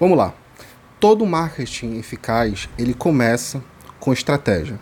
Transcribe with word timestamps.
Vamos 0.00 0.16
lá. 0.16 0.32
Todo 0.98 1.26
marketing 1.26 1.98
eficaz, 1.98 2.70
ele 2.78 2.94
começa 2.94 3.62
com 3.98 4.14
estratégia. 4.14 4.80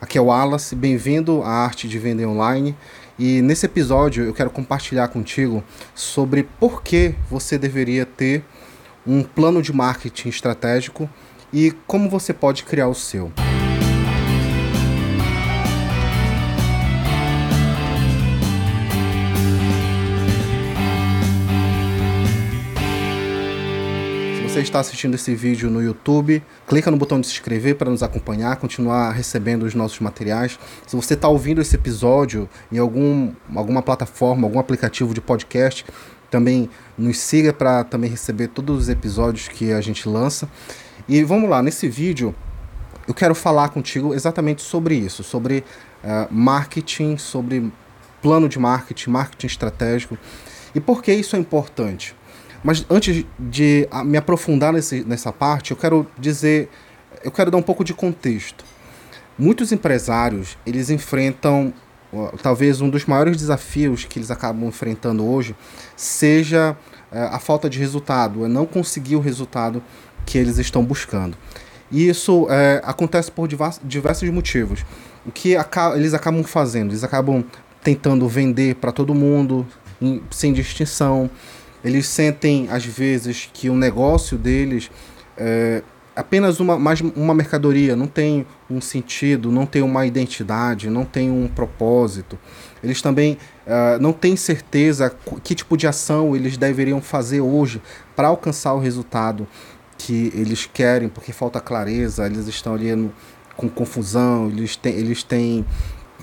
Aqui 0.00 0.18
é 0.18 0.20
o 0.20 0.24
Wallace, 0.24 0.74
bem-vindo 0.74 1.40
à 1.44 1.50
Arte 1.50 1.86
de 1.86 2.00
Vender 2.00 2.26
Online. 2.26 2.76
E 3.16 3.40
nesse 3.42 3.64
episódio 3.66 4.24
eu 4.24 4.34
quero 4.34 4.50
compartilhar 4.50 5.06
contigo 5.06 5.62
sobre 5.94 6.48
por 6.58 6.82
que 6.82 7.14
você 7.30 7.56
deveria 7.56 8.04
ter 8.04 8.42
um 9.06 9.22
plano 9.22 9.62
de 9.62 9.72
marketing 9.72 10.30
estratégico 10.30 11.08
e 11.52 11.70
como 11.86 12.10
você 12.10 12.32
pode 12.32 12.64
criar 12.64 12.88
o 12.88 12.94
seu. 12.94 13.32
Você 24.54 24.60
está 24.60 24.78
assistindo 24.78 25.14
esse 25.16 25.34
vídeo 25.34 25.68
no 25.68 25.82
YouTube, 25.82 26.40
clica 26.68 26.88
no 26.88 26.96
botão 26.96 27.20
de 27.20 27.26
se 27.26 27.32
inscrever 27.32 27.74
para 27.74 27.90
nos 27.90 28.04
acompanhar, 28.04 28.54
continuar 28.54 29.10
recebendo 29.10 29.64
os 29.64 29.74
nossos 29.74 29.98
materiais. 29.98 30.56
Se 30.86 30.94
você 30.94 31.14
está 31.14 31.26
ouvindo 31.26 31.60
esse 31.60 31.74
episódio 31.74 32.48
em 32.70 32.78
algum, 32.78 33.32
alguma 33.52 33.82
plataforma, 33.82 34.46
algum 34.46 34.60
aplicativo 34.60 35.12
de 35.12 35.20
podcast, 35.20 35.84
também 36.30 36.70
nos 36.96 37.18
siga 37.18 37.52
para 37.52 37.82
também 37.82 38.08
receber 38.08 38.46
todos 38.46 38.82
os 38.82 38.88
episódios 38.88 39.48
que 39.48 39.72
a 39.72 39.80
gente 39.80 40.08
lança. 40.08 40.48
E 41.08 41.24
vamos 41.24 41.50
lá, 41.50 41.60
nesse 41.60 41.88
vídeo 41.88 42.32
eu 43.08 43.14
quero 43.14 43.34
falar 43.34 43.70
contigo 43.70 44.14
exatamente 44.14 44.62
sobre 44.62 44.94
isso, 44.94 45.24
sobre 45.24 45.64
uh, 46.04 46.32
marketing, 46.32 47.18
sobre 47.18 47.72
plano 48.22 48.48
de 48.48 48.60
marketing, 48.60 49.10
marketing 49.10 49.46
estratégico. 49.48 50.16
E 50.72 50.78
por 50.78 51.02
que 51.02 51.12
isso 51.12 51.34
é 51.34 51.40
importante? 51.40 52.14
Mas 52.64 52.86
antes 52.88 53.26
de 53.38 53.86
me 54.06 54.16
aprofundar 54.16 54.72
nesse, 54.72 55.04
nessa 55.04 55.30
parte, 55.30 55.70
eu 55.72 55.76
quero 55.76 56.06
dizer, 56.18 56.70
eu 57.22 57.30
quero 57.30 57.50
dar 57.50 57.58
um 57.58 57.62
pouco 57.62 57.84
de 57.84 57.92
contexto. 57.92 58.64
Muitos 59.38 59.70
empresários, 59.70 60.56
eles 60.64 60.88
enfrentam 60.88 61.74
talvez 62.42 62.80
um 62.80 62.88
dos 62.88 63.04
maiores 63.04 63.36
desafios 63.36 64.04
que 64.04 64.18
eles 64.18 64.30
acabam 64.30 64.68
enfrentando 64.68 65.26
hoje 65.26 65.54
seja 65.96 66.76
é, 67.10 67.22
a 67.22 67.38
falta 67.38 67.68
de 67.68 67.78
resultado, 67.78 68.44
é 68.44 68.48
não 68.48 68.64
conseguir 68.64 69.16
o 69.16 69.20
resultado 69.20 69.82
que 70.24 70.38
eles 70.38 70.58
estão 70.58 70.82
buscando. 70.84 71.36
E 71.90 72.08
isso 72.08 72.46
é, 72.48 72.80
acontece 72.84 73.30
por 73.30 73.48
diversos 73.82 74.28
motivos. 74.30 74.84
O 75.26 75.30
que 75.30 75.56
eles 75.94 76.14
acabam 76.14 76.42
fazendo? 76.42 76.90
Eles 76.90 77.04
acabam 77.04 77.44
tentando 77.82 78.26
vender 78.26 78.76
para 78.76 78.90
todo 78.90 79.14
mundo, 79.14 79.66
em, 80.00 80.22
sem 80.30 80.52
distinção, 80.52 81.30
eles 81.84 82.06
sentem, 82.08 82.68
às 82.70 82.84
vezes, 82.84 83.48
que 83.52 83.68
o 83.68 83.76
negócio 83.76 84.38
deles 84.38 84.90
é 85.36 85.82
apenas 86.16 86.60
uma, 86.60 86.78
mais 86.78 87.00
uma 87.00 87.34
mercadoria, 87.34 87.96
não 87.96 88.06
tem 88.06 88.46
um 88.70 88.80
sentido, 88.80 89.50
não 89.50 89.66
tem 89.66 89.82
uma 89.82 90.06
identidade, 90.06 90.88
não 90.88 91.04
tem 91.04 91.30
um 91.30 91.48
propósito. 91.48 92.38
Eles 92.82 93.02
também 93.02 93.38
uh, 93.66 94.00
não 94.00 94.12
têm 94.12 94.36
certeza 94.36 95.14
que 95.42 95.54
tipo 95.54 95.76
de 95.76 95.86
ação 95.86 96.36
eles 96.36 96.56
deveriam 96.56 97.00
fazer 97.00 97.40
hoje 97.40 97.82
para 98.14 98.28
alcançar 98.28 98.74
o 98.74 98.78
resultado 98.78 99.46
que 99.98 100.30
eles 100.34 100.68
querem, 100.72 101.08
porque 101.08 101.32
falta 101.32 101.60
clareza, 101.60 102.26
eles 102.26 102.46
estão 102.46 102.74
ali 102.74 102.94
no, 102.94 103.12
com 103.56 103.68
confusão, 103.68 104.48
eles 104.48 104.76
têm, 104.76 104.94
eles 104.94 105.22
têm 105.22 105.64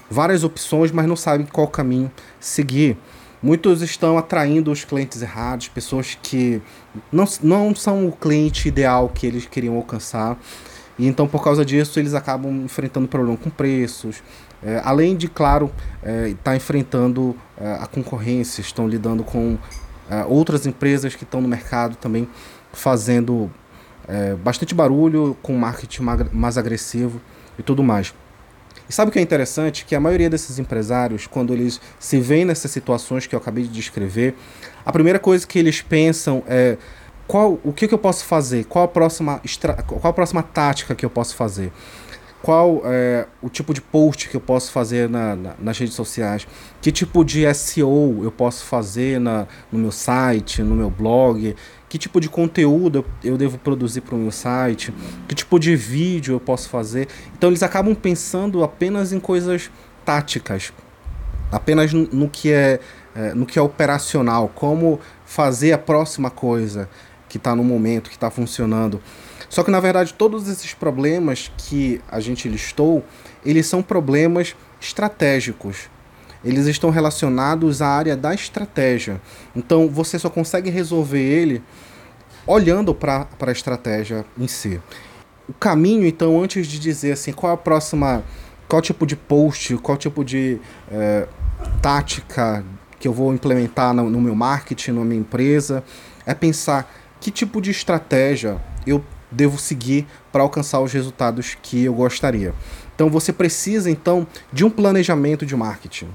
várias 0.09 0.43
opções, 0.43 0.91
mas 0.91 1.05
não 1.07 1.15
sabem 1.15 1.45
qual 1.45 1.67
caminho 1.67 2.11
seguir. 2.39 2.97
Muitos 3.41 3.81
estão 3.81 4.17
atraindo 4.17 4.71
os 4.71 4.85
clientes 4.85 5.21
errados, 5.21 5.67
pessoas 5.67 6.17
que 6.21 6.61
não, 7.11 7.25
não 7.41 7.75
são 7.75 8.07
o 8.07 8.11
cliente 8.11 8.67
ideal 8.67 9.09
que 9.09 9.25
eles 9.25 9.45
queriam 9.45 9.75
alcançar. 9.75 10.37
E 10.99 11.07
então, 11.07 11.27
por 11.27 11.43
causa 11.43 11.65
disso, 11.65 11.99
eles 11.99 12.13
acabam 12.13 12.63
enfrentando 12.63 13.07
problema 13.07 13.35
com 13.37 13.49
preços. 13.49 14.21
É, 14.61 14.79
além 14.83 15.15
de, 15.15 15.27
claro, 15.27 15.71
estar 16.03 16.09
é, 16.09 16.35
tá 16.43 16.55
enfrentando 16.55 17.35
é, 17.57 17.73
a 17.73 17.87
concorrência, 17.87 18.61
estão 18.61 18.87
lidando 18.87 19.23
com 19.23 19.57
é, 20.07 20.23
outras 20.25 20.67
empresas 20.67 21.15
que 21.15 21.23
estão 21.23 21.41
no 21.41 21.47
mercado 21.47 21.95
também 21.95 22.27
fazendo 22.71 23.49
é, 24.07 24.35
bastante 24.35 24.75
barulho, 24.75 25.35
com 25.41 25.55
marketing 25.57 26.03
mais 26.31 26.57
agressivo 26.57 27.19
e 27.57 27.63
tudo 27.63 27.81
mais. 27.81 28.13
E 28.91 28.93
sabe 28.93 29.07
o 29.07 29.11
que 29.13 29.19
é 29.19 29.21
interessante? 29.21 29.85
Que 29.85 29.95
a 29.95 30.01
maioria 30.01 30.29
desses 30.29 30.59
empresários, 30.59 31.25
quando 31.25 31.53
eles 31.53 31.79
se 31.97 32.19
veem 32.19 32.43
nessas 32.43 32.71
situações 32.71 33.25
que 33.25 33.33
eu 33.33 33.39
acabei 33.39 33.63
de 33.63 33.69
descrever, 33.69 34.35
a 34.85 34.91
primeira 34.91 35.17
coisa 35.17 35.47
que 35.47 35.57
eles 35.57 35.81
pensam 35.81 36.43
é 36.45 36.75
qual, 37.25 37.57
o 37.63 37.71
que, 37.71 37.87
que 37.87 37.93
eu 37.93 37.97
posso 37.97 38.25
fazer? 38.25 38.65
Qual 38.65 38.83
a 38.83 38.87
próxima, 38.89 39.41
qual 39.87 40.11
a 40.11 40.13
próxima 40.13 40.43
tática 40.43 40.93
que 40.93 41.05
eu 41.05 41.09
posso 41.09 41.37
fazer? 41.37 41.71
Qual 42.41 42.81
é 42.85 43.27
o 43.41 43.49
tipo 43.49 43.73
de 43.73 43.81
post 43.81 44.27
que 44.27 44.35
eu 44.35 44.41
posso 44.41 44.71
fazer 44.71 45.07
na, 45.07 45.35
na, 45.35 45.53
nas 45.59 45.77
redes 45.77 45.93
sociais, 45.93 46.47
que 46.81 46.91
tipo 46.91 47.23
de 47.23 47.51
SEO 47.53 48.23
eu 48.23 48.31
posso 48.31 48.65
fazer 48.65 49.19
na, 49.19 49.47
no 49.71 49.77
meu 49.77 49.91
site, 49.91 50.63
no 50.63 50.75
meu 50.75 50.89
blog, 50.89 51.55
que 51.87 51.97
tipo 51.97 52.19
de 52.19 52.29
conteúdo 52.29 53.05
eu, 53.23 53.37
devo 53.37 53.57
produzir 53.57 54.01
para 54.01 54.15
o 54.15 54.17
meu 54.17 54.31
site, 54.31 54.93
que 55.27 55.35
tipo 55.35 55.59
de 55.59 55.75
vídeo 55.75 56.35
eu 56.35 56.39
posso 56.39 56.67
fazer. 56.69 57.07
Então 57.37 57.49
eles 57.49 57.61
acabam 57.61 57.93
pensando 57.93 58.63
apenas 58.63 59.13
em 59.13 59.19
coisas 59.19 59.69
táticas, 60.03 60.73
apenas 61.51 61.93
no, 61.93 62.07
no 62.07 62.29
que 62.29 62.51
é, 62.51 62.79
é, 63.13 63.33
no 63.35 63.45
que 63.45 63.59
é 63.59 63.61
operacional, 63.61 64.49
como 64.55 64.99
fazer 65.25 65.73
a 65.73 65.77
próxima 65.77 66.31
coisa 66.31 66.89
que 67.29 67.37
está 67.37 67.55
no 67.55 67.63
momento, 67.63 68.09
que 68.09 68.15
está 68.15 68.31
funcionando. 68.31 68.99
Só 69.51 69.65
que 69.65 69.69
na 69.69 69.81
verdade 69.81 70.13
todos 70.13 70.47
esses 70.47 70.73
problemas 70.73 71.51
que 71.57 71.99
a 72.09 72.21
gente 72.21 72.47
listou, 72.47 73.03
eles 73.45 73.67
são 73.67 73.83
problemas 73.83 74.55
estratégicos. 74.79 75.89
Eles 76.43 76.67
estão 76.67 76.89
relacionados 76.89 77.81
à 77.81 77.89
área 77.89 78.15
da 78.15 78.33
estratégia. 78.33 79.21
Então 79.53 79.89
você 79.89 80.17
só 80.17 80.29
consegue 80.29 80.69
resolver 80.69 81.19
ele 81.19 81.61
olhando 82.47 82.95
para 82.95 83.27
a 83.41 83.51
estratégia 83.51 84.25
em 84.37 84.47
si. 84.47 84.79
O 85.49 85.53
caminho, 85.53 86.07
então, 86.07 86.41
antes 86.41 86.65
de 86.65 86.79
dizer 86.79 87.11
assim, 87.11 87.33
qual 87.33 87.51
a 87.51 87.57
próxima, 87.57 88.23
qual 88.69 88.81
tipo 88.81 89.05
de 89.05 89.17
post, 89.17 89.75
qual 89.79 89.97
tipo 89.97 90.23
de 90.23 90.61
é, 90.89 91.27
tática 91.81 92.63
que 92.97 93.05
eu 93.05 93.11
vou 93.11 93.33
implementar 93.33 93.93
no, 93.93 94.09
no 94.09 94.21
meu 94.21 94.33
marketing, 94.33 94.91
na 94.91 95.03
minha 95.03 95.19
empresa, 95.19 95.83
é 96.25 96.33
pensar 96.33 96.89
que 97.19 97.29
tipo 97.29 97.61
de 97.61 97.69
estratégia 97.69 98.61
eu 98.87 99.03
devo 99.31 99.57
seguir 99.57 100.05
para 100.31 100.43
alcançar 100.43 100.79
os 100.81 100.91
resultados 100.91 101.57
que 101.61 101.85
eu 101.85 101.93
gostaria. 101.93 102.53
Então 102.93 103.09
você 103.09 103.31
precisa 103.31 103.89
então 103.89 104.27
de 104.51 104.65
um 104.65 104.69
planejamento 104.69 105.45
de 105.45 105.55
marketing. 105.55 106.09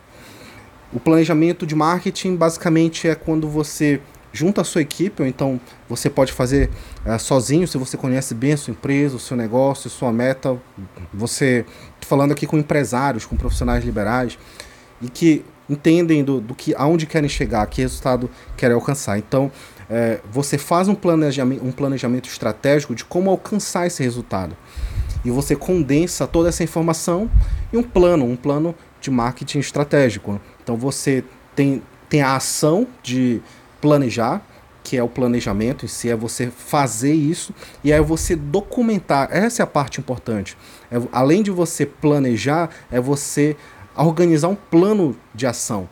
O 0.93 1.01
planejamento 1.01 1.67
de 1.67 1.75
marketing 1.75 2.37
basicamente 2.37 3.09
é 3.09 3.15
quando 3.15 3.49
você 3.49 4.01
junta 4.33 4.61
a 4.61 4.65
sua 4.65 4.83
equipe, 4.83 5.23
ou 5.23 5.27
então 5.27 5.59
você 5.89 6.11
pode 6.11 6.33
fazer 6.33 6.71
uh, 7.07 7.19
sozinho, 7.19 7.67
se 7.67 7.79
você 7.79 7.97
conhece 7.97 8.35
bem 8.35 8.53
a 8.53 8.57
sua 8.57 8.73
empresa, 8.73 9.17
o 9.17 9.19
seu 9.19 9.37
negócio, 9.37 9.89
sua 9.89 10.13
meta. 10.13 10.57
Você, 11.13 11.65
falando 12.03 12.33
aqui 12.33 12.47
com 12.47 12.59
empresários, 12.59 13.25
com 13.25 13.35
profissionais 13.35 13.85
liberais, 13.85 14.39
e 15.01 15.09
que 15.09 15.45
entendem 15.69 16.23
do, 16.23 16.41
do 16.41 16.55
que 16.55 16.75
aonde 16.77 17.07
querem 17.07 17.29
chegar, 17.29 17.67
que 17.67 17.81
resultado 17.83 18.31
querem 18.57 18.75
alcançar. 18.75 19.19
Então, 19.19 19.51
é, 19.89 20.21
você 20.31 20.59
faz 20.59 20.89
um 20.89 20.95
planejamento, 20.95 21.65
um 21.65 21.73
planejamento 21.73 22.29
estratégico 22.29 22.95
de 22.95 23.05
como 23.05 23.31
alcançar 23.31 23.87
esse 23.87 24.03
resultado. 24.03 24.57
E 25.25 25.31
você 25.31 25.57
condensa 25.57 26.27
toda 26.27 26.49
essa 26.49 26.63
informação 26.63 27.31
em 27.73 27.77
um 27.77 27.83
plano, 27.83 28.25
um 28.25 28.37
plano 28.37 28.75
de 29.01 29.11
marketing 29.11 29.59
estratégico. 29.59 30.41
Então 30.63 30.77
você 30.77 31.25
tem, 31.55 31.83
tem 32.09 32.23
a 32.23 32.37
ação 32.37 32.87
de 33.03 33.41
planejar, 33.81 34.43
que 34.85 34.97
é 34.97 35.03
o 35.03 35.09
planejamento 35.09 35.85
em 35.85 35.89
si, 35.89 36.09
é 36.09 36.15
você 36.15 36.49
fazer 36.49 37.13
isso 37.13 37.53
e 37.83 37.93
aí 37.93 38.01
você 38.01 38.37
documentar. 38.37 39.29
Essa 39.33 39.63
é 39.63 39.65
a 39.65 39.67
parte 39.67 39.99
importante. 39.99 40.57
É, 40.91 40.97
além 41.11 41.43
de 41.43 41.51
você 41.51 41.85
planejar, 41.85 42.71
é 42.91 43.01
você 43.01 43.57
organizar 43.97 44.49
um 44.49 44.55
plano 44.55 45.17
de 45.35 45.47
ação 45.47 45.89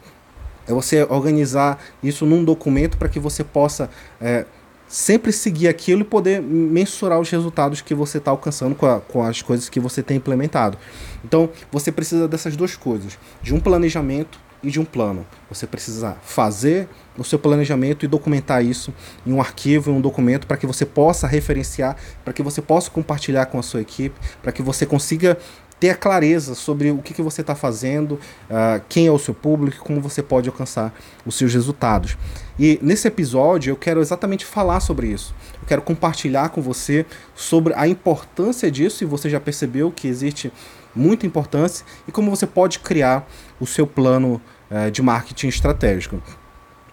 é 0.66 0.72
você 0.72 1.02
organizar 1.05 1.78
isso 2.02 2.25
num 2.26 2.44
documento 2.44 2.96
para 2.96 3.08
que 3.08 3.19
você 3.19 3.44
possa 3.44 3.90
é, 4.20 4.46
sempre 4.88 5.32
seguir 5.32 5.69
aquilo 5.69 6.02
e 6.02 6.05
poder 6.05 6.40
mensurar 6.40 7.19
os 7.19 7.28
resultados 7.31 7.81
que 7.81 7.94
você 7.94 8.19
está 8.19 8.31
alcançando 8.31 8.75
com, 8.75 8.87
a, 8.87 9.00
com 9.00 9.22
as 9.22 9.43
coisas 9.43 9.69
que 9.69 9.81
você 9.81 10.02
tem 10.02 10.16
implementado. 10.16 10.78
Então, 11.25 11.50
você 11.70 11.90
precisa 11.90 12.28
dessas 12.28 12.56
duas 12.56 12.76
coisas: 12.76 13.19
de 13.43 13.55
um 13.55 13.61
planejamento 13.61 14.38
e 14.64 14.70
de 14.70 14.81
um 14.81 14.84
plano. 14.84 15.26
Você 15.49 15.66
precisa 15.66 16.16
fazer 16.22 16.88
o 17.16 17.22
seu 17.22 17.38
planejamento 17.38 18.05
e 18.05 18.08
documentar 18.08 18.64
isso 18.64 18.93
em 19.25 19.32
um 19.32 19.40
arquivo, 19.40 19.90
em 19.90 19.94
um 19.94 20.00
documento, 20.00 20.46
para 20.46 20.56
que 20.56 20.66
você 20.66 20.87
possa 20.87 21.26
referenciar, 21.26 21.96
para 22.25 22.32
que 22.32 22.43
você 22.43 22.62
possa 22.62 22.90
compartilhar 22.90 23.46
com 23.46 23.58
a 23.58 23.62
sua 23.62 23.82
equipe, 23.82 24.19
para 24.43 24.50
que 24.50 24.62
você 24.62 24.87
consiga 24.87 25.37
ter 25.85 25.91
a 25.91 25.95
clareza 25.95 26.55
sobre 26.55 26.91
o 26.91 27.03
que, 27.03 27.13
que 27.13 27.21
você 27.21 27.43
está 27.43 27.55
fazendo, 27.55 28.13
uh, 28.13 28.83
quem 28.89 29.07
é 29.07 29.13
o 29.13 29.19
seu 29.19 29.35
público, 29.35 29.85
como 29.85 30.01
você 30.01 30.23
pode 30.23 30.49
alcançar 30.49 30.95
os 31.27 31.35
seus 31.35 31.53
resultados. 31.53 32.17
E 32.59 32.79
nesse 32.81 33.07
episódio 33.07 33.71
eu 33.71 33.77
quero 33.77 34.01
exatamente 34.01 34.47
falar 34.47 34.81
sobre 34.81 35.09
isso. 35.09 35.35
Eu 35.61 35.69
quero 35.69 35.83
compartilhar 35.83 36.49
com 36.49 36.63
você 36.63 37.05
sobre 37.35 37.75
a 37.75 37.87
importância 37.87 38.71
disso, 38.71 39.05
e 39.05 39.07
você 39.07 39.29
já 39.29 39.39
percebeu 39.39 39.93
que 39.93 40.09
existe 40.09 40.51
muita 40.95 41.27
importância, 41.27 41.85
e 42.09 42.13
como 42.13 42.31
você 42.31 42.47
pode 42.47 42.79
criar 42.79 43.29
o 43.61 43.67
seu 43.67 43.87
plano 43.87 44.41
uh, 44.71 44.91
de 44.91 45.03
marketing 45.03 45.49
estratégico. 45.49 46.23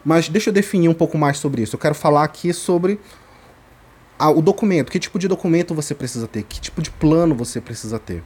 Mas 0.03 0.27
deixa 0.27 0.49
eu 0.49 0.53
definir 0.53 0.89
um 0.89 0.93
pouco 0.93 1.17
mais 1.17 1.37
sobre 1.37 1.61
isso. 1.61 1.77
Eu 1.77 1.79
quero 1.79 1.95
falar 1.95 2.25
aqui 2.25 2.51
sobre 2.51 2.99
a, 4.19 4.29
o 4.29 4.41
documento. 4.41 4.91
Que 4.91 4.99
tipo 4.99 5.17
de 5.17 5.29
documento 5.29 5.73
você 5.73 5.95
precisa 5.95 6.27
ter? 6.27 6.43
Que 6.43 6.59
tipo 6.59 6.81
de 6.81 6.91
plano 6.91 7.33
você 7.33 7.61
precisa 7.61 7.97
ter? 7.97 8.21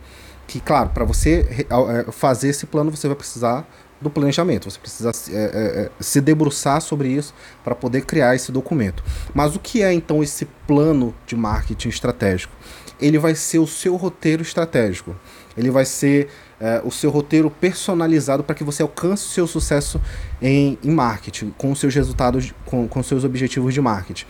Que, 0.47 0.59
claro, 0.59 0.89
para 0.89 1.03
você 1.03 1.65
é, 1.69 2.11
fazer 2.11 2.49
esse 2.49 2.65
plano, 2.65 2.91
você 2.91 3.07
vai 3.07 3.15
precisar 3.15 3.67
do 3.99 4.09
planejamento. 4.09 4.69
Você 4.69 4.79
precisa 4.79 5.11
é, 5.31 5.35
é, 5.35 5.39
é, 5.39 5.91
se 5.99 6.21
debruçar 6.21 6.81
sobre 6.81 7.09
isso 7.09 7.33
para 7.63 7.75
poder 7.75 8.01
criar 8.05 8.35
esse 8.35 8.51
documento. 8.51 9.03
Mas 9.33 9.55
o 9.55 9.59
que 9.59 9.81
é 9.81 9.93
então 9.93 10.21
esse 10.21 10.45
plano 10.67 11.13
de 11.25 11.35
marketing 11.35 11.89
estratégico? 11.89 12.53
Ele 13.01 13.17
vai 13.17 13.35
ser 13.35 13.59
o 13.59 13.67
seu 13.67 13.95
roteiro 13.95 14.41
estratégico. 14.41 15.15
Ele 15.57 15.69
vai 15.69 15.85
ser 15.85 16.29
é, 16.59 16.81
o 16.83 16.91
seu 16.91 17.09
roteiro 17.09 17.49
personalizado 17.49 18.43
para 18.43 18.55
que 18.55 18.63
você 18.63 18.81
alcance 18.81 19.25
o 19.25 19.29
seu 19.29 19.47
sucesso 19.47 20.01
em, 20.41 20.77
em 20.83 20.91
marketing, 20.91 21.53
com 21.57 21.71
os 21.71 21.79
seus 21.79 21.93
resultados, 21.93 22.53
com, 22.65 22.87
com 22.87 23.03
seus 23.03 23.23
objetivos 23.23 23.73
de 23.73 23.81
marketing. 23.81 24.25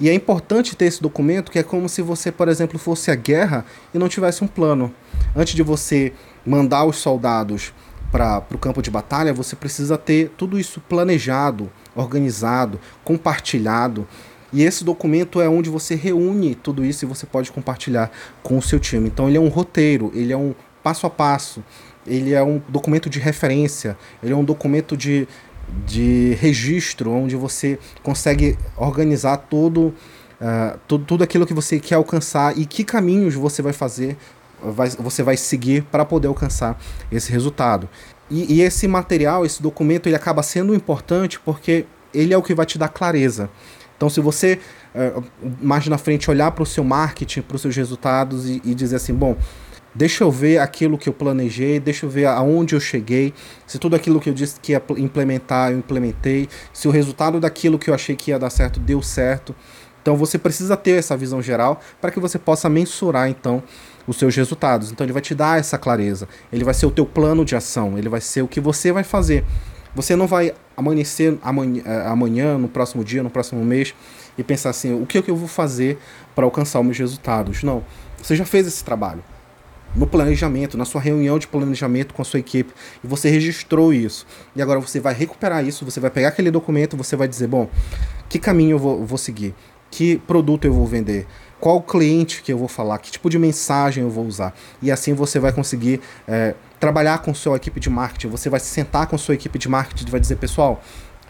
E 0.00 0.08
é 0.08 0.14
importante 0.14 0.74
ter 0.74 0.86
esse 0.86 1.00
documento 1.00 1.52
que 1.52 1.58
é 1.58 1.62
como 1.62 1.88
se 1.88 2.02
você, 2.02 2.32
por 2.32 2.48
exemplo, 2.48 2.78
fosse 2.78 3.10
à 3.10 3.14
guerra 3.14 3.64
e 3.92 3.98
não 3.98 4.08
tivesse 4.08 4.42
um 4.42 4.46
plano. 4.48 4.92
Antes 5.34 5.54
de 5.54 5.62
você 5.62 6.12
mandar 6.46 6.84
os 6.84 6.96
soldados 6.96 7.72
para 8.12 8.44
o 8.52 8.58
campo 8.58 8.80
de 8.80 8.90
batalha, 8.90 9.32
você 9.32 9.56
precisa 9.56 9.98
ter 9.98 10.30
tudo 10.36 10.58
isso 10.58 10.80
planejado, 10.80 11.70
organizado, 11.96 12.78
compartilhado. 13.02 14.06
E 14.52 14.62
esse 14.62 14.84
documento 14.84 15.40
é 15.40 15.48
onde 15.48 15.68
você 15.68 15.96
reúne 15.96 16.54
tudo 16.54 16.84
isso 16.84 17.04
e 17.04 17.08
você 17.08 17.26
pode 17.26 17.50
compartilhar 17.50 18.12
com 18.40 18.56
o 18.56 18.62
seu 18.62 18.78
time. 18.78 19.08
Então 19.08 19.28
ele 19.28 19.36
é 19.36 19.40
um 19.40 19.48
roteiro, 19.48 20.12
ele 20.14 20.32
é 20.32 20.36
um 20.36 20.54
passo 20.80 21.06
a 21.06 21.10
passo, 21.10 21.64
ele 22.06 22.32
é 22.32 22.42
um 22.42 22.62
documento 22.68 23.10
de 23.10 23.18
referência, 23.18 23.96
ele 24.22 24.32
é 24.32 24.36
um 24.36 24.44
documento 24.44 24.96
de, 24.96 25.26
de 25.84 26.36
registro, 26.40 27.10
onde 27.10 27.34
você 27.34 27.80
consegue 28.02 28.56
organizar 28.76 29.38
todo, 29.38 29.92
uh, 30.40 30.78
tudo, 30.86 31.04
tudo 31.04 31.24
aquilo 31.24 31.46
que 31.46 31.54
você 31.54 31.80
quer 31.80 31.96
alcançar 31.96 32.56
e 32.56 32.64
que 32.64 32.84
caminhos 32.84 33.34
você 33.34 33.60
vai 33.60 33.72
fazer, 33.72 34.16
vai, 34.72 34.90
você 34.90 35.22
vai 35.22 35.36
seguir 35.36 35.82
para 35.84 36.04
poder 36.04 36.28
alcançar 36.28 36.78
esse 37.10 37.30
resultado. 37.30 37.88
E, 38.30 38.54
e, 38.54 38.62
esse 38.62 38.88
material, 38.88 39.44
esse 39.44 39.62
documento, 39.62 40.08
ele 40.08 40.16
acaba 40.16 40.42
sendo 40.42 40.74
importante 40.74 41.38
porque 41.40 41.84
ele 42.12 42.32
é 42.32 42.38
o 42.38 42.42
que 42.42 42.54
vai 42.54 42.64
te 42.64 42.78
dar 42.78 42.88
clareza. 42.88 43.50
Então, 43.96 44.08
se 44.08 44.20
você 44.20 44.58
uh, 44.94 45.22
mais 45.60 45.86
na 45.86 45.98
frente 45.98 46.30
olhar 46.30 46.50
para 46.50 46.62
o 46.62 46.66
seu 46.66 46.82
marketing, 46.82 47.42
para 47.42 47.56
os 47.56 47.62
seus 47.62 47.76
resultados 47.76 48.48
e, 48.48 48.60
e 48.64 48.74
dizer 48.74 48.96
assim, 48.96 49.14
bom, 49.14 49.36
Deixa 49.94 50.24
eu 50.24 50.30
ver 50.30 50.58
aquilo 50.58 50.98
que 50.98 51.08
eu 51.08 51.12
planejei, 51.12 51.78
deixa 51.78 52.04
eu 52.04 52.10
ver 52.10 52.26
aonde 52.26 52.74
eu 52.74 52.80
cheguei, 52.80 53.32
se 53.64 53.78
tudo 53.78 53.94
aquilo 53.94 54.18
que 54.18 54.28
eu 54.28 54.34
disse 54.34 54.58
que 54.58 54.72
ia 54.72 54.82
implementar, 54.96 55.70
eu 55.70 55.78
implementei, 55.78 56.48
se 56.72 56.88
o 56.88 56.90
resultado 56.90 57.38
daquilo 57.38 57.78
que 57.78 57.90
eu 57.90 57.94
achei 57.94 58.16
que 58.16 58.32
ia 58.32 58.38
dar 58.38 58.50
certo 58.50 58.80
deu 58.80 59.00
certo. 59.00 59.54
Então 60.02 60.16
você 60.16 60.36
precisa 60.36 60.76
ter 60.76 60.98
essa 60.98 61.16
visão 61.16 61.40
geral 61.40 61.80
para 62.00 62.10
que 62.10 62.18
você 62.18 62.40
possa 62.40 62.68
mensurar 62.68 63.28
então 63.30 63.62
os 64.06 64.16
seus 64.16 64.34
resultados. 64.36 64.90
Então 64.90 65.04
ele 65.04 65.12
vai 65.12 65.22
te 65.22 65.34
dar 65.34 65.58
essa 65.58 65.78
clareza. 65.78 66.28
Ele 66.52 66.64
vai 66.64 66.74
ser 66.74 66.86
o 66.86 66.90
teu 66.90 67.06
plano 67.06 67.44
de 67.44 67.56
ação, 67.56 67.98
ele 67.98 68.08
vai 68.08 68.20
ser 68.20 68.42
o 68.42 68.48
que 68.48 68.60
você 68.60 68.92
vai 68.92 69.04
fazer. 69.04 69.44
Você 69.94 70.16
não 70.16 70.26
vai 70.26 70.52
amanhecer 70.76 71.38
amanhã, 71.42 71.82
eh, 71.86 72.06
amanhã 72.06 72.58
no 72.58 72.68
próximo 72.68 73.04
dia, 73.04 73.22
no 73.22 73.30
próximo 73.30 73.64
mês 73.64 73.94
e 74.36 74.42
pensar 74.42 74.70
assim, 74.70 75.00
o 75.00 75.06
que, 75.06 75.18
é 75.18 75.22
que 75.22 75.30
eu 75.30 75.36
vou 75.36 75.48
fazer 75.48 75.98
para 76.34 76.44
alcançar 76.44 76.80
os 76.80 76.84
meus 76.84 76.98
resultados? 76.98 77.62
Não. 77.62 77.84
Você 78.20 78.34
já 78.34 78.44
fez 78.44 78.66
esse 78.66 78.82
trabalho 78.82 79.22
no 79.94 80.06
planejamento, 80.06 80.76
na 80.76 80.84
sua 80.84 81.00
reunião 81.00 81.38
de 81.38 81.46
planejamento 81.46 82.14
com 82.14 82.20
a 82.20 82.24
sua 82.24 82.40
equipe, 82.40 82.72
e 83.02 83.06
você 83.06 83.30
registrou 83.30 83.94
isso. 83.94 84.26
E 84.56 84.60
agora 84.60 84.80
você 84.80 84.98
vai 84.98 85.14
recuperar 85.14 85.64
isso, 85.64 85.84
você 85.84 86.00
vai 86.00 86.10
pegar 86.10 86.28
aquele 86.28 86.50
documento, 86.50 86.96
você 86.96 87.14
vai 87.14 87.28
dizer, 87.28 87.46
bom, 87.46 87.68
que 88.28 88.38
caminho 88.38 88.72
eu 88.72 88.78
vou, 88.78 89.04
vou 89.04 89.18
seguir? 89.18 89.54
Que 89.90 90.16
produto 90.18 90.64
eu 90.64 90.72
vou 90.72 90.86
vender? 90.86 91.26
Qual 91.64 91.80
cliente 91.80 92.42
que 92.42 92.52
eu 92.52 92.58
vou 92.58 92.68
falar? 92.68 92.98
Que 92.98 93.10
tipo 93.10 93.30
de 93.30 93.38
mensagem 93.38 94.04
eu 94.04 94.10
vou 94.10 94.26
usar? 94.26 94.54
E 94.82 94.92
assim 94.92 95.14
você 95.14 95.38
vai 95.38 95.50
conseguir 95.50 95.98
é, 96.28 96.54
trabalhar 96.78 97.22
com 97.22 97.32
sua 97.32 97.56
equipe 97.56 97.80
de 97.80 97.88
marketing. 97.88 98.28
Você 98.28 98.50
vai 98.50 98.60
se 98.60 98.66
sentar 98.66 99.06
com 99.06 99.16
sua 99.16 99.34
equipe 99.34 99.58
de 99.58 99.66
marketing 99.66 100.06
e 100.06 100.10
vai 100.10 100.20
dizer, 100.20 100.36
pessoal, 100.36 100.82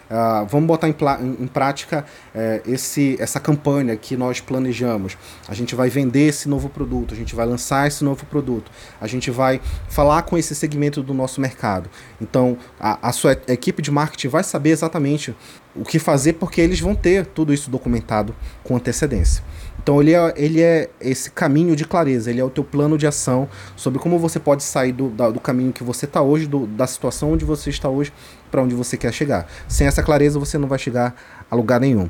Uh, 0.05 0.45
vamos 0.51 0.67
botar 0.67 0.87
em, 0.87 0.95
em, 1.41 1.47
prática 1.47 2.05
uh, 2.35 2.71
esse, 2.71 3.17
essa 3.19 3.41
campanha 3.41 3.97
que 3.97 4.19
nós 4.19 4.39
planejamos. 4.39 5.17
A 5.49 5.55
gente 5.55 5.75
vai 5.75 5.89
vender 5.89 6.29
esse 6.29 6.47
novo 6.47 6.69
produto, 6.69 7.15
a 7.15 7.17
gente 7.17 7.35
vai 7.35 7.47
lançar 7.47 7.89
esse 7.89 8.05
novo 8.05 8.27
produto, 8.27 8.71
a 9.01 9.07
gente 9.07 9.31
vai 9.31 9.63
falar 9.89 10.21
com 10.23 10.37
esse 10.37 10.55
segmento 10.55 11.03
do 11.03 11.15
nosso 11.15 11.41
mercado. 11.41 11.89
Então, 12.21 12.59
a, 12.79 13.09
a 13.09 13.13
sua 13.13 13.33
equipe 13.49 13.81
de 13.81 13.91
marketing 13.91 14.29
vai 14.29 14.45
saber 14.45 14.71
exatamente 14.71 15.35
o 15.75 15.85
que 15.85 15.99
fazer, 15.99 16.35
porque 16.35 16.61
eles 16.61 16.79
vão 16.79 16.95
ter 16.95 17.25
tudo 17.25 17.53
isso 17.55 17.71
documentado 17.71 18.37
com 18.63 18.77
antecedência. 18.77 19.43
Então 19.85 20.01
ele 20.01 20.15
é, 20.15 20.35
ele 20.35 20.63
é 20.63 20.89
esse 20.99 21.31
caminho 21.31 21.77
de 21.77 21.85
clareza, 21.85 22.31
ele 22.31 22.41
é 22.41 22.45
o 22.45 22.49
teu 22.49 22.65
plano 22.65 22.97
de 22.97 23.07
ação 23.07 23.47
sobre 23.77 23.99
como 23.99 24.19
você 24.19 24.41
pode 24.41 24.63
sair 24.63 24.93
do, 24.93 25.11
da, 25.11 25.29
do 25.29 25.39
caminho 25.39 25.75
que 25.75 25.85
você 25.85 26.07
está 26.07 26.23
hoje, 26.23 26.47
do, 26.47 26.67
da 26.67 26.87
situação 26.87 27.33
onde 27.33 27.45
você 27.45 27.69
está 27.69 27.87
hoje, 27.87 28.11
para 28.51 28.63
onde 28.63 28.75
você 28.75 28.97
quer 28.97 29.13
chegar. 29.13 29.47
Sem 29.69 29.87
essa 29.87 30.03
clareza 30.03 30.39
você 30.39 30.57
não 30.57 30.67
vai 30.67 30.79
chegar 30.79 31.15
a 31.51 31.55
lugar 31.55 31.79
nenhum. 31.79 32.09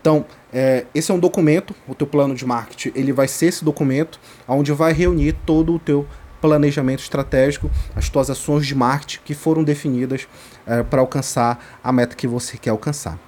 Então, 0.00 0.24
é, 0.52 0.86
esse 0.94 1.10
é 1.10 1.14
um 1.14 1.18
documento, 1.18 1.74
o 1.88 1.96
teu 1.96 2.06
plano 2.06 2.32
de 2.32 2.46
marketing, 2.46 2.92
ele 2.94 3.12
vai 3.12 3.26
ser 3.26 3.46
esse 3.46 3.64
documento 3.64 4.20
onde 4.46 4.70
vai 4.70 4.92
reunir 4.92 5.32
todo 5.44 5.74
o 5.74 5.80
teu 5.80 6.06
planejamento 6.40 7.00
estratégico, 7.00 7.68
as 7.96 8.08
tuas 8.08 8.30
ações 8.30 8.64
de 8.64 8.74
marketing 8.76 9.18
que 9.24 9.34
foram 9.34 9.64
definidas 9.64 10.28
é, 10.64 10.84
para 10.84 11.00
alcançar 11.00 11.80
a 11.82 11.90
meta 11.90 12.14
que 12.14 12.28
você 12.28 12.56
quer 12.56 12.70
alcançar 12.70 13.25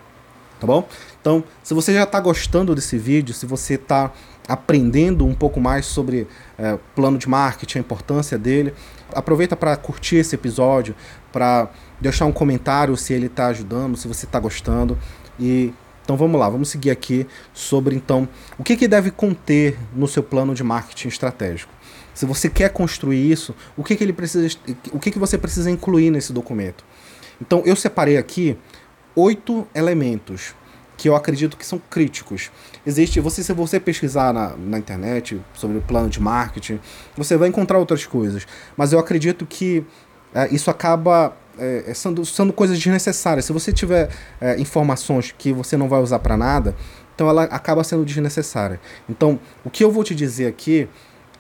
tá 0.59 0.67
bom? 0.67 0.87
Então, 1.21 1.45
se 1.63 1.75
você 1.75 1.93
já 1.93 2.05
está 2.05 2.21
gostando 2.21 2.75
desse 2.75 2.99
vídeo, 2.99 3.35
se 3.35 3.47
você 3.47 3.75
está 3.75 4.13
aprendendo 4.47 5.27
um 5.27 5.35
pouco 5.35 5.61
mais 5.61 5.85
sobre 5.85 6.27
é, 6.59 6.79
plano 6.95 7.19
de 7.19 7.29
marketing, 7.29 7.79
a 7.79 7.81
importância 7.81 8.39
dele, 8.39 8.73
aproveita 9.13 9.55
para 9.55 9.77
curtir 9.77 10.17
esse 10.17 10.35
episódio, 10.35 10.95
para 11.31 11.71
deixar 12.01 12.25
um 12.25 12.33
comentário 12.33 12.97
se 12.97 13.13
ele 13.13 13.27
está 13.27 13.49
ajudando, 13.49 13.97
se 13.97 14.09
você 14.09 14.25
está 14.25 14.41
gostando. 14.41 14.97
E 15.39 15.73
então 16.03 16.17
vamos 16.17 16.41
lá, 16.41 16.49
vamos 16.49 16.71
seguir 16.71 16.91
aqui 16.91 17.27
sobre 17.53 17.95
então 17.95 18.27
o 18.57 18.65
que, 18.65 18.79
que 18.79 18.89
deve 18.89 19.11
conter 19.11 19.77
no 19.95 20.09
seu 20.09 20.23
plano 20.23 20.55
de 20.55 20.65
marketing 20.65 21.09
estratégico. 21.09 21.71
Se 22.15 22.25
você 22.25 22.49
quer 22.49 22.71
construir 22.71 23.31
isso, 23.31 23.55
o 23.77 23.85
que, 23.85 23.95
que 23.95 24.03
ele 24.03 24.15
precisa, 24.15 24.57
o 24.91 24.99
que, 24.99 25.11
que 25.11 25.19
você 25.19 25.37
precisa 25.37 25.71
incluir 25.71 26.11
nesse 26.11 26.33
documento? 26.33 26.83
Então 27.41 27.63
eu 27.67 27.77
separei 27.77 28.17
aqui 28.17 28.57
oito 29.19 29.67
elementos 29.75 30.55
que 30.97 31.09
eu 31.09 31.15
acredito 31.15 31.57
que 31.57 31.67
são 31.67 31.81
críticos. 31.91 32.51
Existe, 32.87 33.21
você, 33.21 33.43
se 33.43 33.53
você 33.53 33.79
pesquisar 33.79 34.33
na, 34.33 34.57
na 34.57 34.79
internet 34.79 35.41
sobre 35.55 35.79
o 35.79 35.81
plano 35.81 36.09
de 36.09 36.21
marketing, 36.21 36.81
você 37.17 37.37
vai 37.37 37.49
encontrar 37.49 37.79
outras 37.79 38.05
coisas. 38.07 38.47
Mas 38.77 38.93
eu 38.93 38.99
acredito 38.99 39.47
que 39.47 39.85
é, 40.35 40.53
isso 40.53 40.71
acaba 40.71 41.37
é, 41.59 41.93
sendo, 41.95 42.25
sendo 42.25 42.53
coisas 42.53 42.79
desnecessárias. 42.79 43.45
Se 43.45 43.53
você 43.53 43.73
tiver 43.73 44.09
é, 44.41 44.59
informações 44.61 45.35
que 45.37 45.53
você 45.53 45.77
não 45.77 45.89
vai 45.89 46.01
usar 46.01 46.19
para 46.21 46.37
nada, 46.37 46.75
então 47.15 47.29
ela 47.29 47.45
acaba 47.45 47.83
sendo 47.83 48.05
desnecessária. 48.05 48.81
Então, 49.09 49.39
o 49.65 49.71
que 49.71 49.83
eu 49.83 49.91
vou 49.91 50.05
te 50.05 50.15
dizer 50.15 50.47
aqui 50.47 50.89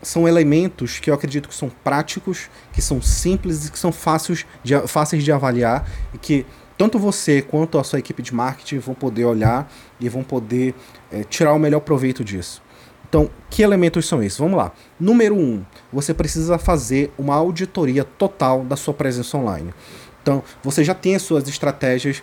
são 0.02 0.28
elementos 0.28 1.00
que 1.00 1.10
eu 1.10 1.14
acredito 1.14 1.48
que 1.48 1.54
são 1.54 1.68
práticos, 1.68 2.48
que 2.72 2.80
são 2.80 3.02
simples 3.02 3.66
e 3.66 3.72
que 3.72 3.78
são 3.78 3.90
fáceis 3.90 4.46
de, 4.62 4.78
fáceis 4.86 5.24
de 5.24 5.32
avaliar 5.32 5.88
e 6.14 6.18
que 6.18 6.46
tanto 6.78 6.98
você 6.98 7.42
quanto 7.42 7.78
a 7.78 7.84
sua 7.84 7.98
equipe 7.98 8.22
de 8.22 8.32
marketing 8.32 8.78
vão 8.78 8.94
poder 8.94 9.24
olhar 9.24 9.70
e 10.00 10.08
vão 10.08 10.22
poder 10.22 10.74
é, 11.10 11.24
tirar 11.24 11.52
o 11.52 11.58
melhor 11.58 11.80
proveito 11.80 12.24
disso. 12.24 12.62
Então, 13.08 13.28
que 13.50 13.62
elementos 13.62 14.06
são 14.06 14.22
esses? 14.22 14.38
Vamos 14.38 14.56
lá. 14.56 14.70
Número 15.00 15.34
um, 15.34 15.64
você 15.92 16.14
precisa 16.14 16.58
fazer 16.58 17.12
uma 17.18 17.34
auditoria 17.34 18.04
total 18.04 18.62
da 18.64 18.76
sua 18.76 18.94
presença 18.94 19.36
online. 19.36 19.74
Então, 20.22 20.42
você 20.62 20.84
já 20.84 20.94
tem 20.94 21.16
as 21.16 21.22
suas 21.22 21.48
estratégias 21.48 22.22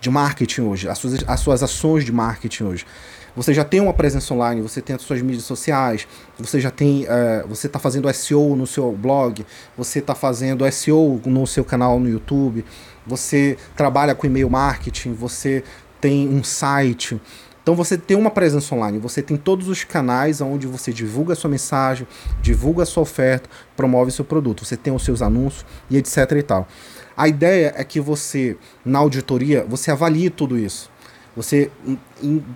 de 0.00 0.10
marketing 0.10 0.62
hoje, 0.62 0.88
as 0.88 0.98
suas, 0.98 1.24
as 1.26 1.40
suas 1.40 1.62
ações 1.62 2.04
de 2.04 2.12
marketing 2.12 2.64
hoje. 2.64 2.86
Você 3.36 3.54
já 3.54 3.64
tem 3.64 3.80
uma 3.80 3.92
presença 3.92 4.32
online, 4.34 4.60
você 4.60 4.80
tem 4.80 4.96
as 4.96 5.02
suas 5.02 5.22
mídias 5.22 5.44
sociais, 5.44 6.08
você 6.38 6.60
já 6.60 6.70
tem, 6.70 7.04
uh, 7.04 7.46
você 7.48 7.66
está 7.66 7.78
fazendo 7.78 8.12
SEO 8.12 8.56
no 8.56 8.66
seu 8.66 8.90
blog, 8.92 9.44
você 9.76 10.00
está 10.00 10.14
fazendo 10.14 10.70
SEO 10.72 11.20
no 11.24 11.46
seu 11.46 11.64
canal 11.64 12.00
no 12.00 12.08
YouTube, 12.08 12.64
você 13.06 13.56
trabalha 13.76 14.14
com 14.14 14.26
e-mail 14.26 14.50
marketing, 14.50 15.12
você 15.12 15.62
tem 16.00 16.28
um 16.28 16.42
site. 16.42 17.20
Então 17.62 17.76
você 17.76 17.98
tem 17.98 18.16
uma 18.16 18.30
presença 18.30 18.74
online, 18.74 18.98
você 18.98 19.20
tem 19.20 19.36
todos 19.36 19.68
os 19.68 19.84
canais 19.84 20.40
onde 20.40 20.66
você 20.66 20.90
divulga 20.90 21.34
a 21.34 21.36
sua 21.36 21.50
mensagem, 21.50 22.08
divulga 22.40 22.82
a 22.82 22.86
sua 22.86 23.02
oferta, 23.02 23.48
promove 23.76 24.10
seu 24.10 24.24
produto. 24.24 24.64
Você 24.64 24.74
tem 24.74 24.90
os 24.90 25.04
seus 25.04 25.20
anúncios 25.20 25.66
e 25.90 25.98
etc 25.98 26.16
e 26.32 26.42
tal. 26.42 26.66
A 27.14 27.28
ideia 27.28 27.74
é 27.76 27.84
que 27.84 28.00
você, 28.00 28.56
na 28.84 29.00
auditoria, 29.00 29.66
você 29.68 29.90
avalie 29.90 30.30
tudo 30.30 30.58
isso. 30.58 30.90
Você 31.36 31.70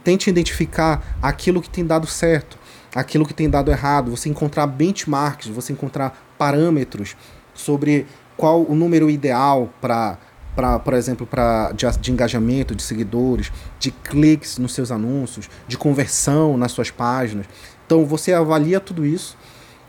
tente 0.02 0.28
identificar 0.28 1.16
aquilo 1.22 1.62
que 1.62 1.70
tem 1.70 1.84
dado 1.84 2.06
certo, 2.06 2.58
aquilo 2.94 3.26
que 3.26 3.34
tem 3.34 3.48
dado 3.48 3.70
errado, 3.70 4.10
você 4.10 4.28
encontrar 4.28 4.66
benchmarks, 4.66 5.48
você 5.48 5.72
encontrar 5.72 6.32
parâmetros 6.36 7.16
sobre 7.54 8.06
qual 8.36 8.62
o 8.62 8.74
número 8.74 9.08
ideal 9.10 9.72
para 9.80 10.18
para, 10.54 10.78
por 10.78 10.92
exemplo, 10.92 11.26
para 11.26 11.72
de, 11.72 11.86
de, 11.98 12.12
engajamento 12.12 12.74
de 12.74 12.82
seguidores, 12.82 13.50
de 13.78 13.90
cliques 13.90 14.58
nos 14.58 14.74
seus 14.74 14.90
anúncios, 14.90 15.48
de 15.66 15.78
conversão 15.78 16.58
nas 16.58 16.72
suas 16.72 16.90
páginas. 16.90 17.46
Então 17.86 18.04
você 18.04 18.34
avalia 18.34 18.78
tudo 18.78 19.06
isso 19.06 19.34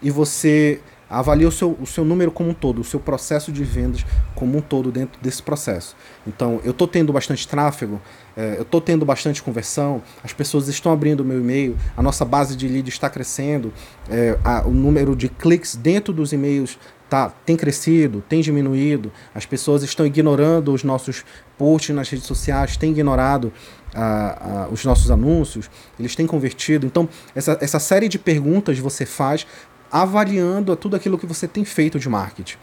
e 0.01 0.09
você 0.09 0.79
avalia 1.09 1.47
o 1.47 1.51
seu, 1.51 1.77
o 1.79 1.85
seu 1.85 2.03
número 2.03 2.31
como 2.31 2.49
um 2.49 2.53
todo, 2.53 2.81
o 2.81 2.83
seu 2.83 2.99
processo 2.99 3.51
de 3.51 3.63
vendas 3.63 4.05
como 4.33 4.57
um 4.57 4.61
todo 4.61 4.91
dentro 4.91 5.21
desse 5.21 5.43
processo. 5.43 5.95
Então, 6.25 6.59
eu 6.63 6.71
estou 6.71 6.87
tendo 6.87 7.13
bastante 7.13 7.47
tráfego, 7.47 8.01
é, 8.35 8.57
eu 8.57 8.63
estou 8.63 8.81
tendo 8.81 9.05
bastante 9.05 9.41
conversão, 9.43 10.01
as 10.23 10.33
pessoas 10.33 10.67
estão 10.67 10.91
abrindo 10.91 11.21
o 11.21 11.25
meu 11.25 11.39
e-mail, 11.39 11.77
a 11.95 12.01
nossa 12.01 12.25
base 12.25 12.55
de 12.55 12.67
lead 12.67 12.89
está 12.89 13.09
crescendo, 13.09 13.73
é, 14.09 14.37
a, 14.43 14.65
o 14.65 14.71
número 14.71 15.15
de 15.15 15.29
cliques 15.29 15.75
dentro 15.75 16.13
dos 16.13 16.33
e-mails 16.33 16.77
tá, 17.09 17.29
tem 17.45 17.55
crescido, 17.55 18.23
tem 18.27 18.41
diminuído, 18.41 19.11
as 19.35 19.45
pessoas 19.45 19.83
estão 19.83 20.05
ignorando 20.05 20.73
os 20.73 20.83
nossos 20.83 21.23
posts 21.57 21.95
nas 21.95 22.09
redes 22.09 22.25
sociais, 22.25 22.75
têm 22.75 22.91
ignorado 22.91 23.53
a, 23.93 24.63
a, 24.63 24.67
os 24.69 24.83
nossos 24.83 25.11
anúncios, 25.11 25.69
eles 25.99 26.15
têm 26.15 26.25
convertido. 26.25 26.87
Então, 26.87 27.07
essa, 27.35 27.57
essa 27.61 27.79
série 27.79 28.07
de 28.07 28.17
perguntas 28.17 28.79
você 28.79 29.05
faz 29.05 29.45
avaliando 29.91 30.75
tudo 30.75 30.95
aquilo 30.95 31.19
que 31.19 31.27
você 31.27 31.47
tem 31.47 31.63
feito 31.63 31.99
de 31.99 32.09
marketing. 32.09 32.57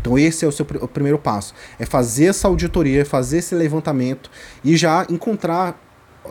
Então 0.00 0.18
esse 0.18 0.44
é 0.44 0.48
o 0.48 0.52
seu 0.52 0.66
o 0.80 0.88
primeiro 0.88 1.18
passo, 1.18 1.54
é 1.78 1.84
fazer 1.84 2.26
essa 2.26 2.48
auditoria, 2.48 3.04
fazer 3.04 3.38
esse 3.38 3.54
levantamento 3.54 4.30
e 4.64 4.76
já 4.76 5.06
encontrar 5.08 5.78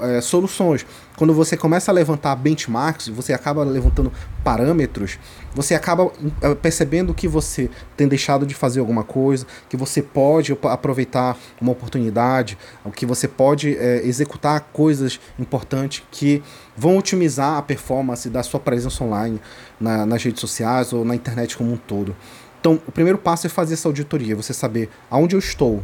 é, 0.01 0.21
soluções. 0.21 0.85
Quando 1.15 1.33
você 1.33 1.57
começa 1.57 1.89
a 1.89 1.93
levantar 1.93 2.35
benchmarks, 2.35 3.07
você 3.07 3.33
acaba 3.33 3.63
levantando 3.63 4.11
parâmetros, 4.43 5.17
você 5.55 5.73
acaba 5.73 6.11
é, 6.41 6.53
percebendo 6.53 7.13
que 7.13 7.27
você 7.27 7.69
tem 7.95 8.07
deixado 8.07 8.45
de 8.45 8.53
fazer 8.53 8.79
alguma 8.79 9.03
coisa, 9.03 9.45
que 9.67 9.75
você 9.75 10.01
pode 10.01 10.55
aproveitar 10.63 11.35
uma 11.59 11.71
oportunidade, 11.71 12.57
que 12.95 13.05
você 13.05 13.27
pode 13.27 13.75
é, 13.75 14.05
executar 14.05 14.69
coisas 14.71 15.19
importantes 15.39 16.03
que 16.11 16.43
vão 16.75 16.97
otimizar 16.97 17.57
a 17.57 17.61
performance 17.61 18.29
da 18.29 18.43
sua 18.43 18.59
presença 18.59 19.03
online 19.03 19.41
na, 19.79 20.05
nas 20.05 20.23
redes 20.23 20.39
sociais 20.39 20.93
ou 20.93 21.03
na 21.03 21.15
internet 21.15 21.57
como 21.57 21.73
um 21.73 21.77
todo. 21.77 22.15
Então, 22.59 22.79
o 22.87 22.91
primeiro 22.91 23.17
passo 23.17 23.47
é 23.47 23.49
fazer 23.49 23.75
essa 23.75 23.87
auditoria, 23.87 24.35
você 24.35 24.53
saber 24.53 24.89
aonde 25.09 25.35
eu 25.35 25.39
estou, 25.39 25.83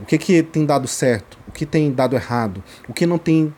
o 0.00 0.04
que, 0.04 0.18
que 0.18 0.42
tem 0.42 0.64
dado 0.64 0.88
certo, 0.88 1.38
o 1.48 1.52
que 1.52 1.64
tem 1.64 1.92
dado 1.92 2.16
errado, 2.16 2.62
o 2.88 2.92
que 2.92 3.06
não 3.06 3.18
tem 3.18 3.54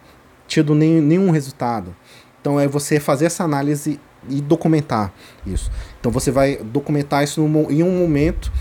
tido 0.46 0.74
nem, 0.74 1.00
nenhum 1.00 1.30
resultado. 1.30 1.94
Então 2.40 2.60
é 2.60 2.68
você 2.68 3.00
fazer 3.00 3.26
essa 3.26 3.44
análise 3.44 4.00
e 4.28 4.40
documentar 4.40 5.12
isso. 5.46 5.70
Então 6.00 6.12
você 6.12 6.30
vai 6.30 6.56
documentar 6.56 7.24
isso 7.24 7.40
em 7.40 7.82
um 7.82 7.98
momento 7.98 8.52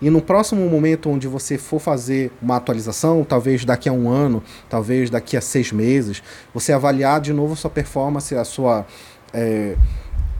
e 0.00 0.10
no 0.10 0.20
próximo 0.20 0.68
momento 0.68 1.08
onde 1.08 1.28
você 1.28 1.56
for 1.56 1.78
fazer 1.78 2.32
uma 2.42 2.56
atualização, 2.56 3.24
talvez 3.24 3.64
daqui 3.64 3.88
a 3.88 3.92
um 3.92 4.08
ano, 4.08 4.42
talvez 4.68 5.08
daqui 5.08 5.36
a 5.36 5.40
seis 5.40 5.70
meses, 5.70 6.22
você 6.52 6.72
avaliar 6.72 7.20
de 7.20 7.32
novo 7.32 7.52
a 7.52 7.56
sua 7.56 7.70
performance, 7.70 8.34
a 8.34 8.44
sua 8.44 8.84
é, 9.32 9.76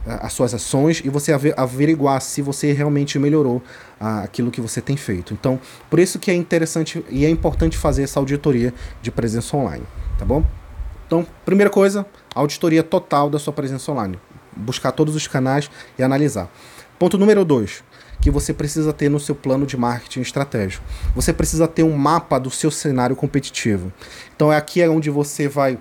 as 0.05 0.33
suas 0.33 0.53
ações 0.53 1.01
e 1.03 1.09
você 1.09 1.31
averiguar 1.55 2.21
se 2.21 2.41
você 2.41 2.73
realmente 2.73 3.17
melhorou 3.17 3.61
aquilo 3.99 4.51
que 4.51 4.59
você 4.59 4.81
tem 4.81 4.97
feito. 4.97 5.33
Então, 5.33 5.59
por 5.89 5.99
isso 5.99 6.19
que 6.19 6.29
é 6.29 6.33
interessante 6.33 7.03
e 7.09 7.25
é 7.25 7.29
importante 7.29 7.77
fazer 7.77 8.03
essa 8.03 8.19
auditoria 8.19 8.73
de 9.01 9.11
presença 9.11 9.55
online, 9.55 9.85
tá 10.19 10.25
bom? 10.25 10.45
Então, 11.07 11.25
primeira 11.45 11.69
coisa, 11.69 12.05
auditoria 12.33 12.83
total 12.83 13.29
da 13.29 13.39
sua 13.39 13.53
presença 13.53 13.91
online. 13.91 14.19
Buscar 14.55 14.91
todos 14.91 15.15
os 15.15 15.27
canais 15.27 15.69
e 15.97 16.03
analisar. 16.03 16.49
Ponto 16.99 17.17
número 17.17 17.45
dois, 17.45 17.83
que 18.21 18.31
você 18.31 18.53
precisa 18.53 18.93
ter 18.93 19.09
no 19.09 19.19
seu 19.19 19.35
plano 19.35 19.65
de 19.65 19.77
marketing 19.77 20.21
estratégico. 20.21 20.83
Você 21.15 21.33
precisa 21.33 21.67
ter 21.67 21.83
um 21.83 21.95
mapa 21.95 22.39
do 22.39 22.49
seu 22.49 22.71
cenário 22.71 23.15
competitivo. 23.15 23.91
Então, 24.35 24.51
é 24.51 24.57
aqui 24.57 24.81
é 24.81 24.89
onde 24.89 25.09
você 25.09 25.47
vai 25.47 25.77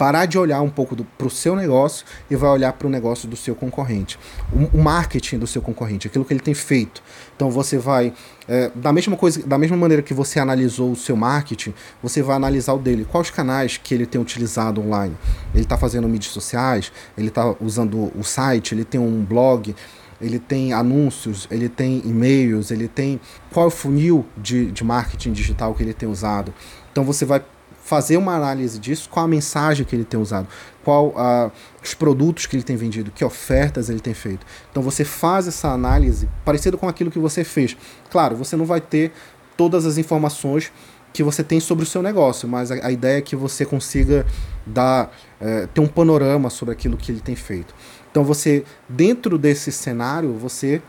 parar 0.00 0.24
de 0.24 0.38
olhar 0.38 0.62
um 0.62 0.70
pouco 0.70 0.96
para 1.18 1.26
o 1.26 1.30
seu 1.30 1.54
negócio 1.54 2.06
e 2.30 2.34
vai 2.34 2.48
olhar 2.48 2.72
para 2.72 2.86
o 2.86 2.90
negócio 2.90 3.28
do 3.28 3.36
seu 3.36 3.54
concorrente. 3.54 4.18
O, 4.50 4.78
o, 4.78 4.82
marketing 4.82 5.38
do 5.38 5.46
seu 5.46 5.60
concorrente, 5.60 6.06
aquilo 6.06 6.24
que 6.24 6.32
ele 6.32 6.40
tem 6.40 6.54
feito. 6.54 7.02
Então 7.36 7.50
você 7.50 7.76
vai, 7.76 8.14
é, 8.48 8.70
da 8.74 8.94
mesma 8.94 9.14
coisa, 9.14 9.46
da 9.46 9.58
mesma 9.58 9.76
maneira 9.76 10.02
que 10.02 10.14
você 10.14 10.40
analisou 10.40 10.92
o 10.92 10.96
seu 10.96 11.14
marketing, 11.14 11.74
você 12.02 12.22
vai 12.22 12.34
analisar 12.34 12.72
o 12.72 12.78
dele. 12.78 13.04
Quais 13.04 13.28
canais 13.28 13.76
que 13.76 13.92
ele 13.92 14.06
tem 14.06 14.18
utilizado 14.18 14.80
online? 14.80 15.14
Ele 15.52 15.64
está 15.64 15.76
fazendo 15.76 16.08
mídias 16.08 16.32
sociais, 16.32 16.90
ele 17.14 17.28
está 17.28 17.54
usando 17.60 18.10
o 18.18 18.24
site, 18.24 18.74
ele 18.74 18.86
tem 18.86 18.98
um 18.98 19.22
blog 19.22 19.76
ele 20.18 20.38
tem 20.38 20.74
anúncios, 20.74 21.48
ele 21.50 21.66
tem 21.66 22.02
e-mails, 22.04 22.70
ele 22.70 22.88
tem 22.88 23.18
qual 23.50 23.64
é 23.64 23.68
o 23.68 23.70
funil 23.70 24.26
de, 24.36 24.70
de 24.70 24.84
marketing 24.84 25.32
digital 25.32 25.74
que 25.74 25.82
ele 25.82 25.94
tem 25.94 26.06
usado. 26.06 26.52
Então 26.92 27.04
você 27.04 27.24
vai 27.24 27.42
fazer 27.90 28.16
uma 28.16 28.36
análise 28.36 28.78
disso, 28.78 29.08
qual 29.10 29.24
a 29.24 29.28
mensagem 29.28 29.84
que 29.84 29.96
ele 29.96 30.04
tem 30.04 30.20
usado, 30.20 30.46
qual 30.84 31.08
uh, 31.08 31.50
os 31.82 31.92
produtos 31.92 32.46
que 32.46 32.54
ele 32.54 32.62
tem 32.62 32.76
vendido, 32.76 33.10
que 33.10 33.24
ofertas 33.24 33.90
ele 33.90 33.98
tem 33.98 34.14
feito. 34.14 34.46
Então 34.70 34.80
você 34.80 35.04
faz 35.04 35.48
essa 35.48 35.70
análise 35.70 36.28
parecido 36.44 36.78
com 36.78 36.88
aquilo 36.88 37.10
que 37.10 37.18
você 37.18 37.42
fez. 37.42 37.76
Claro, 38.08 38.36
você 38.36 38.54
não 38.54 38.64
vai 38.64 38.80
ter 38.80 39.10
todas 39.56 39.86
as 39.86 39.98
informações 39.98 40.70
que 41.12 41.24
você 41.24 41.42
tem 41.42 41.58
sobre 41.58 41.82
o 41.82 41.86
seu 41.86 42.00
negócio, 42.00 42.48
mas 42.48 42.70
a, 42.70 42.86
a 42.86 42.92
ideia 42.92 43.18
é 43.18 43.20
que 43.20 43.34
você 43.34 43.66
consiga 43.66 44.24
dar 44.64 45.10
uh, 45.40 45.66
ter 45.66 45.80
um 45.80 45.88
panorama 45.88 46.48
sobre 46.48 46.72
aquilo 46.72 46.96
que 46.96 47.10
ele 47.10 47.20
tem 47.20 47.34
feito. 47.34 47.74
Então 48.08 48.22
você 48.22 48.62
dentro 48.88 49.36
desse 49.36 49.72
cenário 49.72 50.32
você 50.34 50.80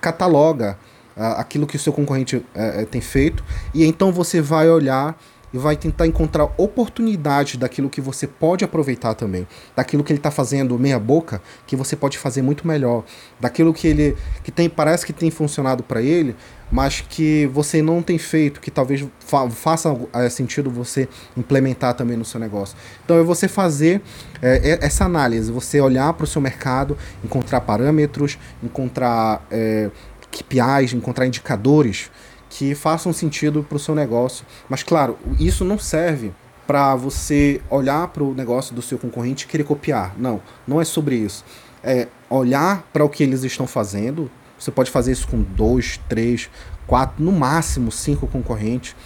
cataloga 0.00 0.78
uh, 1.16 1.40
aquilo 1.40 1.66
que 1.66 1.74
o 1.74 1.80
seu 1.80 1.92
concorrente 1.92 2.46
eh, 2.54 2.86
tem 2.88 3.00
feito 3.00 3.42
e 3.74 3.84
então 3.84 4.12
você 4.12 4.40
vai 4.40 4.70
olhar 4.70 5.18
e 5.52 5.58
vai 5.58 5.76
tentar 5.76 6.06
encontrar 6.06 6.48
oportunidades 6.56 7.56
daquilo 7.56 7.88
que 7.88 8.00
você 8.00 8.26
pode 8.26 8.64
aproveitar 8.64 9.14
também, 9.14 9.46
daquilo 9.74 10.04
que 10.04 10.12
ele 10.12 10.18
está 10.18 10.30
fazendo 10.30 10.78
meia 10.78 10.98
boca, 10.98 11.40
que 11.66 11.76
você 11.76 11.96
pode 11.96 12.18
fazer 12.18 12.42
muito 12.42 12.66
melhor, 12.66 13.04
daquilo 13.40 13.72
que 13.72 13.86
ele 13.86 14.16
que 14.42 14.50
tem 14.50 14.68
parece 14.68 15.06
que 15.06 15.12
tem 15.12 15.30
funcionado 15.30 15.82
para 15.82 16.02
ele, 16.02 16.36
mas 16.70 17.00
que 17.00 17.46
você 17.46 17.80
não 17.80 18.02
tem 18.02 18.18
feito, 18.18 18.60
que 18.60 18.70
talvez 18.70 19.04
fa 19.20 19.48
faça 19.48 19.96
é, 20.12 20.28
sentido 20.28 20.70
você 20.70 21.08
implementar 21.36 21.94
também 21.94 22.16
no 22.16 22.24
seu 22.24 22.38
negócio. 22.38 22.76
Então 23.04 23.18
é 23.18 23.22
você 23.22 23.48
fazer 23.48 24.02
é, 24.42 24.78
essa 24.84 25.04
análise, 25.04 25.50
você 25.50 25.80
olhar 25.80 26.12
para 26.12 26.24
o 26.24 26.26
seu 26.26 26.42
mercado, 26.42 26.96
encontrar 27.24 27.62
parâmetros, 27.62 28.38
encontrar 28.62 29.46
é, 29.50 29.90
KPIs, 30.30 30.92
encontrar 30.92 31.26
indicadores 31.26 32.10
que 32.58 32.74
façam 32.74 33.12
sentido 33.12 33.62
para 33.62 33.76
o 33.76 33.78
seu 33.78 33.94
negócio. 33.94 34.44
Mas 34.68 34.82
claro, 34.82 35.16
isso 35.38 35.64
não 35.64 35.78
serve 35.78 36.32
para 36.66 36.96
você 36.96 37.62
olhar 37.70 38.08
para 38.08 38.24
o 38.24 38.34
negócio 38.34 38.74
do 38.74 38.82
seu 38.82 38.98
concorrente 38.98 39.44
e 39.44 39.48
querer 39.48 39.62
copiar. 39.62 40.12
Não, 40.18 40.42
não 40.66 40.80
é 40.80 40.84
sobre 40.84 41.14
isso. 41.14 41.44
É 41.84 42.08
olhar 42.28 42.82
para 42.92 43.04
o 43.04 43.08
que 43.08 43.22
eles 43.22 43.44
estão 43.44 43.64
fazendo. 43.64 44.28
Você 44.58 44.72
pode 44.72 44.90
fazer 44.90 45.12
isso 45.12 45.28
com 45.28 45.40
dois, 45.40 46.00
três, 46.08 46.50
quatro, 46.84 47.22
no 47.24 47.30
máximo 47.30 47.92
cinco 47.92 48.26
concorrentes. 48.26 48.96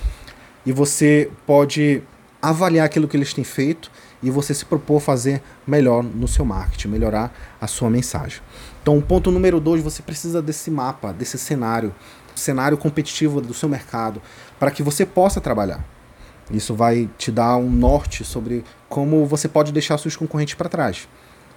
E 0.65 0.73
você 0.73 1.31
pode 1.47 2.03
avaliar 2.41 2.87
aquilo 2.87 3.07
que 3.07 3.19
eles 3.19 3.35
têm 3.35 3.45
feito 3.45 3.91
e 4.23 4.31
você 4.31 4.55
se 4.55 4.65
propor 4.65 4.99
fazer 4.99 5.43
melhor 5.67 6.03
no 6.03 6.27
seu 6.27 6.45
marketing, 6.45 6.89
melhorar 6.89 7.31
a 7.61 7.67
sua 7.67 7.91
mensagem. 7.91 8.41
Então, 8.81 9.01
ponto 9.01 9.31
número 9.31 9.61
dois, 9.61 9.83
você 9.83 10.03
precisa 10.03 10.41
desse 10.41 10.71
mapa, 10.71 11.13
desse 11.13 11.39
cenário 11.39 11.95
cenário 12.35 12.77
competitivo 12.77 13.41
do 13.41 13.55
seu 13.55 13.69
mercado, 13.69 14.21
para 14.59 14.71
que 14.71 14.83
você 14.83 15.05
possa 15.05 15.41
trabalhar. 15.41 15.85
Isso 16.51 16.75
vai 16.75 17.09
te 17.17 17.31
dar 17.31 17.57
um 17.57 17.71
norte 17.71 18.25
sobre 18.25 18.65
como 18.89 19.25
você 19.27 19.49
pode 19.49 19.73
deixar 19.73 19.99
seus 19.99 20.17
concorrentes 20.17 20.55
para 20.55 20.69
trás. 20.69 21.09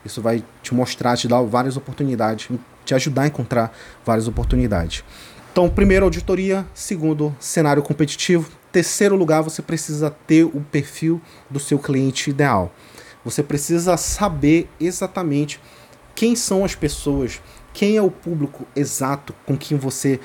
Isso 0.06 0.22
vai 0.22 0.44
te 0.62 0.74
mostrar, 0.74 1.18
te 1.18 1.28
dar 1.28 1.42
várias 1.42 1.76
oportunidades, 1.76 2.48
te 2.86 2.94
ajudar 2.94 3.24
a 3.24 3.28
encontrar 3.28 3.76
várias 4.06 4.28
oportunidades. 4.28 5.04
Então, 5.52 5.70
primeiro, 5.70 6.06
auditoria. 6.06 6.66
Segundo, 6.74 7.36
cenário 7.40 7.82
competitivo. 7.82 8.52
Terceiro 8.72 9.16
lugar, 9.16 9.42
você 9.42 9.62
precisa 9.62 10.10
ter 10.28 10.44
o 10.44 10.62
perfil 10.72 11.22
do 11.50 11.60
seu 11.60 11.80
cliente 11.80 12.30
ideal. 12.30 12.72
Você 13.24 13.42
precisa 13.42 13.98
saber 13.98 14.70
exatamente 14.80 15.60
quem 16.14 16.36
são 16.36 16.64
as 16.64 16.76
pessoas, 16.76 17.42
quem 17.74 17.98
é 17.98 18.02
o 18.02 18.12
público 18.12 18.68
exato 18.76 19.34
com 19.46 19.58
quem 19.58 19.78
você 19.78 20.20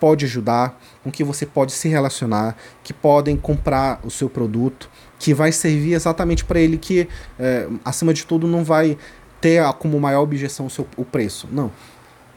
pode 0.00 0.24
ajudar, 0.24 0.80
com 1.04 1.10
que 1.10 1.22
você 1.22 1.44
pode 1.44 1.72
se 1.72 1.88
relacionar, 1.88 2.56
que 2.82 2.92
podem 2.92 3.36
comprar 3.36 4.00
o 4.02 4.10
seu 4.10 4.28
produto, 4.28 4.90
que 5.18 5.34
vai 5.34 5.52
servir 5.52 5.92
exatamente 5.92 6.44
para 6.44 6.58
ele, 6.58 6.78
que 6.78 7.06
é, 7.38 7.68
acima 7.84 8.14
de 8.14 8.24
tudo 8.24 8.48
não 8.48 8.64
vai 8.64 8.96
ter 9.40 9.62
como 9.74 10.00
maior 10.00 10.22
objeção 10.22 10.66
o, 10.66 10.70
seu, 10.70 10.86
o 10.96 11.04
preço. 11.04 11.46
Não. 11.52 11.70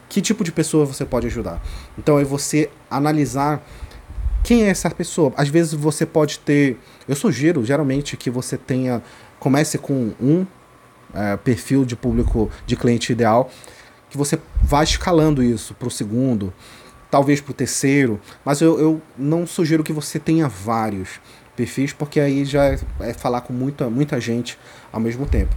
Que 0.10 0.22
tipo 0.22 0.44
de 0.44 0.52
pessoa 0.52 0.86
você 0.86 1.06
pode 1.06 1.26
ajudar? 1.28 1.62
Então 1.98 2.20
é 2.20 2.24
você 2.24 2.70
analisar 2.92 3.66
quem 4.44 4.64
é 4.64 4.68
essa 4.68 4.90
pessoa. 4.90 5.34
Às 5.36 5.48
vezes 5.48 5.74
você 5.74 6.06
pode 6.06 6.40
ter. 6.40 6.78
Eu 7.08 7.16
sugiro 7.16 7.66
geralmente 7.66 8.18
que 8.18 8.30
você 8.30 8.58
tenha. 8.58 9.02
Comece 9.40 9.78
com 9.78 10.14
um 10.22 10.46
é, 11.14 11.38
perfil 11.38 11.86
de 11.86 11.96
público 11.96 12.50
de 12.66 12.76
cliente 12.76 13.12
ideal, 13.12 13.50
que 14.10 14.18
você 14.18 14.40
vá 14.62 14.84
escalando 14.84 15.44
isso 15.44 15.74
para 15.74 15.88
o 15.88 15.92
segundo, 15.92 16.54
talvez 17.14 17.40
para 17.40 17.52
o 17.52 17.54
terceiro, 17.54 18.20
mas 18.44 18.60
eu, 18.60 18.80
eu 18.80 19.02
não 19.16 19.46
sugiro 19.46 19.84
que 19.84 19.94
você 19.94 20.18
tenha 20.18 20.48
vários 20.48 21.22
perfis, 21.56 21.94
porque 21.94 22.20
aí 22.20 22.44
já 22.44 22.66
é, 22.66 22.80
é 23.02 23.14
falar 23.14 23.42
com 23.42 23.54
muita, 23.54 23.88
muita 23.88 24.20
gente 24.20 24.58
ao 24.92 25.00
mesmo 25.00 25.28
tempo. 25.28 25.56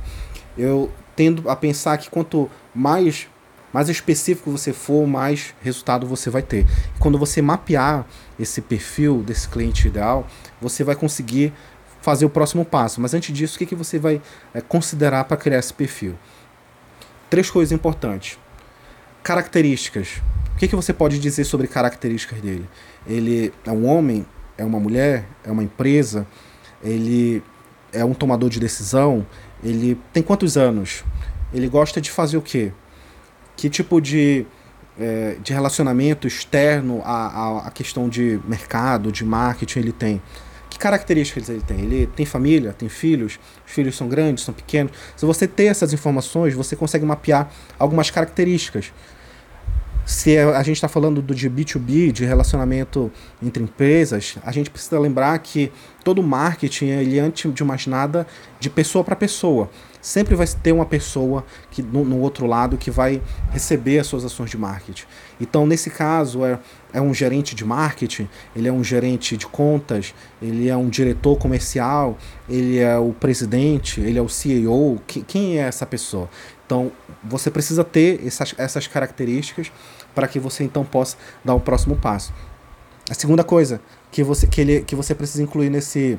Eu 0.59 0.93
tendo 1.17 1.49
a 1.49 1.57
pensar 1.57 1.97
que 1.97 2.11
quanto 2.11 2.51
mais 2.75 3.27
mais 3.73 3.89
específico 3.89 4.51
você 4.51 4.71
for, 4.71 5.07
mais 5.07 5.55
resultado 5.63 6.07
você 6.07 6.29
vai 6.29 6.43
ter. 6.43 6.67
E 6.95 6.99
quando 6.99 7.19
você 7.19 7.41
mapear 7.41 8.07
esse 8.39 8.61
perfil 8.61 9.23
desse 9.23 9.49
cliente 9.49 9.89
ideal, 9.89 10.27
você 10.61 10.85
vai 10.85 10.95
conseguir 10.95 11.55
fazer 12.03 12.27
o 12.27 12.31
próximo 12.31 12.67
passo. 12.67 13.01
Mas 13.01 13.15
antes 13.15 13.35
disso, 13.35 13.57
o 13.57 13.59
que, 13.59 13.65
que 13.67 13.75
você 13.75 13.99
vai 13.99 14.21
é, 14.53 14.61
considerar 14.61 15.25
para 15.25 15.39
criar 15.39 15.59
esse 15.59 15.73
perfil? 15.73 16.19
Três 17.31 17.51
coisas 17.51 17.73
importantes. 17.73 18.39
Características. 19.23 20.21
O 20.57 20.59
que, 20.59 20.67
que 20.67 20.75
você 20.75 20.95
pode 20.95 21.19
dizer 21.19 21.45
sobre 21.45 21.67
características 21.67 22.41
dele? 22.41 22.67
Ele 23.07 23.53
é 23.67 23.71
um 23.71 23.85
homem? 23.85 24.25
É 24.57 24.65
uma 24.65 24.81
mulher? 24.81 25.29
É 25.45 25.51
uma 25.51 25.63
empresa? 25.63 26.27
Ele 26.83 27.43
é 27.93 28.03
um 28.03 28.15
tomador 28.15 28.49
de 28.49 28.59
decisão? 28.59 29.27
Ele 29.63 30.01
tem 30.15 30.23
quantos 30.23 30.57
anos? 30.57 31.05
Ele 31.53 31.69
gosta 31.69 32.01
de 32.01 32.11
fazer 32.11 32.39
o 32.39 32.41
quê? 32.41 32.73
Que 33.55 33.69
tipo 33.69 34.01
de, 34.01 34.47
é, 34.99 35.37
de 35.43 35.53
relacionamento 35.53 36.27
externo 36.27 37.03
à, 37.05 37.67
à 37.67 37.71
questão 37.71 38.09
de 38.09 38.41
mercado, 38.49 39.13
de 39.13 39.27
marketing 39.27 39.81
ele 39.81 39.93
tem? 39.93 40.23
Que 40.71 40.79
características 40.79 41.51
ele 41.51 41.61
tem? 41.61 41.81
Ele 41.81 42.07
tem 42.07 42.25
família, 42.25 42.73
tem 42.73 42.89
filhos, 42.89 43.39
os 43.67 43.73
filhos 43.73 43.95
são 43.95 44.09
grandes, 44.09 44.43
são 44.43 44.55
pequenos. 44.55 44.91
Se 45.19 45.27
você 45.27 45.47
ter 45.47 45.65
essas 45.65 45.93
informações, 45.93 46.55
você 46.55 46.75
consegue 46.75 47.05
mapear 47.05 47.51
algumas 47.79 48.09
características 48.09 48.91
se 50.07 50.37
é, 50.37 50.45
a 50.45 50.63
gente 50.63 50.77
está 50.77 50.87
falando 50.87 51.21
do 51.21 51.35
de 51.35 51.51
B2B, 51.51 52.13
de 52.13 52.25
relacionamento 52.25 53.11
entre 53.43 53.61
empresas, 53.61 54.37
a 54.45 54.53
gente 54.53 54.71
precisa 54.71 55.01
lembrar 55.01 55.37
que 55.41 55.73
todo 56.05 56.23
marketing, 56.23 56.87
ele 56.87 57.19
antes 57.19 57.53
de 57.53 57.65
mais 57.65 57.89
nada, 57.89 58.25
de 58.61 58.71
pessoa 58.71 59.03
para 59.03 59.17
pessoa. 59.17 59.69
Sempre 60.01 60.37
vai 60.37 60.47
ter 60.47 60.71
uma 60.71 60.87
pessoa 60.87 61.45
que 61.69 61.83
no, 61.83 62.05
no, 62.05 62.21
outro 62.21 62.47
lado 62.47 62.77
que 62.77 62.93
vai 62.93 63.21
receber 63.51 63.99
as 63.99 64.07
suas 64.07 64.25
ações 64.25 64.49
de 64.49 64.57
marketing. 64.57 65.05
Então, 65.41 65.67
nesse 65.67 65.91
caso, 65.91 66.45
é, 66.45 66.61
é 66.93 67.01
um 67.01 67.13
gerente 67.13 67.57
de 67.57 67.65
marketing, 67.65 68.29
ele 68.55 68.69
é 68.69 68.73
um 68.73 68.85
gerente 68.85 69.37
de 69.37 69.49
contas, 69.49 70.15
ele 70.41 70.69
é 70.69 70.77
um 70.77 70.89
diretor 70.89 71.37
comercial, 71.37 72.17
ele 72.49 72.79
é 72.79 72.97
o 72.97 73.13
presidente, 73.13 74.01
ele 74.01 74.17
é 74.17 74.23
o 74.23 74.29
CEO. 74.29 75.03
Que, 75.09 75.23
quem 75.23 75.59
é 75.59 75.63
essa 75.63 75.85
pessoa? 75.85 76.31
Então, 76.67 76.91
você 77.23 77.51
precisa 77.51 77.85
ter 77.85 78.21
essas, 78.27 78.55
essas 78.59 78.87
características 78.89 79.71
para 80.15 80.27
que 80.27 80.41
você 80.41 80.65
então 80.65 80.85
possa 80.85 81.17
dar 81.45 81.55
o 81.55 81.61
próximo 81.61 81.97
passo. 81.97 82.35
A 83.09 83.15
segunda 83.15 83.45
coisa 83.45 83.81
que 84.11 84.25
você, 84.25 84.47
que 84.49 84.61
ele, 84.61 84.81
que 84.81 84.97
você 84.97 85.15
precisa 85.15 85.43
incluir 85.43 85.71
nesse, 85.71 86.19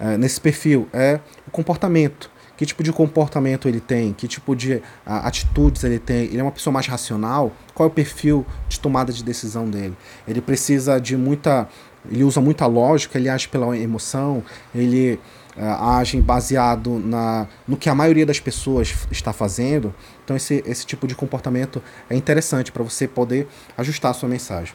uh, 0.00 0.18
nesse 0.18 0.40
perfil 0.40 0.88
é 0.92 1.20
o 1.46 1.50
comportamento. 1.50 2.28
Que 2.56 2.66
tipo 2.66 2.82
de 2.82 2.92
comportamento 2.92 3.68
ele 3.68 3.78
tem? 3.78 4.12
Que 4.12 4.26
tipo 4.26 4.56
de 4.56 4.74
uh, 4.74 4.82
atitudes 5.06 5.84
ele 5.84 6.00
tem? 6.00 6.24
Ele 6.24 6.38
é 6.38 6.42
uma 6.42 6.50
pessoa 6.50 6.74
mais 6.74 6.88
racional? 6.88 7.52
Qual 7.72 7.88
é 7.88 7.92
o 7.92 7.94
perfil 7.94 8.44
de 8.68 8.80
tomada 8.80 9.12
de 9.12 9.22
decisão 9.22 9.70
dele? 9.70 9.96
Ele 10.26 10.40
precisa 10.40 11.00
de 11.00 11.16
muita. 11.16 11.68
Ele 12.10 12.24
usa 12.24 12.40
muita 12.40 12.66
lógica, 12.66 13.18
ele 13.18 13.28
age 13.28 13.48
pela 13.48 13.76
emoção, 13.76 14.42
ele 14.74 15.20
agem 15.60 16.20
baseado 16.20 16.98
na, 16.98 17.48
no 17.66 17.76
que 17.76 17.88
a 17.88 17.94
maioria 17.94 18.24
das 18.24 18.38
pessoas 18.38 18.94
está 19.10 19.32
fazendo. 19.32 19.94
Então, 20.24 20.36
esse, 20.36 20.62
esse 20.66 20.86
tipo 20.86 21.06
de 21.06 21.14
comportamento 21.14 21.82
é 22.08 22.16
interessante 22.16 22.70
para 22.70 22.82
você 22.82 23.08
poder 23.08 23.48
ajustar 23.76 24.10
a 24.10 24.14
sua 24.14 24.28
mensagem. 24.28 24.74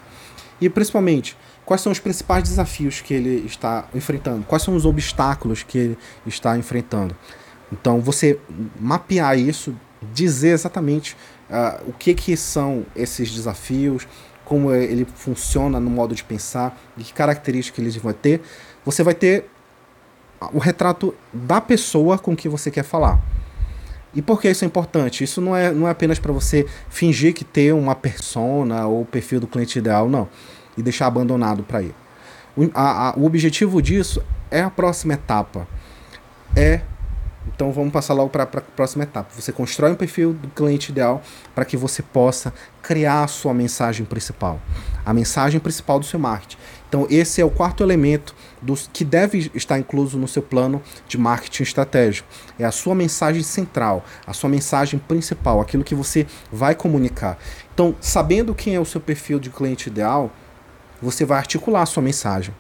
E, 0.59 0.69
principalmente, 0.69 1.37
quais 1.65 1.81
são 1.81 1.91
os 1.91 1.99
principais 1.99 2.43
desafios 2.43 3.01
que 3.01 3.13
ele 3.13 3.45
está 3.45 3.85
enfrentando? 3.93 4.45
Quais 4.45 4.63
são 4.63 4.75
os 4.75 4.85
obstáculos 4.85 5.63
que 5.63 5.77
ele 5.77 5.97
está 6.25 6.57
enfrentando? 6.57 7.15
Então, 7.71 7.99
você 7.99 8.39
mapear 8.79 9.37
isso, 9.37 9.75
dizer 10.13 10.49
exatamente 10.49 11.15
uh, 11.49 11.89
o 11.89 11.93
que, 11.93 12.13
que 12.13 12.37
são 12.37 12.85
esses 12.95 13.31
desafios, 13.31 14.07
como 14.45 14.73
ele 14.73 15.07
funciona 15.15 15.79
no 15.79 15.89
modo 15.89 16.13
de 16.13 16.23
pensar, 16.23 16.77
de 16.95 17.05
que 17.05 17.13
características 17.13 17.79
eles 17.79 17.95
vão 17.95 18.13
ter, 18.13 18.41
você 18.85 19.01
vai 19.01 19.13
ter 19.13 19.49
o 20.53 20.59
retrato 20.59 21.13
da 21.31 21.61
pessoa 21.61 22.17
com 22.17 22.35
que 22.35 22.49
você 22.49 22.71
quer 22.71 22.83
falar. 22.83 23.21
E 24.15 24.21
por 24.21 24.39
que 24.39 24.49
isso 24.49 24.63
é 24.63 24.67
importante? 24.67 25.23
Isso 25.23 25.41
não 25.41 25.55
é, 25.55 25.71
não 25.71 25.87
é 25.87 25.91
apenas 25.91 26.19
para 26.19 26.31
você 26.31 26.67
fingir 26.89 27.33
que 27.33 27.43
ter 27.43 27.73
uma 27.73 27.95
persona 27.95 28.85
ou 28.85 29.05
perfil 29.05 29.39
do 29.39 29.47
cliente 29.47 29.79
ideal, 29.79 30.07
não. 30.07 30.29
E 30.77 30.83
deixar 30.83 31.07
abandonado 31.07 31.63
para 31.63 31.81
ele. 31.81 31.95
O, 32.55 32.69
a, 32.73 33.09
a, 33.09 33.13
o 33.17 33.25
objetivo 33.25 33.81
disso 33.81 34.23
é 34.51 34.61
a 34.61 34.69
próxima 34.69 35.13
etapa. 35.13 35.67
É 36.55 36.81
então 37.47 37.71
vamos 37.71 37.91
passar 37.91 38.13
logo 38.13 38.29
para 38.29 38.43
a 38.43 38.47
próxima 38.47 39.03
etapa. 39.03 39.29
Você 39.35 39.51
constrói 39.51 39.91
um 39.91 39.95
perfil 39.95 40.33
do 40.33 40.47
cliente 40.49 40.91
ideal 40.91 41.21
para 41.53 41.65
que 41.65 41.75
você 41.75 42.01
possa 42.01 42.53
criar 42.81 43.23
a 43.23 43.27
sua 43.27 43.53
mensagem 43.53 44.05
principal, 44.05 44.59
a 45.05 45.13
mensagem 45.13 45.59
principal 45.59 45.99
do 45.99 46.05
seu 46.05 46.19
marketing. 46.19 46.57
Então 46.93 47.07
esse 47.09 47.41
é 47.41 47.45
o 47.45 47.49
quarto 47.49 47.81
elemento 47.81 48.35
dos, 48.61 48.87
que 48.93 49.03
deve 49.03 49.49
estar 49.55 49.79
incluso 49.79 50.15
no 50.15 50.27
seu 50.27 50.43
plano 50.43 50.79
de 51.07 51.17
marketing 51.17 51.63
estratégico. 51.63 52.27
É 52.59 52.65
a 52.65 52.71
sua 52.71 52.93
mensagem 52.93 53.41
central, 53.41 54.05
a 54.27 54.31
sua 54.31 54.47
mensagem 54.47 54.99
principal, 54.99 55.59
aquilo 55.59 55.83
que 55.83 55.95
você 55.95 56.27
vai 56.51 56.75
comunicar. 56.75 57.39
Então, 57.73 57.95
sabendo 57.99 58.53
quem 58.53 58.75
é 58.75 58.79
o 58.79 58.85
seu 58.85 59.01
perfil 59.01 59.39
de 59.39 59.49
cliente 59.49 59.89
ideal, 59.89 60.31
você 61.01 61.25
vai 61.25 61.39
articular 61.39 61.81
a 61.81 61.87
sua 61.87 62.03
mensagem. 62.03 62.53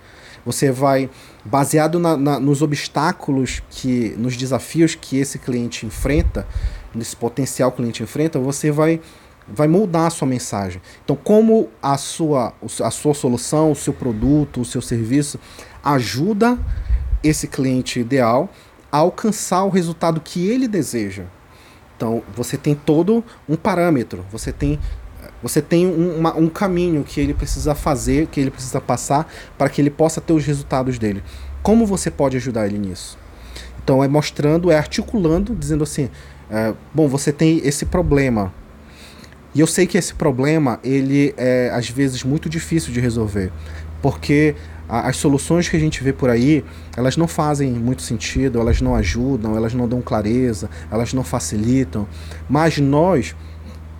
Você 0.43 0.71
vai, 0.71 1.11
baseado 1.45 1.99
na, 1.99 2.17
na, 2.17 2.39
nos 2.39 2.63
obstáculos, 2.63 3.61
que, 3.69 4.15
nos 4.17 4.35
desafios 4.35 4.95
que 4.95 5.19
esse 5.19 5.37
cliente 5.37 5.85
enfrenta, 5.85 6.47
nesse 6.93 7.15
potencial 7.15 7.71
cliente 7.71 8.01
enfrenta, 8.01 8.39
você 8.39 8.71
vai, 8.71 8.99
vai 9.47 9.67
moldar 9.67 10.07
a 10.07 10.09
sua 10.09 10.27
mensagem. 10.27 10.81
Então, 11.03 11.15
como 11.15 11.69
a 11.81 11.97
sua, 11.97 12.53
a 12.81 12.91
sua 12.91 13.13
solução, 13.13 13.71
o 13.71 13.75
seu 13.75 13.93
produto, 13.93 14.61
o 14.61 14.65
seu 14.65 14.81
serviço 14.81 15.39
ajuda 15.83 16.57
esse 17.23 17.47
cliente 17.47 17.99
ideal 17.99 18.49
a 18.91 18.97
alcançar 18.97 19.63
o 19.63 19.69
resultado 19.69 20.21
que 20.21 20.47
ele 20.47 20.67
deseja. 20.67 21.23
Então, 21.95 22.21
você 22.35 22.57
tem 22.57 22.75
todo 22.75 23.23
um 23.47 23.55
parâmetro, 23.55 24.25
você 24.31 24.51
tem 24.51 24.79
você 25.41 25.61
tem 25.61 25.85
um, 25.85 26.17
uma, 26.19 26.35
um 26.35 26.47
caminho 26.47 27.03
que 27.03 27.19
ele 27.19 27.33
precisa 27.33 27.75
fazer, 27.75 28.27
que 28.27 28.39
ele 28.39 28.51
precisa 28.51 28.79
passar 28.79 29.31
para 29.57 29.69
que 29.69 29.81
ele 29.81 29.89
possa 29.89 30.21
ter 30.21 30.31
os 30.33 30.45
resultados 30.45 30.97
dele. 30.97 31.21
Como 31.61 31.85
você 31.85 32.09
pode 32.09 32.37
ajudar 32.37 32.65
ele 32.65 32.77
nisso? 32.77 33.17
Então 33.83 34.01
é 34.03 34.07
mostrando, 34.07 34.71
é 34.71 34.77
articulando, 34.77 35.53
dizendo 35.53 35.83
assim, 35.83 36.09
é, 36.49 36.73
bom, 36.93 37.07
você 37.07 37.31
tem 37.31 37.59
esse 37.65 37.85
problema. 37.85 38.53
E 39.55 39.59
eu 39.59 39.67
sei 39.67 39.85
que 39.85 39.97
esse 39.97 40.13
problema, 40.13 40.79
ele 40.83 41.33
é 41.37 41.69
às 41.73 41.87
vezes 41.89 42.23
muito 42.23 42.49
difícil 42.49 42.91
de 42.91 42.99
resolver, 42.99 43.51
porque 44.01 44.55
a, 44.89 45.07
as 45.09 45.17
soluções 45.17 45.69
que 45.69 45.77
a 45.77 45.79
gente 45.79 46.03
vê 46.03 46.11
por 46.11 46.29
aí, 46.29 46.65
elas 46.97 47.15
não 47.15 47.27
fazem 47.27 47.71
muito 47.71 48.01
sentido, 48.01 48.59
elas 48.59 48.81
não 48.81 48.95
ajudam, 48.95 49.55
elas 49.55 49.73
não 49.73 49.87
dão 49.87 50.01
clareza, 50.01 50.69
elas 50.91 51.13
não 51.13 51.23
facilitam, 51.23 52.07
mas 52.49 52.79
nós 52.79 53.35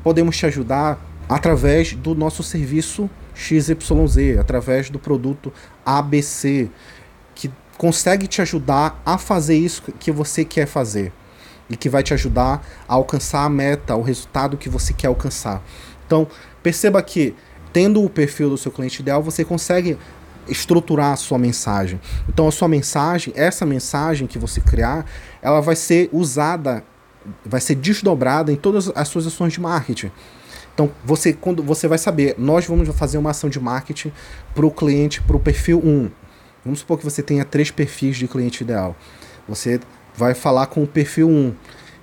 podemos 0.03 0.35
te 0.35 0.45
ajudar 0.47 0.99
através 1.29 1.93
do 1.93 2.15
nosso 2.15 2.41
serviço 2.41 3.09
XYZ, 3.35 4.39
através 4.39 4.89
do 4.89 4.97
produto 4.97 5.53
ABC, 5.85 6.67
que 7.35 7.51
consegue 7.77 8.25
te 8.27 8.41
ajudar 8.41 9.01
a 9.05 9.17
fazer 9.19 9.55
isso 9.55 9.83
que 9.99 10.11
você 10.11 10.43
quer 10.43 10.65
fazer 10.65 11.11
e 11.73 11.75
que 11.75 11.89
vai 11.89 12.03
te 12.03 12.13
ajudar 12.13 12.63
a 12.87 12.93
alcançar 12.93 13.43
a 13.43 13.49
meta, 13.49 13.95
o 13.95 14.03
resultado 14.03 14.57
que 14.57 14.69
você 14.69 14.93
quer 14.93 15.07
alcançar. 15.07 15.61
Então, 16.05 16.27
perceba 16.61 17.01
que 17.01 17.35
tendo 17.73 18.03
o 18.03 18.09
perfil 18.09 18.51
do 18.51 18.57
seu 18.57 18.71
cliente 18.71 19.01
ideal, 19.01 19.23
você 19.23 19.43
consegue 19.43 19.97
estruturar 20.47 21.13
a 21.13 21.15
sua 21.15 21.39
mensagem. 21.39 21.99
Então, 22.29 22.47
a 22.47 22.51
sua 22.51 22.67
mensagem, 22.67 23.33
essa 23.35 23.65
mensagem 23.65 24.27
que 24.27 24.37
você 24.37 24.61
criar, 24.61 25.03
ela 25.41 25.61
vai 25.61 25.75
ser 25.75 26.09
usada, 26.13 26.83
vai 27.43 27.59
ser 27.59 27.73
desdobrada 27.73 28.51
em 28.51 28.55
todas 28.55 28.91
as 28.93 29.07
suas 29.07 29.25
ações 29.25 29.53
de 29.53 29.59
marketing. 29.59 30.11
Então, 30.75 30.91
você 31.03 31.33
quando 31.33 31.63
você 31.63 31.87
vai 31.87 31.97
saber, 31.97 32.35
nós 32.37 32.67
vamos 32.67 32.87
fazer 32.89 33.17
uma 33.17 33.31
ação 33.31 33.49
de 33.49 33.59
marketing 33.59 34.11
para 34.53 34.65
o 34.65 34.69
cliente, 34.69 35.21
para 35.21 35.35
o 35.35 35.39
perfil 35.39 35.81
1. 35.83 36.11
Vamos 36.63 36.79
supor 36.81 36.99
que 36.99 37.03
você 37.03 37.23
tenha 37.23 37.43
três 37.43 37.71
perfis 37.71 38.15
de 38.17 38.27
cliente 38.27 38.63
ideal. 38.63 38.95
Você 39.47 39.79
vai 40.15 40.33
falar 40.33 40.67
com 40.67 40.83
o 40.83 40.87
perfil 40.87 41.29
1. 41.29 41.53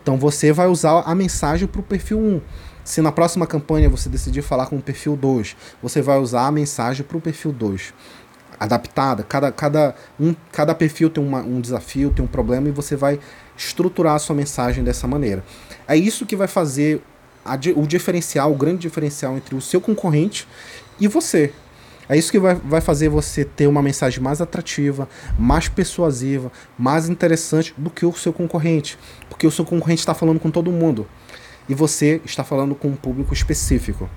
Então, 0.02 0.16
você 0.16 0.52
vai 0.52 0.66
usar 0.66 1.02
a 1.02 1.14
mensagem 1.14 1.68
para 1.68 1.80
o 1.80 1.84
perfil 1.84 2.18
1. 2.18 2.40
Se 2.84 3.00
na 3.00 3.12
próxima 3.12 3.46
campanha 3.46 3.88
você 3.88 4.08
decidir 4.08 4.42
falar 4.42 4.66
com 4.66 4.76
o 4.76 4.82
perfil 4.82 5.16
2, 5.16 5.56
você 5.82 6.02
vai 6.02 6.18
usar 6.18 6.46
a 6.46 6.50
mensagem 6.50 7.04
para 7.04 7.16
o 7.16 7.20
perfil 7.20 7.52
2. 7.52 7.94
Adaptada, 8.58 9.22
cada, 9.22 9.52
cada, 9.52 9.94
um, 10.18 10.34
cada 10.52 10.74
perfil 10.74 11.08
tem 11.08 11.22
uma, 11.22 11.40
um 11.40 11.60
desafio, 11.60 12.10
tem 12.10 12.24
um 12.24 12.28
problema 12.28 12.68
e 12.68 12.72
você 12.72 12.96
vai 12.96 13.20
estruturar 13.56 14.14
a 14.14 14.18
sua 14.18 14.34
mensagem 14.34 14.82
dessa 14.82 15.06
maneira. 15.06 15.44
É 15.86 15.96
isso 15.96 16.26
que 16.26 16.36
vai 16.36 16.48
fazer 16.48 17.02
a, 17.44 17.54
o 17.76 17.86
diferencial, 17.86 18.52
o 18.52 18.56
grande 18.56 18.80
diferencial 18.80 19.36
entre 19.36 19.54
o 19.54 19.60
seu 19.60 19.80
concorrente 19.80 20.46
e 20.98 21.06
você. 21.08 21.52
É 22.10 22.16
isso 22.16 22.32
que 22.32 22.40
vai, 22.40 22.56
vai 22.56 22.80
fazer 22.80 23.08
você 23.08 23.44
ter 23.44 23.68
uma 23.68 23.80
mensagem 23.80 24.20
mais 24.20 24.40
atrativa, 24.40 25.08
mais 25.38 25.68
persuasiva, 25.68 26.50
mais 26.76 27.08
interessante 27.08 27.72
do 27.78 27.88
que 27.88 28.04
o 28.04 28.12
seu 28.12 28.32
concorrente. 28.32 28.98
Porque 29.28 29.46
o 29.46 29.50
seu 29.50 29.64
concorrente 29.64 30.00
está 30.00 30.12
falando 30.12 30.40
com 30.40 30.50
todo 30.50 30.72
mundo 30.72 31.06
e 31.68 31.74
você 31.74 32.20
está 32.24 32.42
falando 32.42 32.74
com 32.74 32.88
um 32.88 32.96
público 32.96 33.32
específico. 33.32 34.10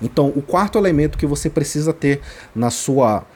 Então, 0.00 0.28
o 0.34 0.40
quarto 0.40 0.78
elemento 0.78 1.18
que 1.18 1.26
você 1.26 1.50
precisa 1.50 1.92
ter 1.92 2.22
na 2.54 2.70
sua, 2.70 3.26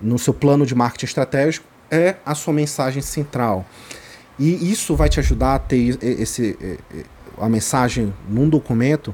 no 0.00 0.16
seu 0.16 0.32
plano 0.32 0.64
de 0.64 0.76
marketing 0.76 1.06
estratégico 1.06 1.66
é 1.90 2.14
a 2.24 2.36
sua 2.36 2.54
mensagem 2.54 3.02
central. 3.02 3.66
E 4.38 4.70
isso 4.70 4.94
vai 4.94 5.08
te 5.08 5.18
ajudar 5.18 5.56
a 5.56 5.58
ter 5.58 5.98
esse, 6.00 6.56
a 7.36 7.48
mensagem 7.48 8.14
num 8.28 8.48
documento, 8.48 9.12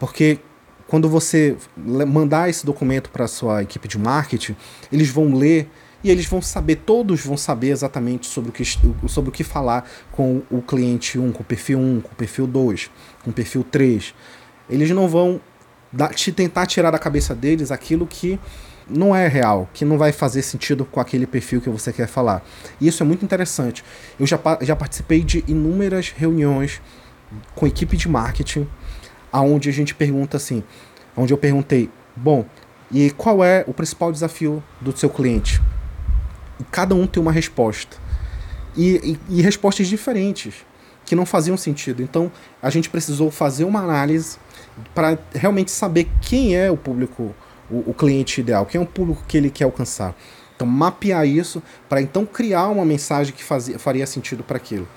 porque 0.00 0.40
quando 0.86 1.08
você 1.08 1.56
mandar 1.76 2.48
esse 2.48 2.64
documento 2.64 3.10
para 3.10 3.26
sua 3.26 3.62
equipe 3.62 3.88
de 3.88 3.98
marketing, 3.98 4.56
eles 4.92 5.08
vão 5.08 5.34
ler 5.34 5.68
e 6.04 6.10
eles 6.10 6.26
vão 6.26 6.40
saber, 6.40 6.76
todos 6.76 7.20
vão 7.24 7.36
saber 7.36 7.70
exatamente 7.70 8.26
sobre 8.26 8.50
o 8.50 8.52
que, 8.52 8.64
sobre 9.08 9.30
o 9.30 9.32
que 9.32 9.42
falar 9.42 9.88
com 10.12 10.42
o 10.50 10.62
cliente 10.62 11.18
1, 11.18 11.32
com 11.32 11.42
o 11.42 11.44
perfil 11.44 11.78
1, 11.78 12.00
com 12.02 12.12
o 12.12 12.14
perfil 12.14 12.46
2, 12.46 12.90
com 13.24 13.30
o 13.30 13.32
perfil 13.32 13.64
3. 13.64 14.14
Eles 14.70 14.90
não 14.90 15.08
vão 15.08 15.40
dar, 15.92 16.14
te 16.14 16.30
tentar 16.30 16.66
tirar 16.66 16.90
da 16.90 16.98
cabeça 16.98 17.34
deles 17.34 17.72
aquilo 17.72 18.06
que 18.06 18.38
não 18.88 19.16
é 19.16 19.26
real, 19.26 19.68
que 19.74 19.84
não 19.84 19.98
vai 19.98 20.12
fazer 20.12 20.42
sentido 20.42 20.84
com 20.84 21.00
aquele 21.00 21.26
perfil 21.26 21.60
que 21.60 21.68
você 21.68 21.92
quer 21.92 22.06
falar. 22.06 22.44
E 22.80 22.86
isso 22.86 23.02
é 23.02 23.06
muito 23.06 23.24
interessante. 23.24 23.84
Eu 24.18 24.26
já, 24.26 24.38
já 24.60 24.76
participei 24.76 25.24
de 25.24 25.42
inúmeras 25.48 26.14
reuniões 26.16 26.80
com 27.54 27.66
equipe 27.66 27.96
de 27.96 28.08
marketing, 28.08 28.68
aonde 29.36 29.68
a 29.68 29.72
gente 29.72 29.94
pergunta 29.94 30.38
assim, 30.38 30.64
onde 31.14 31.30
eu 31.30 31.36
perguntei, 31.36 31.90
bom, 32.16 32.46
e 32.90 33.10
qual 33.10 33.44
é 33.44 33.64
o 33.66 33.74
principal 33.74 34.10
desafio 34.10 34.64
do 34.80 34.96
seu 34.96 35.10
cliente? 35.10 35.60
E 36.58 36.64
cada 36.64 36.94
um 36.94 37.06
tem 37.06 37.22
uma 37.22 37.32
resposta. 37.32 37.98
E, 38.74 39.18
e, 39.28 39.38
e 39.38 39.42
respostas 39.42 39.88
diferentes, 39.88 40.54
que 41.04 41.14
não 41.14 41.26
faziam 41.26 41.54
sentido. 41.54 42.02
Então, 42.02 42.32
a 42.62 42.70
gente 42.70 42.88
precisou 42.88 43.30
fazer 43.30 43.64
uma 43.64 43.80
análise 43.80 44.38
para 44.94 45.18
realmente 45.34 45.70
saber 45.70 46.08
quem 46.22 46.56
é 46.56 46.70
o 46.70 46.76
público, 46.76 47.34
o, 47.70 47.90
o 47.90 47.92
cliente 47.92 48.40
ideal, 48.40 48.64
quem 48.64 48.80
é 48.80 48.82
o 48.82 48.86
público 48.86 49.22
que 49.28 49.36
ele 49.36 49.50
quer 49.50 49.64
alcançar. 49.64 50.16
Então, 50.54 50.66
mapear 50.66 51.26
isso 51.26 51.62
para 51.90 52.00
então 52.00 52.24
criar 52.24 52.68
uma 52.68 52.86
mensagem 52.86 53.34
que 53.34 53.44
fazia, 53.44 53.78
faria 53.78 54.06
sentido 54.06 54.42
para 54.42 54.56
aquilo. 54.56 54.88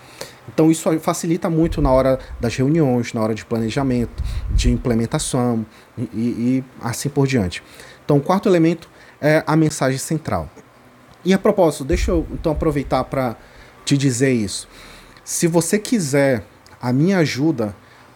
Então 0.54 0.72
isso 0.72 1.00
facilita 1.00 1.50
muito 1.50 1.82
na 1.82 1.92
hora 1.92 2.20
das 2.40 2.56
reuniões, 2.56 3.14
na 3.14 3.22
hora 3.22 3.36
de 3.36 3.46
planejamento, 3.46 4.24
de 4.52 4.72
implementação 4.72 5.66
e, 5.98 6.04
e 6.04 6.64
assim 6.82 7.10
por 7.10 7.28
diante. 7.28 7.64
Então 8.04 8.18
o 8.18 8.22
quarto 8.22 8.50
elemento 8.50 8.90
é 9.22 9.44
a 9.46 9.56
mensagem 9.56 10.00
central. 10.00 10.50
E 11.24 11.34
a 11.34 11.38
propósito, 11.38 11.84
deixa 11.84 12.12
eu 12.12 12.26
então 12.32 12.52
aproveitar 12.52 13.04
para 13.04 13.36
te 13.86 13.98
dizer 13.98 14.32
isso. 14.32 14.68
Se 15.24 15.48
você 15.48 15.78
quiser 15.78 16.44
a 16.82 16.94
minha 16.94 17.18
ajuda 17.20 17.76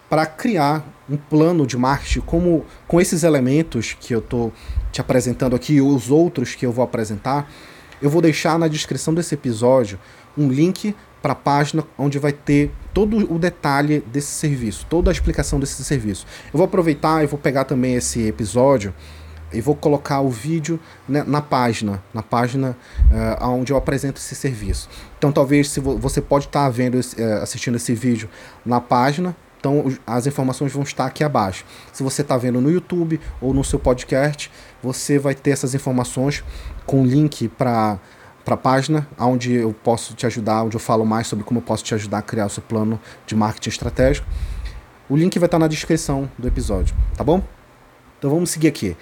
para 0.09 0.25
criar 0.25 0.85
um 1.09 1.17
plano 1.17 1.67
de 1.67 1.77
marketing 1.77 2.21
como 2.21 2.65
com 2.87 3.01
esses 3.01 3.23
elementos 3.23 3.95
que 3.99 4.15
eu 4.15 4.19
estou 4.19 4.53
te 4.91 5.01
apresentando 5.01 5.55
aqui 5.55 5.73
e 5.73 5.81
os 5.81 6.09
outros 6.09 6.55
que 6.55 6.65
eu 6.65 6.71
vou 6.71 6.83
apresentar, 6.83 7.51
eu 8.01 8.09
vou 8.09 8.21
deixar 8.21 8.57
na 8.59 8.67
descrição 8.67 9.13
desse 9.13 9.33
episódio 9.33 9.99
um 10.37 10.47
link 10.47 10.95
para 11.21 11.31
a 11.33 11.35
página 11.35 11.85
onde 11.97 12.19
vai 12.19 12.33
ter 12.33 12.71
todo 12.93 13.33
o 13.33 13.39
detalhe 13.39 14.01
desse 14.01 14.31
serviço, 14.31 14.85
toda 14.89 15.09
a 15.09 15.13
explicação 15.13 15.59
desse 15.59 15.81
serviço. 15.83 16.25
Eu 16.53 16.57
vou 16.57 16.65
aproveitar 16.65 17.23
e 17.23 17.27
vou 17.27 17.39
pegar 17.39 17.63
também 17.63 17.95
esse 17.95 18.27
episódio 18.27 18.93
e 19.53 19.61
vou 19.61 19.75
colocar 19.75 20.19
o 20.19 20.29
vídeo 20.29 20.79
né, 21.07 21.23
na 21.25 21.41
página, 21.41 22.03
na 22.13 22.21
página 22.21 22.75
uh, 23.39 23.47
onde 23.47 23.71
eu 23.71 23.77
apresento 23.77 24.19
esse 24.19 24.35
serviço. 24.35 24.89
Então 25.17 25.31
talvez 25.31 25.69
se 25.69 25.79
vo 25.79 25.97
você 25.97 26.19
pode 26.19 26.45
estar 26.45 26.65
tá 26.65 26.69
vendo, 26.69 26.95
uh, 26.95 27.41
assistindo 27.41 27.75
esse 27.75 27.93
vídeo 27.93 28.29
na 28.65 28.81
página, 28.81 29.35
então 29.63 29.85
as 30.05 30.27
informações 30.27 30.73
vão 30.73 30.83
estar 30.83 31.05
aqui 31.05 31.23
abaixo. 31.23 31.63
Se 31.93 32.03
você 32.03 32.21
está 32.21 32.35
vendo 32.35 32.59
no 32.59 32.69
YouTube 32.69 33.17
ou 33.39 33.53
no 33.53 33.63
seu 33.63 33.79
podcast, 33.79 34.51
você 34.81 35.17
vai 35.17 35.33
ter 35.33 35.51
essas 35.51 35.73
informações 35.73 36.43
com 36.85 37.05
link 37.05 37.47
para 37.47 37.97
para 38.43 38.55
a 38.55 38.57
página, 38.57 39.07
onde 39.17 39.53
eu 39.53 39.71
posso 39.71 40.13
te 40.15 40.25
ajudar, 40.25 40.63
onde 40.63 40.75
eu 40.75 40.79
falo 40.79 41.05
mais 41.05 41.27
sobre 41.27 41.45
como 41.45 41.59
eu 41.59 41.63
posso 41.63 41.81
te 41.81 41.95
ajudar 41.95 42.17
a 42.17 42.21
criar 42.21 42.47
o 42.47 42.49
seu 42.49 42.61
plano 42.61 42.99
de 43.25 43.37
marketing 43.37 43.69
estratégico. 43.69 44.27
O 45.07 45.15
link 45.15 45.39
vai 45.39 45.47
estar 45.47 45.57
na 45.57 45.69
descrição 45.69 46.29
do 46.37 46.45
episódio, 46.45 46.93
tá 47.15 47.23
bom? 47.23 47.41
Então 48.19 48.29
vamos 48.29 48.49
seguir 48.49 48.67
aqui. 48.67 48.97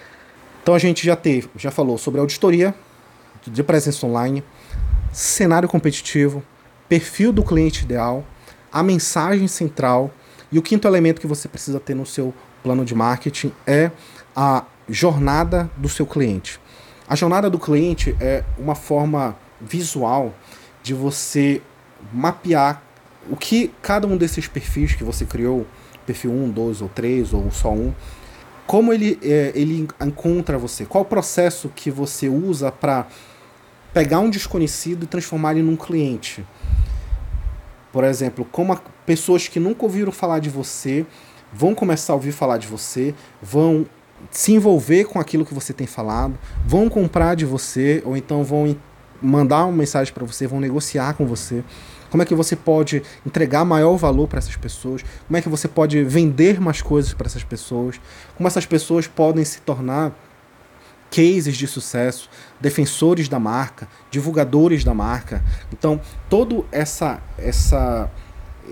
Então 0.62 0.76
a 0.76 0.80
gente 0.80 1.04
já 1.04 1.16
teve, 1.16 1.50
já 1.58 1.72
falou 1.72 1.98
sobre 1.98 2.22
auditoria 2.22 2.76
de 3.48 3.64
presença 3.64 4.06
online, 4.06 4.44
cenário 5.12 5.68
competitivo, 5.68 6.44
perfil 6.88 7.34
do 7.34 7.44
cliente 7.44 7.84
ideal, 7.84 8.24
a 8.72 8.84
mensagem 8.84 9.48
central 9.48 10.14
e 10.52 10.60
o 10.60 10.62
quinto 10.62 10.88
elemento 10.88 11.22
que 11.22 11.28
você 11.28 11.48
precisa 11.48 11.80
ter 11.80 11.96
no 11.96 12.06
seu 12.06 12.34
plano 12.62 12.84
de 12.84 12.94
marketing 12.94 13.52
é 13.66 13.92
a 14.36 14.66
jornada 14.90 15.70
do 15.78 15.88
seu 15.88 16.06
cliente. 16.06 16.60
A 17.08 17.16
jornada 17.16 17.50
do 17.50 17.60
cliente 17.60 18.16
é 18.20 18.44
uma 18.58 18.76
forma 18.76 19.36
visual 19.60 20.34
de 20.84 20.94
você 20.94 21.62
mapear 22.12 22.82
o 23.30 23.36
que 23.36 23.72
cada 23.82 24.08
um 24.08 24.18
desses 24.18 24.48
perfis 24.48 24.96
que 24.96 25.04
você 25.04 25.26
criou, 25.26 25.66
perfil 26.06 26.32
1, 26.32 26.50
2 26.50 26.82
ou 26.82 26.90
3 26.90 27.34
ou 27.34 27.52
só 27.52 27.72
um, 27.72 27.94
como 28.66 28.92
ele, 28.94 29.20
é, 29.22 29.52
ele 29.54 29.88
encontra 30.02 30.58
você, 30.58 30.86
qual 30.86 31.04
o 31.04 31.06
processo 31.06 31.70
que 31.76 31.92
você 31.92 32.30
usa 32.30 32.72
para 32.72 33.08
pegar 33.94 34.20
um 34.20 34.30
desconhecido 34.30 35.04
e 35.04 35.08
transformar 35.08 35.52
ele 35.52 35.62
num 35.62 35.76
cliente. 35.76 36.46
Por 37.92 38.04
exemplo, 38.04 38.46
como 38.52 38.74
a, 38.74 38.82
pessoas 39.06 39.48
que 39.48 39.60
nunca 39.60 39.84
ouviram 39.84 40.12
falar 40.12 40.40
de 40.40 40.50
você 40.50 41.06
vão 41.54 41.76
começar 41.76 42.14
a 42.14 42.16
ouvir 42.16 42.32
falar 42.32 42.58
de 42.58 42.68
você, 42.68 43.14
vão 43.42 43.86
se 44.30 44.54
envolver 44.54 45.06
com 45.06 45.20
aquilo 45.20 45.46
que 45.46 45.54
você 45.54 45.74
tem 45.74 45.88
falado, 45.88 46.38
vão 46.66 46.88
comprar 46.90 47.36
de 47.36 47.46
você 47.46 48.02
ou 48.06 48.16
então 48.16 48.44
vão 48.44 48.76
mandar 49.22 49.66
uma 49.66 49.78
mensagem 49.78 50.14
para 50.14 50.26
você, 50.26 50.48
vão 50.48 50.60
negociar 50.60 51.14
com 51.14 51.26
você. 51.26 51.64
Como 52.10 52.22
é 52.22 52.26
que 52.26 52.36
você 52.36 52.56
pode 52.56 53.02
entregar 53.26 53.64
maior 53.64 53.96
valor 53.96 54.28
para 54.28 54.40
essas 54.40 54.56
pessoas? 54.56 55.04
Como 55.28 55.38
é 55.38 55.42
que 55.42 55.48
você 55.48 55.68
pode 55.68 56.04
vender 56.04 56.60
mais 56.60 56.82
coisas 56.82 57.14
para 57.14 57.28
essas 57.28 57.44
pessoas? 57.44 58.02
Como 58.36 58.48
essas 58.48 58.66
pessoas 58.66 59.08
podem 59.08 59.46
se 59.46 59.62
tornar 59.62 60.12
cases 61.12 61.58
de 61.58 61.68
sucesso, 61.68 62.30
defensores 62.60 63.28
da 63.28 63.40
marca, 63.40 63.88
divulgadores 64.10 64.84
da 64.84 64.94
marca. 64.94 65.44
Então, 65.72 66.02
todo 66.30 66.66
essa 66.72 67.22
essa 67.38 68.10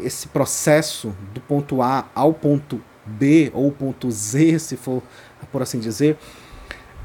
esse 0.01 0.27
processo 0.27 1.13
do 1.33 1.41
ponto 1.41 1.81
A 1.81 2.05
ao 2.15 2.33
ponto 2.33 2.81
B 3.05 3.51
ou 3.53 3.71
ponto 3.71 4.09
Z, 4.09 4.59
se 4.59 4.77
for 4.77 5.03
por 5.51 5.61
assim 5.61 5.79
dizer, 5.79 6.17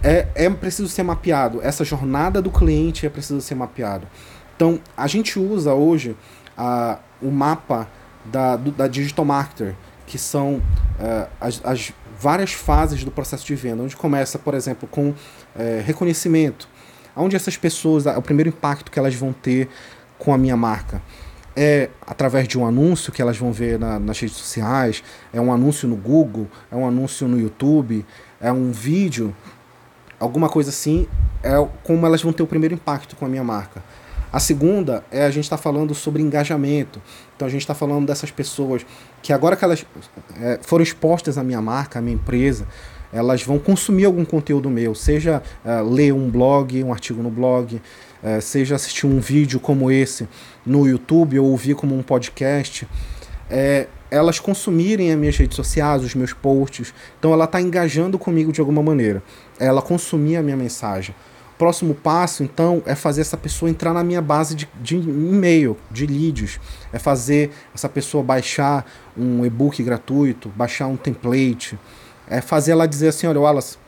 é, 0.03 0.29
é 0.35 0.51
preciso 0.51 0.89
ser 0.89 1.03
mapeado. 1.03 1.61
Essa 1.63 1.85
jornada 1.85 2.41
do 2.41 2.51
cliente 2.51 3.07
é 3.07 3.09
preciso 3.09 3.41
ser 3.41 3.55
mapeado. 3.55 4.07
Então, 4.55 4.79
a 4.97 5.07
gente 5.07 5.39
usa 5.39 5.73
hoje 5.73 6.15
a, 6.57 6.99
o 7.23 7.31
mapa 7.31 7.89
da, 8.25 8.57
do, 8.57 8.71
da 8.71 8.87
Digital 8.87 9.25
Marketer, 9.25 9.75
que 10.07 10.19
são 10.19 10.57
uh, 10.57 11.29
as, 11.41 11.61
as, 11.65 11.93
várias 12.19 12.53
fases 12.53 13.05
do 13.05 13.11
processo 13.11 13.45
de 13.47 13.55
venda, 13.55 13.83
onde 13.83 13.97
começa, 13.97 14.39
por 14.39 14.55
exemplo, 14.55 14.89
com 14.89 15.11
uh, 15.11 15.17
reconhecimento, 15.85 16.69
onde 17.17 17.37
essas 17.37 17.57
pessoas, 17.57 18.07
o 18.07 18.23
primeiro 18.23 18.49
impacto 18.49 18.91
que 18.91 18.99
elas 18.99 19.15
vão 19.15 19.33
ter 19.33 19.69
com 20.19 20.33
a 20.33 20.39
minha 20.39 20.57
marca? 20.57 21.03
É 21.57 21.89
através 22.05 22.49
de 22.49 22.59
um 22.59 22.67
anúncio 22.67 23.13
que 23.13 23.23
elas 23.23 23.37
vão 23.37 23.53
ver 23.53 23.79
na, 23.79 23.99
nas 23.99 24.19
redes 24.19 24.37
sociais, 24.37 25.05
é 25.33 25.41
um 25.41 25.53
anúncio 25.53 25.89
no 25.89 25.95
Google, 25.95 26.49
é 26.71 26.75
um 26.75 26.87
anúncio 26.87 27.29
no 27.29 27.39
YouTube, 27.39 28.05
é 28.41 28.51
um 28.51 28.73
vídeo, 28.73 29.35
alguma 30.19 30.49
coisa 30.49 30.71
assim, 30.71 31.07
é 31.43 31.53
como 31.85 32.05
elas 32.07 32.23
vão 32.23 32.33
ter 32.33 32.43
o 32.43 32.47
primeiro 32.47 32.75
impacto 32.75 33.15
com 33.15 33.25
a 33.25 33.29
minha 33.29 33.45
marca. 33.45 33.83
A 34.35 34.41
segunda 34.41 35.05
é 35.13 35.25
a 35.25 35.31
gente 35.31 35.45
está 35.45 35.57
falando 35.57 35.95
sobre 35.95 36.21
engajamento. 36.21 37.01
Então 37.37 37.47
a 37.47 37.49
gente 37.49 37.61
está 37.61 37.73
falando 37.73 38.05
dessas 38.05 38.33
pessoas 38.33 38.85
que 39.23 39.33
agora 39.33 39.55
que 39.55 39.65
elas 39.65 39.87
é, 40.41 40.59
foram 40.61 40.83
expostas 40.83 41.39
à 41.39 41.45
minha 41.45 41.63
marca, 41.63 42.01
à 42.01 42.03
minha 42.03 42.17
empresa, 42.17 42.67
elas 43.13 43.45
vão 43.45 43.61
consumir 43.61 44.07
algum 44.07 44.25
conteúdo 44.25 44.69
meu, 44.69 44.93
seja 44.93 45.41
é, 45.65 45.81
ler 45.83 46.13
um 46.13 46.29
blog, 46.29 46.83
um 46.83 46.93
artigo 46.93 47.23
no 47.23 47.31
blog, 47.31 47.81
é, 48.25 48.41
seja 48.41 48.75
assistir 48.75 49.07
um 49.07 49.21
vídeo 49.21 49.61
como 49.61 49.89
esse 49.89 50.27
no 50.67 50.85
YouTube 50.85 51.39
ou 51.39 51.53
ouvir 51.53 51.77
como 51.77 51.97
um 51.97 52.03
podcast. 52.03 52.89
É, 53.49 53.87
elas 54.11 54.41
consumirem 54.41 55.13
as 55.13 55.17
minhas 55.17 55.37
redes 55.37 55.55
sociais, 55.55 56.03
os 56.03 56.17
meus 56.17 56.33
posts. 56.33 56.93
Então 57.21 57.33
ela 57.33 57.45
está 57.45 57.61
engajando 57.61 58.19
comigo 58.19 58.51
de 58.51 58.59
alguma 58.59 58.83
maneira. 58.83 59.23
Ela 59.61 59.81
consumir 59.81 60.39
a 60.39 60.43
minha 60.43 60.57
mensagem. 60.57 61.15
Próximo 61.57 61.95
passo, 61.95 62.43
então, 62.43 62.83
é 62.85 62.95
fazer 62.97 63.21
essa 63.21 63.37
pessoa 63.37 63.71
entrar 63.71 63.93
na 63.93 64.03
minha 64.03 64.21
base 64.21 64.57
de, 64.57 64.69
de 64.81 64.97
e-mail, 64.97 65.77
de 65.91 66.05
leads. 66.07 66.59
É 66.93 66.99
fazer 66.99 67.53
essa 67.73 67.89
pessoa 67.89 68.25
baixar 68.25 68.85
um 69.17 69.45
e-book 69.47 69.81
gratuito, 69.83 70.49
baixar 70.51 70.89
um 70.89 70.97
template. 70.97 71.79
É 72.29 72.41
fazer 72.41 72.73
ela 72.73 72.87
dizer 72.87 73.09
assim: 73.09 73.29
olha, 73.29 73.41
Wallace, 73.41 73.79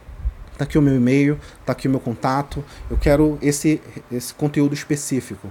tá 0.57 0.65
aqui 0.65 0.79
o 0.79 0.83
meu 0.83 0.95
e-mail, 0.95 1.39
tá 1.65 1.73
aqui 1.73 1.89
o 1.89 1.91
meu 1.91 2.01
contato, 2.01 2.65
eu 2.91 2.97
quero 2.97 3.39
esse, 3.43 3.81
esse 4.11 4.33
conteúdo 4.33 4.75
específico. 4.75 5.51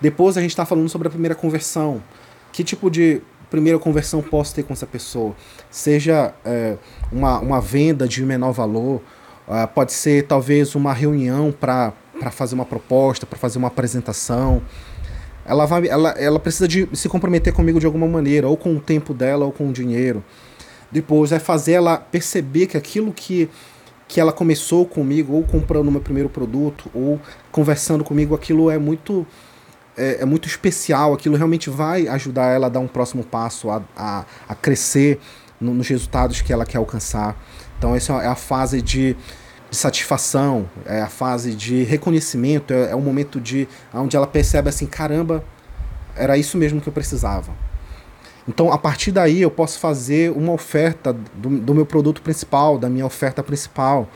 Depois 0.00 0.36
a 0.36 0.40
gente 0.40 0.50
está 0.50 0.64
falando 0.64 0.88
sobre 0.88 1.08
a 1.08 1.10
primeira 1.10 1.34
conversão. 1.34 2.02
Que 2.52 2.62
tipo 2.62 2.90
de 2.90 3.20
primeira 3.50 3.78
conversão 3.78 4.22
posso 4.22 4.54
ter 4.54 4.62
com 4.62 4.72
essa 4.72 4.86
pessoa? 4.86 5.34
Seja 5.70 6.34
é, 6.44 6.76
uma, 7.10 7.38
uma 7.40 7.60
venda 7.60 8.06
de 8.06 8.24
menor 8.24 8.52
valor, 8.52 9.02
Uh, 9.46 9.68
pode 9.74 9.92
ser 9.92 10.26
talvez 10.26 10.74
uma 10.74 10.92
reunião 10.92 11.52
para 11.52 11.92
fazer 12.30 12.54
uma 12.54 12.64
proposta, 12.64 13.26
para 13.26 13.38
fazer 13.38 13.58
uma 13.58 13.68
apresentação. 13.68 14.62
Ela, 15.44 15.66
vai, 15.66 15.86
ela, 15.86 16.10
ela 16.12 16.40
precisa 16.40 16.66
de 16.66 16.88
se 16.94 17.08
comprometer 17.08 17.52
comigo 17.52 17.78
de 17.78 17.84
alguma 17.84 18.06
maneira, 18.06 18.48
ou 18.48 18.56
com 18.56 18.74
o 18.74 18.80
tempo 18.80 19.12
dela, 19.12 19.44
ou 19.44 19.52
com 19.52 19.68
o 19.68 19.72
dinheiro. 19.72 20.24
Depois 20.90 21.32
é 21.32 21.38
fazer 21.38 21.72
ela 21.72 21.98
perceber 21.98 22.66
que 22.66 22.76
aquilo 22.76 23.12
que, 23.12 23.50
que 24.08 24.18
ela 24.18 24.32
começou 24.32 24.86
comigo, 24.86 25.34
ou 25.34 25.42
comprando 25.42 25.88
o 25.88 25.92
meu 25.92 26.00
primeiro 26.00 26.30
produto, 26.30 26.90
ou 26.94 27.20
conversando 27.52 28.02
comigo, 28.02 28.34
aquilo 28.34 28.70
é 28.70 28.78
muito 28.78 29.26
é, 29.96 30.22
é, 30.22 30.24
muito 30.24 30.48
especial, 30.48 31.12
aquilo 31.12 31.36
realmente 31.36 31.70
vai 31.70 32.08
ajudar 32.08 32.46
ela 32.46 32.66
a 32.66 32.68
dar 32.68 32.80
um 32.80 32.88
próximo 32.88 33.22
passo, 33.22 33.70
a, 33.70 33.82
a, 33.96 34.24
a 34.48 34.54
crescer 34.54 35.20
no, 35.60 35.74
nos 35.74 35.88
resultados 35.88 36.40
que 36.40 36.52
ela 36.52 36.64
quer 36.64 36.78
alcançar. 36.78 37.36
Então, 37.84 37.94
essa 37.94 38.14
é 38.14 38.26
a 38.26 38.34
fase 38.34 38.80
de, 38.80 39.14
de 39.70 39.76
satisfação, 39.76 40.66
é 40.86 41.02
a 41.02 41.06
fase 41.06 41.54
de 41.54 41.82
reconhecimento, 41.82 42.72
é, 42.72 42.92
é 42.92 42.94
o 42.94 43.00
momento 43.02 43.38
de 43.38 43.68
onde 43.92 44.16
ela 44.16 44.26
percebe 44.26 44.70
assim: 44.70 44.86
caramba, 44.86 45.44
era 46.16 46.38
isso 46.38 46.56
mesmo 46.56 46.80
que 46.80 46.88
eu 46.88 46.92
precisava. 46.94 47.52
Então, 48.48 48.72
a 48.72 48.78
partir 48.78 49.12
daí, 49.12 49.42
eu 49.42 49.50
posso 49.50 49.78
fazer 49.78 50.32
uma 50.32 50.50
oferta 50.52 51.12
do, 51.12 51.50
do 51.58 51.74
meu 51.74 51.84
produto 51.84 52.22
principal, 52.22 52.78
da 52.78 52.88
minha 52.88 53.04
oferta 53.04 53.42
principal. 53.42 54.08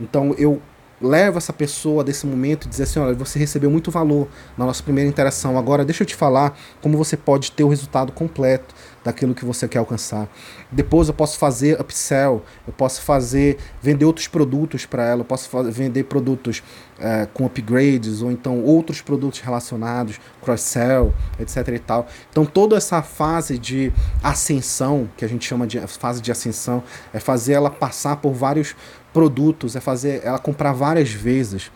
Então, 0.00 0.32
eu 0.38 0.62
levo 1.02 1.38
essa 1.38 1.52
pessoa 1.52 2.04
desse 2.04 2.26
momento 2.26 2.66
e 2.66 2.68
dizer 2.68 2.84
assim, 2.84 3.00
olha, 3.00 3.14
você 3.14 3.38
recebeu 3.38 3.70
muito 3.70 3.90
valor 3.90 4.28
na 4.56 4.64
nossa 4.64 4.82
primeira 4.82 5.08
interação. 5.08 5.58
Agora 5.58 5.84
deixa 5.84 6.02
eu 6.02 6.06
te 6.06 6.14
falar 6.14 6.58
como 6.80 6.96
você 6.96 7.16
pode 7.16 7.52
ter 7.52 7.64
o 7.64 7.68
resultado 7.68 8.12
completo 8.12 8.74
daquilo 9.04 9.34
que 9.34 9.44
você 9.44 9.66
quer 9.66 9.78
alcançar. 9.78 10.28
Depois 10.70 11.08
eu 11.08 11.14
posso 11.14 11.38
fazer 11.38 11.80
upsell, 11.80 12.42
eu 12.66 12.72
posso 12.72 13.02
fazer 13.02 13.58
vender 13.80 14.04
outros 14.04 14.28
produtos 14.28 14.86
para 14.86 15.04
ela, 15.04 15.20
eu 15.22 15.24
posso 15.24 15.50
vender 15.70 16.04
produtos 16.04 16.62
é, 16.98 17.26
com 17.32 17.44
upgrades 17.44 18.22
ou 18.22 18.30
então 18.30 18.62
outros 18.62 19.00
produtos 19.00 19.40
relacionados, 19.40 20.20
cross-sell, 20.40 21.12
etc 21.40 21.68
e 21.68 21.78
tal. 21.78 22.06
Então 22.30 22.44
toda 22.44 22.76
essa 22.76 23.02
fase 23.02 23.58
de 23.58 23.92
ascensão, 24.22 25.08
que 25.16 25.24
a 25.24 25.28
gente 25.28 25.44
chama 25.44 25.66
de 25.66 25.80
fase 25.80 26.20
de 26.20 26.30
ascensão, 26.30 26.82
é 27.12 27.18
fazer 27.18 27.54
ela 27.54 27.70
passar 27.70 28.16
por 28.16 28.32
vários 28.32 28.76
produtos, 29.12 29.76
é 29.76 29.80
fazer 29.80 30.22
ela 30.24 30.38
comprar 30.38 30.72
várias 30.72 31.10
vezes. 31.10 31.70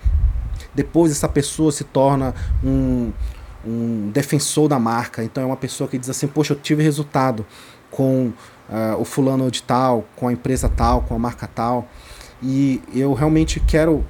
Depois 0.75 1.13
essa 1.13 1.29
pessoa 1.29 1.73
se 1.73 1.85
torna 1.85 2.35
um 2.65 3.13
um 3.67 4.11
defensor 4.13 4.69
da 4.69 4.79
marca. 4.79 5.25
Então 5.25 5.43
é 5.43 5.47
uma 5.47 5.57
pessoa 5.57 5.89
que 5.89 5.99
diz 5.99 6.09
assim: 6.09 6.27
Poxa, 6.27 6.53
eu 6.55 6.59
tive 6.59 6.83
resultado 6.83 7.45
com 7.91 8.33
uh, 8.69 9.01
o 9.01 9.05
fulano 9.05 9.51
de 9.51 9.63
tal, 9.63 10.05
com 10.15 10.29
a 10.29 10.33
empresa 10.33 10.69
tal, 10.69 11.03
com 11.03 11.15
a 11.15 11.19
marca 11.19 11.47
tal, 11.47 11.89
e 12.43 12.81
eu 12.95 13.13
realmente 13.13 13.61
quero. 13.61 14.05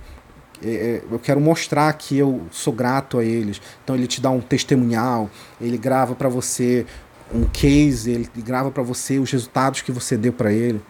É, 0.62 0.68
é, 0.68 1.02
eu 1.10 1.18
quero 1.18 1.38
mostrar 1.38 1.92
que 1.92 2.16
eu 2.16 2.42
sou 2.50 2.72
grato 2.72 3.18
a 3.18 3.24
eles. 3.24 3.60
Então 3.84 3.94
ele 3.94 4.06
te 4.06 4.20
dá 4.20 4.30
um 4.30 4.40
testemunhal, 4.40 5.30
ele 5.60 5.76
grava 5.76 6.14
para 6.14 6.28
você 6.28 6.86
um 7.32 7.44
case, 7.44 8.10
ele 8.10 8.28
grava 8.36 8.70
para 8.70 8.82
você 8.82 9.18
os 9.18 9.30
resultados 9.30 9.82
que 9.82 9.92
você 9.92 10.16
deu 10.16 10.32
para 10.32 10.52
ele. 10.52 10.80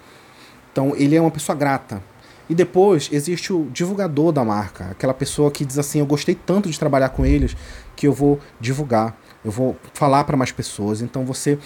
Então 0.70 0.94
ele 0.96 1.16
é 1.16 1.20
uma 1.20 1.33
pessoa 1.33 1.57
grata. 1.57 2.01
E 2.48 2.54
depois 2.54 3.09
existe 3.12 3.52
o 3.52 3.68
divulgador 3.72 4.30
da 4.32 4.44
marca, 4.44 4.90
aquela 4.90 5.12
pessoa 5.12 5.50
que 5.50 5.64
diz 5.64 5.78
assim: 5.78 5.98
Eu 5.98 6.06
gostei 6.06 6.35
tanto 6.35 6.70
de 6.70 6.78
trabalhar 6.78 7.09
com 7.09 7.26
eles 7.26 7.56
que 7.96 8.06
eu 8.06 8.12
vou 8.12 8.38
divulgar, 8.61 9.18
eu 9.44 9.50
vou 9.50 9.76
falar 9.92 10.24
para 10.24 10.37
mais 10.37 10.52
pessoas. 10.52 11.02
Então 11.02 11.24
você 11.24 11.59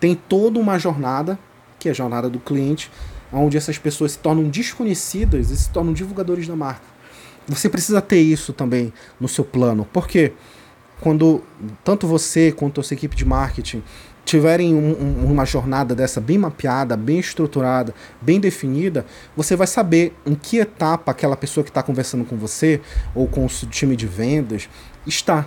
tem 0.00 0.14
toda 0.14 0.58
uma 0.58 0.78
jornada, 0.78 1.38
que 1.78 1.88
é 1.88 1.92
a 1.92 1.94
jornada 1.94 2.28
do 2.28 2.40
cliente, 2.40 2.90
onde 3.32 3.56
essas 3.56 3.78
pessoas 3.78 4.12
se 4.12 4.18
tornam 4.18 4.48
desconhecidas 4.48 5.50
e 5.50 5.56
se 5.56 5.70
tornam 5.70 5.92
divulgadores 5.92 6.46
da 6.48 6.56
marca. 6.56 6.82
Você 7.46 7.68
precisa 7.68 8.00
ter 8.00 8.20
isso 8.20 8.52
também 8.52 8.92
no 9.20 9.28
seu 9.28 9.44
plano, 9.44 9.86
porque 9.92 10.32
quando 11.00 11.42
tanto 11.84 12.06
você 12.06 12.52
quanto 12.52 12.80
a 12.80 12.84
sua 12.84 12.94
equipe 12.94 13.16
de 13.16 13.24
marketing 13.24 13.82
tiverem 14.28 14.74
um, 14.74 14.90
um, 14.90 15.32
uma 15.32 15.46
jornada 15.46 15.94
dessa 15.94 16.20
bem 16.20 16.36
mapeada, 16.36 16.98
bem 16.98 17.18
estruturada, 17.18 17.94
bem 18.20 18.38
definida, 18.38 19.06
você 19.34 19.56
vai 19.56 19.66
saber 19.66 20.14
em 20.26 20.34
que 20.34 20.58
etapa 20.58 21.12
aquela 21.12 21.34
pessoa 21.34 21.64
que 21.64 21.70
está 21.70 21.82
conversando 21.82 22.26
com 22.26 22.36
você 22.36 22.78
ou 23.14 23.26
com 23.26 23.46
o 23.46 23.48
time 23.48 23.96
de 23.96 24.06
vendas 24.06 24.68
está. 25.06 25.46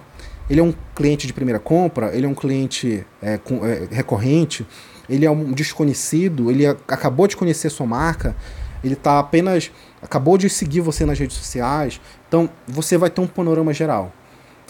Ele 0.49 0.59
é 0.59 0.63
um 0.63 0.73
cliente 0.95 1.27
de 1.27 1.33
primeira 1.33 1.59
compra, 1.59 2.13
ele 2.15 2.25
é 2.25 2.29
um 2.29 2.33
cliente 2.33 3.05
é, 3.21 3.37
com, 3.37 3.63
é, 3.63 3.87
recorrente, 3.91 4.65
ele 5.07 5.27
é 5.27 5.31
um 5.31 5.51
desconhecido, 5.51 6.49
ele 6.49 6.65
acabou 6.65 7.27
de 7.27 7.37
conhecer 7.37 7.69
sua 7.69 7.85
marca, 7.85 8.35
ele 8.83 8.95
está 8.95 9.19
apenas 9.19 9.71
acabou 10.01 10.39
de 10.39 10.49
seguir 10.49 10.81
você 10.81 11.05
nas 11.05 11.19
redes 11.19 11.37
sociais, 11.37 12.01
então 12.27 12.49
você 12.67 12.97
vai 12.97 13.11
ter 13.11 13.21
um 13.21 13.27
panorama 13.27 13.71
geral. 13.71 14.11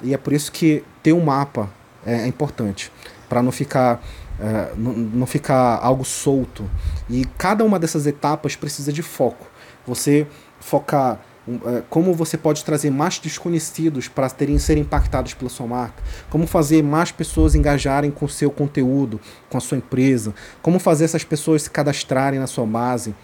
E 0.04 0.13
é 0.13 0.17
por 0.17 0.34
isso 0.34 0.52
que 0.52 0.84
ter 1.02 1.13
um 1.13 1.24
mapa 1.24 1.69
é, 2.06 2.24
é 2.24 2.28
importante 2.28 2.91
para 3.31 3.41
não 3.41 3.49
ficar 3.53 4.03
é, 4.37 4.73
não, 4.75 4.91
não 4.91 5.25
ficar 5.25 5.79
algo 5.81 6.03
solto. 6.03 6.69
E 7.09 7.23
cada 7.37 7.63
uma 7.63 7.79
dessas 7.79 8.05
etapas 8.05 8.57
precisa 8.57 8.91
de 8.91 9.01
foco. 9.01 9.47
Você 9.87 10.27
focar 10.59 11.21
é, 11.47 11.81
como 11.89 12.13
você 12.13 12.37
pode 12.37 12.65
trazer 12.65 12.91
mais 12.91 13.19
desconhecidos 13.19 14.09
para 14.09 14.29
terem 14.29 14.59
ser 14.59 14.77
impactados 14.77 15.33
pela 15.33 15.49
sua 15.49 15.65
marca, 15.65 16.03
como 16.29 16.45
fazer 16.45 16.83
mais 16.83 17.09
pessoas 17.09 17.55
engajarem 17.55 18.11
com 18.11 18.25
o 18.25 18.29
seu 18.29 18.51
conteúdo, 18.51 19.17
com 19.49 19.57
a 19.57 19.61
sua 19.61 19.77
empresa, 19.77 20.33
como 20.61 20.77
fazer 20.77 21.05
essas 21.05 21.23
pessoas 21.23 21.63
se 21.63 21.69
cadastrarem 21.69 22.37
na 22.37 22.47
sua 22.47 22.65
base, 22.65 23.15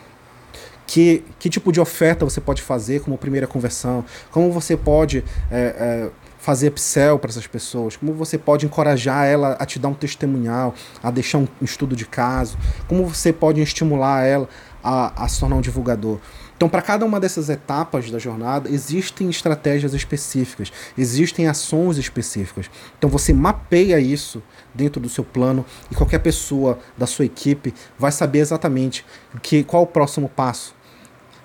que, 0.86 1.22
que 1.38 1.50
tipo 1.50 1.70
de 1.70 1.82
oferta 1.82 2.24
você 2.24 2.40
pode 2.40 2.62
fazer 2.62 3.02
como 3.02 3.18
primeira 3.18 3.46
conversão, 3.46 4.06
como 4.32 4.54
você 4.54 4.78
pode 4.78 5.22
é, 5.52 5.60
é, 5.60 6.10
fazer 6.48 6.70
upsell 6.70 7.20
para 7.20 7.30
essas 7.30 7.46
pessoas, 7.46 7.98
como 7.98 8.14
você 8.14 8.38
pode 8.38 8.66
encorajar 8.66 9.26
ela 9.26 9.58
a 9.60 9.66
te 9.66 9.78
dar 9.78 9.90
um 9.90 9.94
testemunhal, 9.94 10.74
a 11.04 11.12
deixar 11.12 11.40
um 11.40 11.48
estudo 11.62 11.94
de 11.94 12.06
caso, 12.06 12.58
como 12.88 13.06
você 13.06 13.34
pode 13.34 13.60
estimular 13.60 14.24
ela 14.24 14.48
a, 14.82 15.26
a 15.26 15.28
se 15.28 15.42
tornar 15.42 15.58
um 15.58 15.62
divulgador. 15.62 16.20
Então, 16.56 16.70
para 16.70 16.82
cada 16.82 17.04
uma 17.04 17.20
dessas 17.20 17.50
etapas 17.50 18.10
da 18.10 18.18
jornada, 18.18 18.70
existem 18.70 19.30
estratégias 19.30 19.94
específicas, 19.94 20.72
existem 20.98 21.50
ações 21.50 21.98
específicas. 21.98 22.72
Então, 22.98 23.10
você 23.10 23.34
mapeia 23.34 24.00
isso 24.00 24.42
dentro 24.74 25.02
do 25.02 25.10
seu 25.10 25.26
plano 25.26 25.66
e 25.92 25.96
qualquer 25.96 26.20
pessoa 26.20 26.80
da 26.98 27.06
sua 27.06 27.26
equipe 27.26 27.74
vai 28.00 28.14
saber 28.14 28.40
exatamente 28.40 29.06
que, 29.42 29.66
qual 29.66 29.84
o 29.84 29.88
próximo 29.88 30.30
passo 30.30 30.74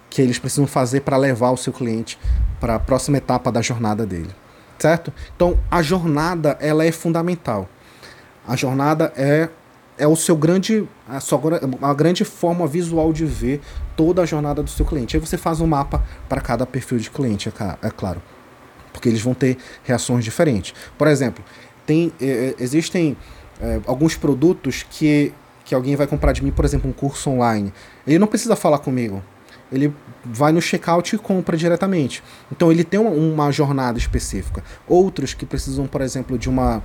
que 0.09 0.23
eles 0.23 0.39
precisam 0.39 0.69
fazer 0.69 1.01
para 1.01 1.17
levar 1.17 1.51
o 1.51 1.57
seu 1.57 1.73
cliente 1.73 2.17
para 2.61 2.77
a 2.77 2.79
próxima 2.79 3.17
etapa 3.17 3.51
da 3.51 3.61
jornada 3.61 4.07
dele 4.07 4.42
certo? 4.83 5.13
Então 5.37 5.59
a 5.71 5.81
jornada 5.81 6.59
ela 6.61 6.85
é 6.85 6.91
fundamental. 6.91 7.69
A 8.47 8.57
jornada 8.57 9.13
é 9.17 9.49
é 9.99 10.07
o 10.07 10.17
seu 10.17 10.37
grande 10.37 10.89
a 11.09 11.21
sua 11.21 11.41
a 11.83 11.95
grande 11.95 12.25
forma 12.25 12.67
visual 12.67 13.13
de 13.13 13.25
ver 13.25 13.61
toda 13.97 14.23
a 14.23 14.27
jornada 14.27 14.63
do 14.63 14.71
seu 14.71 14.85
cliente. 14.85 15.17
Aí 15.17 15.21
você 15.21 15.37
faz 15.37 15.61
um 15.61 15.67
mapa 15.67 16.03
para 16.29 16.41
cada 16.41 16.67
perfil 16.67 16.99
de 16.99 17.11
cliente, 17.11 17.49
é, 17.49 17.87
é 17.87 17.91
claro, 17.91 18.21
porque 18.93 19.09
eles 19.09 19.23
vão 19.23 19.35
ter 19.35 19.57
reações 19.85 20.25
diferentes. 20.25 20.75
Por 20.99 21.07
exemplo, 21.07 21.45
tem 21.87 22.13
é, 22.21 22.27
é, 22.27 22.55
existem 22.59 23.17
é, 23.61 23.81
alguns 23.87 24.17
produtos 24.17 24.85
que 24.91 25.33
que 25.65 25.77
alguém 25.77 25.95
vai 25.95 26.09
comprar 26.09 26.33
de 26.33 26.43
mim, 26.43 26.51
por 26.51 26.65
exemplo, 26.65 26.91
um 26.91 26.93
curso 26.93 27.31
online. 27.31 27.73
Ele 28.05 28.19
não 28.19 28.27
precisa 28.27 28.57
falar 28.57 28.79
comigo. 28.79 29.23
Ele 29.73 29.93
vai 30.25 30.53
no 30.53 30.61
checkout 30.61 31.17
e 31.17 31.19
compra 31.19 31.57
diretamente. 31.57 32.23
Então 32.51 32.71
ele 32.71 32.85
tem 32.85 33.01
uma, 33.01 33.51
jornada 33.51 33.99
específica. 33.99 34.63
Outros 34.87 35.35
que 35.35 35.45
precisam, 35.45 35.87
por 35.87 36.01
exemplo, 36.01 36.39
de 36.39 36.49
uma, 36.49 36.83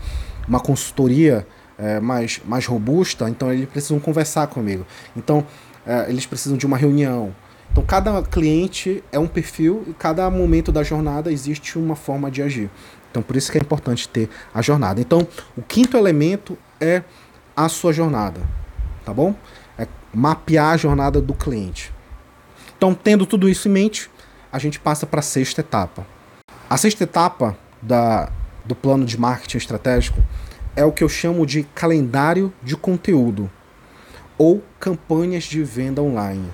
uma 0.48 0.60
consultoria 0.60 1.46
é, 1.78 2.00
mais, 2.00 2.42
mais 2.46 2.66
robusta, 2.66 3.30
então 3.30 3.52
eles 3.52 3.70
precisam 3.70 4.00
conversar 4.00 4.48
comigo. 4.48 4.86
Então 5.16 5.46
é, 5.86 6.10
eles 6.10 6.26
precisam 6.26 6.58
de 6.58 6.66
uma 6.66 6.78
reunião. 6.78 7.36
Então 7.72 7.84
cada 7.84 8.24
cliente 8.24 9.04
é 9.12 9.20
um 9.20 9.28
perfil 9.28 9.84
e 9.88 9.94
cada 9.94 10.30
momento 10.30 10.72
da 10.72 10.82
jornada 10.82 11.32
existe 11.32 11.78
uma 11.78 11.96
forma 11.96 12.32
de 12.32 12.42
agir. 12.42 12.70
Então 13.12 13.22
por 13.22 13.36
isso 13.36 13.52
que 13.52 13.58
é 13.58 13.62
importante 13.62 14.08
ter 14.08 14.30
a 14.54 14.62
jornada. 14.62 15.00
Então 15.00 15.28
o 15.56 15.62
quinto 15.62 15.98
elemento 15.98 16.58
é 16.80 17.04
a 17.56 17.68
sua 17.70 17.92
jornada, 17.92 18.40
tá 19.06 19.14
bom? 19.14 19.36
É 19.78 19.88
mapear 20.14 20.74
a 20.74 20.78
jornada 20.78 21.22
do 21.22 21.34
cliente. 21.34 21.97
Então, 22.78 22.94
tendo 22.94 23.26
tudo 23.26 23.50
isso 23.50 23.68
em 23.68 23.72
mente, 23.72 24.10
a 24.52 24.60
gente 24.60 24.80
passa 24.80 25.08
para 25.08 25.20
a 25.20 25.24
sexta 25.24 25.62
etapa. 25.62 26.06
A 26.70 26.78
sexta 26.78 27.04
etapa 27.04 27.58
da, 27.82 28.30
do 28.64 28.76
plano 28.76 29.04
de 29.04 29.20
marketing 29.20 29.58
estratégico 29.58 30.22
é 30.76 30.86
o 30.86 30.92
que 30.92 31.04
eu 31.04 31.10
chamo 31.10 31.46
de 31.46 31.64
calendário 31.74 32.54
de 32.62 32.78
conteúdo 32.78 33.50
ou 34.38 34.64
campanhas 34.80 35.46
de 35.46 35.64
venda 35.64 36.04
online. 36.04 36.48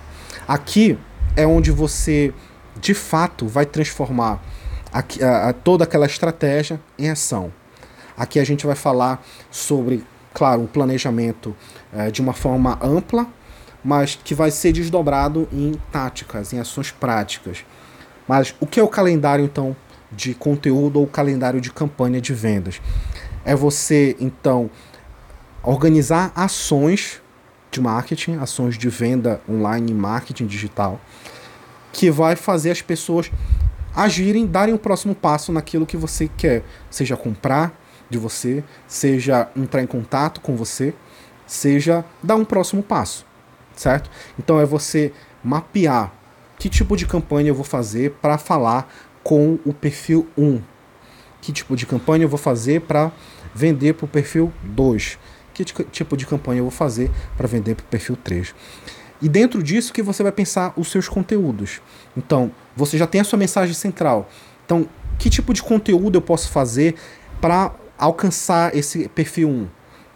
Aqui 0.48 0.98
é 1.36 1.46
onde 1.46 1.72
você, 1.72 2.34
de 2.80 2.94
fato, 2.94 3.46
vai 3.46 3.66
transformar 3.66 4.42
a, 4.94 5.00
a, 5.26 5.50
a 5.50 5.54
toda 5.54 5.84
aquela 5.84 6.06
estratégia 6.06 6.80
em 6.98 7.10
ação. 7.10 7.52
Aqui 8.16 8.40
a 8.40 8.46
gente 8.46 8.66
vai 8.66 8.76
falar 8.76 9.22
sobre, 9.52 10.06
claro, 10.34 10.62
um 10.62 10.68
planejamento 10.68 11.54
é, 11.92 12.10
de 12.10 12.22
uma 12.22 12.34
forma 12.34 12.80
ampla, 12.82 13.28
mas 13.84 14.18
que 14.24 14.34
vai 14.34 14.50
ser 14.50 14.72
desdobrado 14.72 15.48
em 15.52 15.74
táticas, 15.92 16.54
em 16.54 16.60
ações 16.60 16.92
práticas. 16.92 17.66
Mas 18.28 18.56
o 18.60 18.66
que 18.66 18.80
é 18.80 18.84
o 18.84 18.88
calendário 18.88 19.44
então 19.44 19.76
de 20.12 20.34
conteúdo 20.34 21.00
ou 21.00 21.08
calendário 21.08 21.60
de 21.60 21.72
campanha 21.72 22.22
de 22.22 22.34
vendas? 22.34 22.82
É 23.44 23.56
você 23.56 24.16
então 24.20 24.70
organizar 25.62 26.32
ações 26.36 27.22
de 27.70 27.82
marketing, 27.82 28.36
ações 28.36 28.78
de 28.78 28.88
venda 28.88 29.42
online 29.50 29.92
e 29.92 29.96
marketing 29.96 30.46
digital, 30.46 31.02
que 31.92 32.10
vai 32.10 32.36
fazer 32.36 32.72
as 32.72 32.82
pessoas 32.82 33.32
agirem, 33.96 34.46
darem 34.46 34.74
o 34.74 34.80
próximo 34.80 35.14
passo 35.14 35.52
naquilo 35.52 35.86
que 35.86 35.98
você 35.98 36.30
quer, 36.38 36.64
seja 36.90 37.18
comprar 37.18 37.80
de 38.10 38.18
você, 38.18 38.64
seja 38.88 39.50
entrar 39.56 39.82
em 39.82 39.88
contato 39.88 40.40
com 40.40 40.56
você, 40.56 40.94
seja 41.46 42.06
dar 42.22 42.36
um 42.36 42.46
próximo 42.46 42.84
passo 42.84 43.26
certo? 43.76 44.10
Então 44.38 44.60
é 44.60 44.66
você 44.66 45.12
mapear 45.44 46.12
que 46.58 46.70
tipo 46.70 46.96
de 46.96 47.06
campanha 47.06 47.50
eu 47.50 47.56
vou 47.56 47.66
fazer 47.66 48.12
para 48.22 48.38
falar 48.38 48.92
com 49.24 49.60
o 49.66 49.74
perfil 49.74 50.28
1. 50.38 50.62
Que 51.42 51.52
tipo 51.52 51.76
de 51.76 51.86
campanha 51.86 52.24
eu 52.24 52.30
vou 52.30 52.38
fazer 52.38 52.82
para 52.82 53.12
vender 53.54 53.94
para 53.94 54.06
o 54.06 54.08
perfil 54.08 54.52
2. 54.64 55.20
Que 55.54 55.66
tipo 55.66 56.16
de 56.16 56.26
campanha 56.26 56.60
eu 56.60 56.64
vou 56.64 56.72
fazer 56.72 57.12
para 57.36 57.48
vender 57.48 57.76
para 57.76 57.84
o 57.84 57.88
perfil 57.88 58.16
3. 58.16 58.56
E 59.22 59.30
dentro 59.30 59.62
disso 59.62 59.94
que 59.94 60.02
você 60.02 60.24
vai 60.24 60.32
pensar 60.32 60.74
os 60.76 60.90
seus 60.90 61.08
conteúdos. 61.08 61.82
Então, 62.16 62.52
você 62.76 62.98
já 62.98 63.08
tem 63.08 63.22
a 63.22 63.24
sua 63.24 63.38
mensagem 63.38 63.74
central. 63.74 64.30
Então, 64.66 64.88
que 65.20 65.30
tipo 65.30 65.54
de 65.54 65.62
conteúdo 65.62 66.18
eu 66.18 66.22
posso 66.22 66.50
fazer 66.50 66.96
para 67.40 67.74
alcançar 67.98 68.76
esse 68.76 69.08
perfil 69.10 69.50
1? 69.50 69.68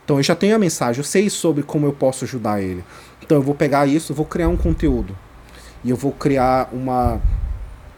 Então, 0.03 0.17
eu 0.17 0.23
já 0.23 0.35
tenho 0.35 0.55
a 0.55 0.59
mensagem, 0.59 0.99
eu 0.99 1.03
sei 1.03 1.29
sobre 1.29 1.63
como 1.63 1.85
eu 1.85 1.93
posso 1.93 2.25
ajudar 2.25 2.61
ele. 2.61 2.83
Então 3.27 3.39
eu 3.39 3.41
vou 3.41 3.53
pegar 3.53 3.85
isso, 3.85 4.13
vou 4.13 4.25
criar 4.25 4.47
um 4.47 4.55
conteúdo. 4.55 5.13
E 5.83 5.89
eu 5.89 5.97
vou 5.97 6.13
criar 6.13 6.69
uma, 6.71 7.21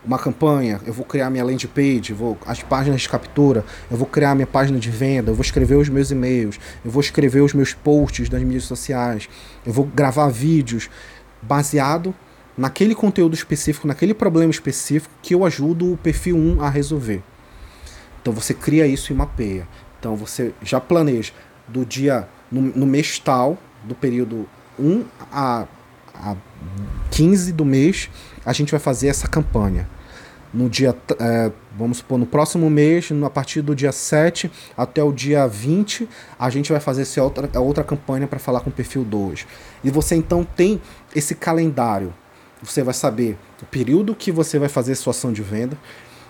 uma 0.03 0.17
campanha, 0.17 0.81
eu 0.87 0.91
vou 0.91 1.05
criar 1.05 1.29
minha 1.29 1.43
landing 1.43 1.67
page, 1.67 2.13
vou, 2.13 2.35
as 2.47 2.63
páginas 2.63 3.01
de 3.01 3.07
captura, 3.07 3.63
eu 3.91 3.95
vou 3.95 4.07
criar 4.07 4.33
minha 4.33 4.47
página 4.47 4.79
de 4.79 4.89
venda, 4.89 5.29
eu 5.29 5.35
vou 5.35 5.43
escrever 5.43 5.75
os 5.75 5.87
meus 5.87 6.09
e-mails, 6.09 6.59
eu 6.83 6.89
vou 6.89 6.99
escrever 6.99 7.41
os 7.41 7.53
meus 7.53 7.75
posts 7.75 8.27
das 8.27 8.41
mídias 8.41 8.63
sociais, 8.63 9.29
eu 9.63 9.71
vou 9.71 9.85
gravar 9.85 10.29
vídeos 10.29 10.89
baseado 11.43 12.13
naquele 12.57 12.95
conteúdo 12.95 13.35
específico, 13.35 13.87
naquele 13.87 14.15
problema 14.15 14.49
específico 14.49 15.13
que 15.21 15.35
eu 15.35 15.45
ajudo 15.45 15.93
o 15.93 15.97
perfil 15.97 16.37
1 16.37 16.63
a 16.63 16.69
resolver. 16.71 17.21
Então 18.19 18.33
você 18.33 18.55
cria 18.55 18.87
isso 18.87 19.13
e 19.13 19.15
mapeia. 19.15 19.67
Então 19.99 20.15
você 20.15 20.55
já 20.63 20.81
planeja 20.81 21.33
do 21.67 21.85
dia 21.85 22.27
no, 22.51 22.61
no 22.61 22.87
mês 22.87 23.19
tal, 23.19 23.59
do 23.83 23.93
período 23.93 24.49
1 24.79 25.05
a, 25.31 25.67
a 26.13 26.35
15 27.11 27.51
do 27.53 27.65
mês, 27.65 28.09
a 28.45 28.53
gente 28.53 28.71
vai 28.71 28.79
fazer 28.79 29.07
essa 29.07 29.27
campanha. 29.27 29.87
No 30.51 30.67
dia, 30.67 30.95
é, 31.19 31.51
vamos 31.77 31.97
supor, 31.97 32.17
no 32.17 32.25
próximo 32.25 32.69
mês, 32.71 33.09
a 33.23 33.29
partir 33.29 33.61
do 33.61 33.75
dia 33.75 33.91
7 33.91 34.51
até 34.75 35.03
o 35.03 35.11
dia 35.11 35.47
20, 35.47 36.09
a 36.39 36.49
gente 36.49 36.71
vai 36.71 36.81
fazer 36.81 37.03
essa 37.03 37.21
outra, 37.21 37.59
outra 37.59 37.83
campanha 37.83 38.25
para 38.25 38.39
falar 38.39 38.61
com 38.61 38.71
o 38.71 38.73
perfil 38.73 39.03
2. 39.03 39.45
E 39.83 39.91
você 39.91 40.15
então 40.15 40.43
tem 40.43 40.81
esse 41.15 41.35
calendário. 41.35 42.11
Você 42.63 42.81
vai 42.81 42.95
saber 42.95 43.37
o 43.61 43.65
período 43.65 44.15
que 44.15 44.31
você 44.31 44.57
vai 44.57 44.67
fazer 44.67 44.95
sua 44.95 45.11
ação 45.11 45.31
de 45.31 45.43
venda, 45.43 45.77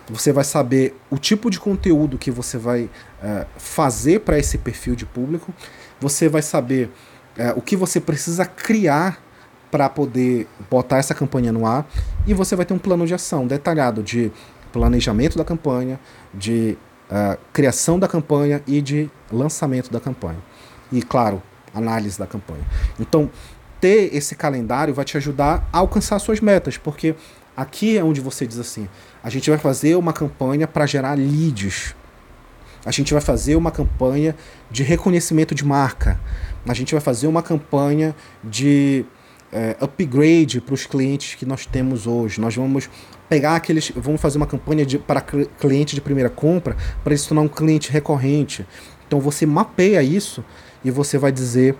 você 0.08 0.32
vai 0.32 0.44
saber 0.44 0.96
o 1.08 1.16
tipo 1.16 1.50
de 1.50 1.58
conteúdo 1.58 2.18
que 2.18 2.30
você 2.30 2.58
vai 2.58 2.90
é, 3.22 3.46
fazer 3.56 4.20
para 4.20 4.38
esse 4.38 4.58
perfil 4.58 4.94
de 4.94 5.06
público, 5.06 5.52
você 6.00 6.28
vai 6.28 6.42
saber 6.42 6.90
é, 7.36 7.52
o 7.52 7.60
que 7.60 7.76
você 7.76 8.00
precisa 8.00 8.44
criar 8.44 9.22
para 9.70 9.88
poder 9.88 10.48
botar 10.70 10.98
essa 10.98 11.14
campanha 11.14 11.52
no 11.52 11.64
ar 11.64 11.86
e 12.26 12.34
você 12.34 12.56
vai 12.56 12.66
ter 12.66 12.74
um 12.74 12.78
plano 12.78 13.06
de 13.06 13.14
ação 13.14 13.46
detalhado 13.46 14.02
de 14.02 14.32
planejamento 14.72 15.38
da 15.38 15.44
campanha, 15.44 15.98
de 16.34 16.76
uh, 17.10 17.38
criação 17.52 17.98
da 17.98 18.08
campanha 18.08 18.62
e 18.66 18.80
de 18.80 19.10
lançamento 19.30 19.90
da 19.90 20.00
campanha. 20.00 20.38
E, 20.92 21.02
claro, 21.02 21.42
análise 21.74 22.18
da 22.18 22.26
campanha. 22.26 22.64
Então, 22.98 23.30
ter 23.80 24.14
esse 24.14 24.34
calendário 24.34 24.92
vai 24.92 25.04
te 25.04 25.16
ajudar 25.16 25.68
a 25.72 25.78
alcançar 25.78 26.18
suas 26.18 26.40
metas, 26.40 26.76
porque 26.76 27.14
aqui 27.56 27.96
é 27.96 28.04
onde 28.04 28.20
você 28.20 28.46
diz 28.46 28.58
assim: 28.58 28.88
a 29.22 29.30
gente 29.30 29.48
vai 29.50 29.58
fazer 29.58 29.96
uma 29.96 30.12
campanha 30.12 30.66
para 30.66 30.86
gerar 30.86 31.16
leads. 31.16 31.94
A 32.84 32.90
gente 32.90 33.12
vai 33.12 33.20
fazer 33.20 33.56
uma 33.56 33.70
campanha 33.70 34.34
de 34.70 34.82
reconhecimento 34.82 35.54
de 35.54 35.64
marca 35.64 36.18
a 36.66 36.74
gente 36.74 36.92
vai 36.92 37.00
fazer 37.00 37.26
uma 37.26 37.42
campanha 37.42 38.14
de 38.42 39.04
é, 39.52 39.76
upgrade 39.80 40.60
para 40.60 40.74
os 40.74 40.86
clientes 40.86 41.34
que 41.34 41.46
nós 41.46 41.66
temos 41.66 42.06
hoje. 42.06 42.40
Nós 42.40 42.54
vamos 42.54 42.88
pegar 43.28 43.56
aqueles, 43.56 43.90
vamos 43.96 44.20
fazer 44.20 44.36
uma 44.36 44.46
campanha 44.46 44.84
de, 44.84 44.98
para 44.98 45.20
cliente 45.20 45.94
de 45.94 46.00
primeira 46.00 46.30
compra 46.30 46.76
para 47.02 47.16
se 47.16 47.26
tornar 47.26 47.42
um 47.42 47.48
cliente 47.48 47.90
recorrente. 47.90 48.66
Então 49.06 49.20
você 49.20 49.46
mapeia 49.46 50.02
isso 50.02 50.44
e 50.84 50.90
você 50.90 51.18
vai 51.18 51.32
dizer 51.32 51.74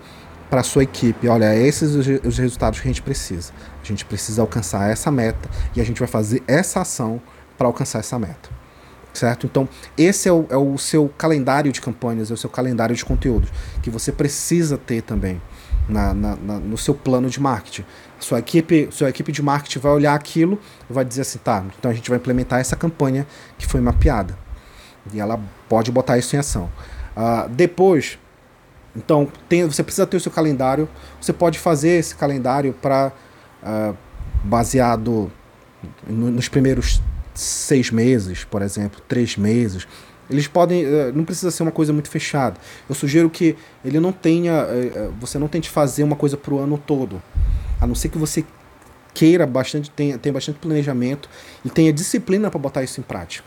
para 0.49 0.61
a 0.61 0.63
sua 0.63 0.83
equipe, 0.83 1.29
olha, 1.29 1.55
esses 1.55 1.95
os, 1.95 2.05
os 2.25 2.37
resultados 2.37 2.79
que 2.81 2.87
a 2.87 2.91
gente 2.91 3.01
precisa. 3.01 3.53
A 3.81 3.85
gente 3.85 4.03
precisa 4.03 4.41
alcançar 4.41 4.91
essa 4.91 5.09
meta 5.09 5.49
e 5.73 5.79
a 5.79 5.83
gente 5.83 5.99
vai 5.99 6.09
fazer 6.09 6.43
essa 6.45 6.81
ação 6.81 7.21
para 7.57 7.67
alcançar 7.67 7.99
essa 7.99 8.19
meta 8.19 8.60
certo? 9.13 9.45
Então, 9.45 9.67
esse 9.97 10.27
é 10.27 10.31
o, 10.31 10.45
é 10.49 10.57
o 10.57 10.77
seu 10.77 11.09
calendário 11.17 11.71
de 11.71 11.81
campanhas, 11.81 12.31
é 12.31 12.33
o 12.33 12.37
seu 12.37 12.49
calendário 12.49 12.95
de 12.95 13.03
conteúdos, 13.03 13.49
que 13.81 13.89
você 13.89 14.11
precisa 14.11 14.77
ter 14.77 15.01
também 15.01 15.41
na, 15.87 16.13
na, 16.13 16.35
na, 16.35 16.59
no 16.59 16.77
seu 16.77 16.93
plano 16.93 17.29
de 17.29 17.39
marketing. 17.39 17.85
Sua 18.19 18.39
equipe, 18.39 18.87
sua 18.91 19.09
equipe 19.09 19.31
de 19.31 19.41
marketing 19.41 19.79
vai 19.79 19.91
olhar 19.91 20.13
aquilo 20.13 20.59
e 20.89 20.93
vai 20.93 21.03
dizer 21.03 21.21
assim, 21.21 21.39
tá, 21.39 21.63
então 21.77 21.89
a 21.91 21.93
gente 21.93 22.09
vai 22.09 22.17
implementar 22.17 22.59
essa 22.59 22.75
campanha 22.75 23.25
que 23.57 23.65
foi 23.65 23.81
mapeada. 23.81 24.37
E 25.13 25.19
ela 25.19 25.39
pode 25.67 25.91
botar 25.91 26.17
isso 26.17 26.35
em 26.35 26.39
ação. 26.39 26.69
Uh, 27.17 27.49
depois, 27.49 28.19
então, 28.95 29.27
tem, 29.47 29.65
você 29.65 29.83
precisa 29.83 30.05
ter 30.05 30.17
o 30.17 30.19
seu 30.19 30.31
calendário. 30.31 30.87
Você 31.19 31.33
pode 31.33 31.57
fazer 31.57 31.91
esse 31.91 32.15
calendário 32.15 32.73
para 32.73 33.07
uh, 33.07 33.11
ah, 33.63 33.93
baseado 34.43 35.31
no, 36.07 36.29
nos 36.31 36.47
primeiros 36.49 37.01
seis 37.33 37.91
meses, 37.91 38.43
por 38.43 38.61
exemplo, 38.61 39.01
três 39.07 39.37
meses. 39.37 39.87
Eles 40.29 40.47
podem, 40.47 40.85
eh, 40.85 41.11
não 41.13 41.25
precisa 41.25 41.51
ser 41.51 41.63
uma 41.63 41.71
coisa 41.71 41.91
muito 41.91 42.09
fechada. 42.09 42.57
Eu 42.87 42.95
sugiro 42.95 43.29
que 43.29 43.55
ele 43.83 43.99
não 43.99 44.11
tenha, 44.11 44.65
eh, 44.69 44.91
eh, 44.95 45.09
você 45.19 45.37
não 45.37 45.47
tente 45.47 45.69
fazer 45.69 46.03
uma 46.03 46.15
coisa 46.15 46.37
para 46.37 46.53
o 46.53 46.59
ano 46.59 46.77
todo, 46.77 47.21
a 47.79 47.85
não 47.85 47.95
ser 47.95 48.09
que 48.09 48.17
você 48.17 48.45
queira 49.13 49.45
bastante, 49.45 49.89
tenha, 49.91 50.17
tenha 50.17 50.31
bastante 50.31 50.59
planejamento 50.59 51.29
e 51.65 51.69
tenha 51.69 51.91
disciplina 51.91 52.49
para 52.49 52.59
botar 52.59 52.83
isso 52.83 52.99
em 52.99 53.03
prática. 53.03 53.45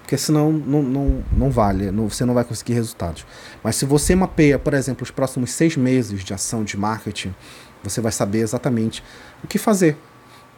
Porque 0.00 0.16
senão 0.16 0.52
não, 0.52 0.82
não, 0.82 1.24
não 1.32 1.50
vale, 1.50 1.90
não, 1.90 2.08
você 2.08 2.24
não 2.24 2.34
vai 2.34 2.44
conseguir 2.44 2.74
resultados. 2.74 3.26
Mas 3.62 3.76
se 3.76 3.84
você 3.84 4.14
mapeia, 4.14 4.58
por 4.58 4.74
exemplo, 4.74 5.02
os 5.02 5.10
próximos 5.10 5.52
seis 5.52 5.76
meses 5.76 6.22
de 6.22 6.34
ação 6.34 6.62
de 6.62 6.76
marketing, 6.76 7.34
você 7.82 8.00
vai 8.00 8.12
saber 8.12 8.40
exatamente 8.40 9.02
o 9.42 9.46
que 9.46 9.58
fazer. 9.58 9.96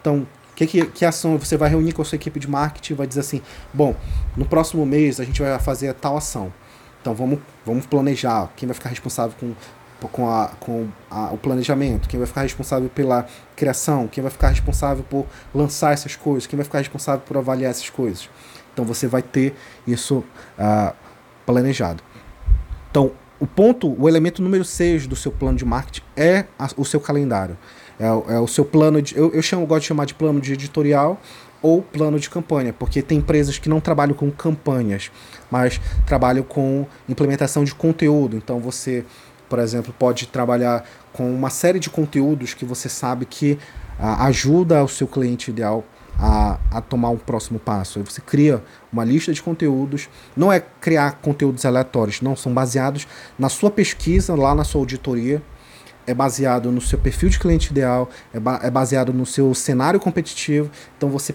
Então, 0.00 0.27
que, 0.54 0.66
que, 0.66 0.86
que 0.86 1.04
ação 1.04 1.38
você 1.38 1.56
vai 1.56 1.68
reunir 1.68 1.92
com 1.92 2.02
a 2.02 2.04
sua 2.04 2.16
equipe 2.16 2.38
de 2.38 2.48
marketing 2.48 2.94
vai 2.94 3.06
dizer 3.06 3.20
assim: 3.20 3.42
bom, 3.72 3.94
no 4.37 4.44
próximo 4.44 4.85
mês 4.87 5.20
a 5.20 5.24
gente 5.24 5.40
vai 5.42 5.58
fazer 5.58 5.92
tal 5.94 6.16
ação. 6.16 6.52
Então 7.00 7.14
vamos, 7.14 7.38
vamos 7.64 7.87
planejar 7.87 8.50
quem 8.56 8.66
vai 8.66 8.74
ficar 8.74 8.88
responsável 8.88 9.37
com 9.38 9.54
com, 10.08 10.29
a, 10.29 10.48
com 10.60 10.88
a, 11.10 11.33
o 11.33 11.38
planejamento, 11.38 12.08
quem 12.08 12.18
vai 12.18 12.26
ficar 12.26 12.42
responsável 12.42 12.88
pela 12.88 13.26
criação, 13.56 14.08
quem 14.08 14.22
vai 14.22 14.31
ficar 14.31 14.48
responsável 14.48 15.04
por 15.04 15.26
lançar 15.54 15.92
essas 15.92 16.16
coisas, 16.16 16.46
quem 16.46 16.56
vai 16.56 16.64
ficar 16.64 16.79
responsável 16.79 17.22
por 17.26 17.37
avaliar 17.37 17.70
essas 17.70 17.90
coisas. 17.90 18.29
Então 18.72 18.85
você 18.85 19.06
vai 19.06 19.22
ter 19.22 19.54
isso 19.87 20.24
uh, 20.58 20.94
planejado. 21.46 22.02
Então, 22.90 23.12
o 23.38 23.46
ponto, 23.46 24.00
o 24.00 24.08
elemento 24.08 24.42
número 24.42 24.64
6 24.64 25.06
do 25.06 25.16
seu 25.16 25.33
plano 25.33 25.56
de 25.56 25.64
marketing 25.64 26.02
é 26.16 26.46
a, 26.58 26.68
o 26.76 26.85
seu 26.85 27.00
calendário. 27.00 27.56
É, 27.98 28.06
é, 28.06 28.38
o 28.38 28.46
seu 28.46 28.64
plano 28.64 29.00
de. 29.00 29.16
Eu, 29.16 29.32
eu 29.32 29.42
chamo, 29.42 29.66
gosto 29.66 29.82
de 29.82 29.88
chamar 29.88 30.04
de 30.04 30.14
plano 30.14 30.40
de 30.40 30.52
editorial 30.52 31.20
ou 31.62 31.80
plano 31.80 32.18
de 32.18 32.28
campanha, 32.28 32.72
porque 32.72 33.00
tem 33.00 33.18
empresas 33.18 33.58
que 33.58 33.68
não 33.68 33.80
trabalham 33.80 34.14
com 34.14 34.30
campanhas, 34.30 35.10
mas 35.50 35.80
trabalham 36.06 36.44
com 36.44 36.86
implementação 37.08 37.64
de 37.64 37.74
conteúdo. 37.74 38.36
Então 38.36 38.60
você 38.60 39.04
por 39.48 39.58
exemplo, 39.58 39.94
pode 39.96 40.26
trabalhar 40.26 40.84
com 41.12 41.32
uma 41.32 41.50
série 41.50 41.78
de 41.78 41.90
conteúdos 41.90 42.54
que 42.54 42.64
você 42.64 42.88
sabe 42.88 43.24
que 43.24 43.58
ah, 43.98 44.24
ajuda 44.26 44.82
o 44.82 44.88
seu 44.88 45.06
cliente 45.06 45.50
ideal 45.50 45.84
a, 46.18 46.58
a 46.70 46.80
tomar 46.80 47.10
um 47.10 47.16
próximo 47.16 47.58
passo. 47.58 47.98
Aí 47.98 48.04
você 48.04 48.20
cria 48.20 48.62
uma 48.92 49.04
lista 49.04 49.32
de 49.32 49.42
conteúdos, 49.42 50.08
não 50.36 50.52
é 50.52 50.58
criar 50.58 51.20
conteúdos 51.20 51.64
aleatórios, 51.64 52.20
não, 52.20 52.34
são 52.34 52.52
baseados 52.52 53.06
na 53.38 53.48
sua 53.48 53.70
pesquisa, 53.70 54.34
lá 54.34 54.54
na 54.54 54.64
sua 54.64 54.80
auditoria, 54.80 55.42
é 56.07 56.15
baseado 56.15 56.71
no 56.71 56.81
seu 56.81 56.98
perfil 56.98 57.29
de 57.29 57.38
cliente 57.38 57.71
ideal, 57.71 58.09
é, 58.33 58.40
ba 58.40 58.61
é 58.63 58.71
baseado 58.71 59.13
no 59.13 59.25
seu 59.25 59.55
cenário 59.55 59.98
competitivo. 60.00 60.71
Então 60.96 61.09
você 61.09 61.35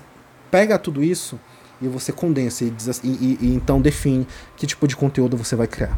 pega 0.50 0.78
tudo 0.78 1.04
isso 1.04 1.40
e 1.82 1.88
você 1.88 2.12
condensa 2.12 2.64
e, 2.64 2.74
e, 3.04 3.38
e 3.42 3.54
então 3.56 3.82
define 3.82 4.28
que 4.56 4.68
tipo 4.68 4.88
de 4.88 4.96
conteúdo 4.96 5.38
você 5.38 5.56
vai 5.56 5.68
criar 5.68 5.98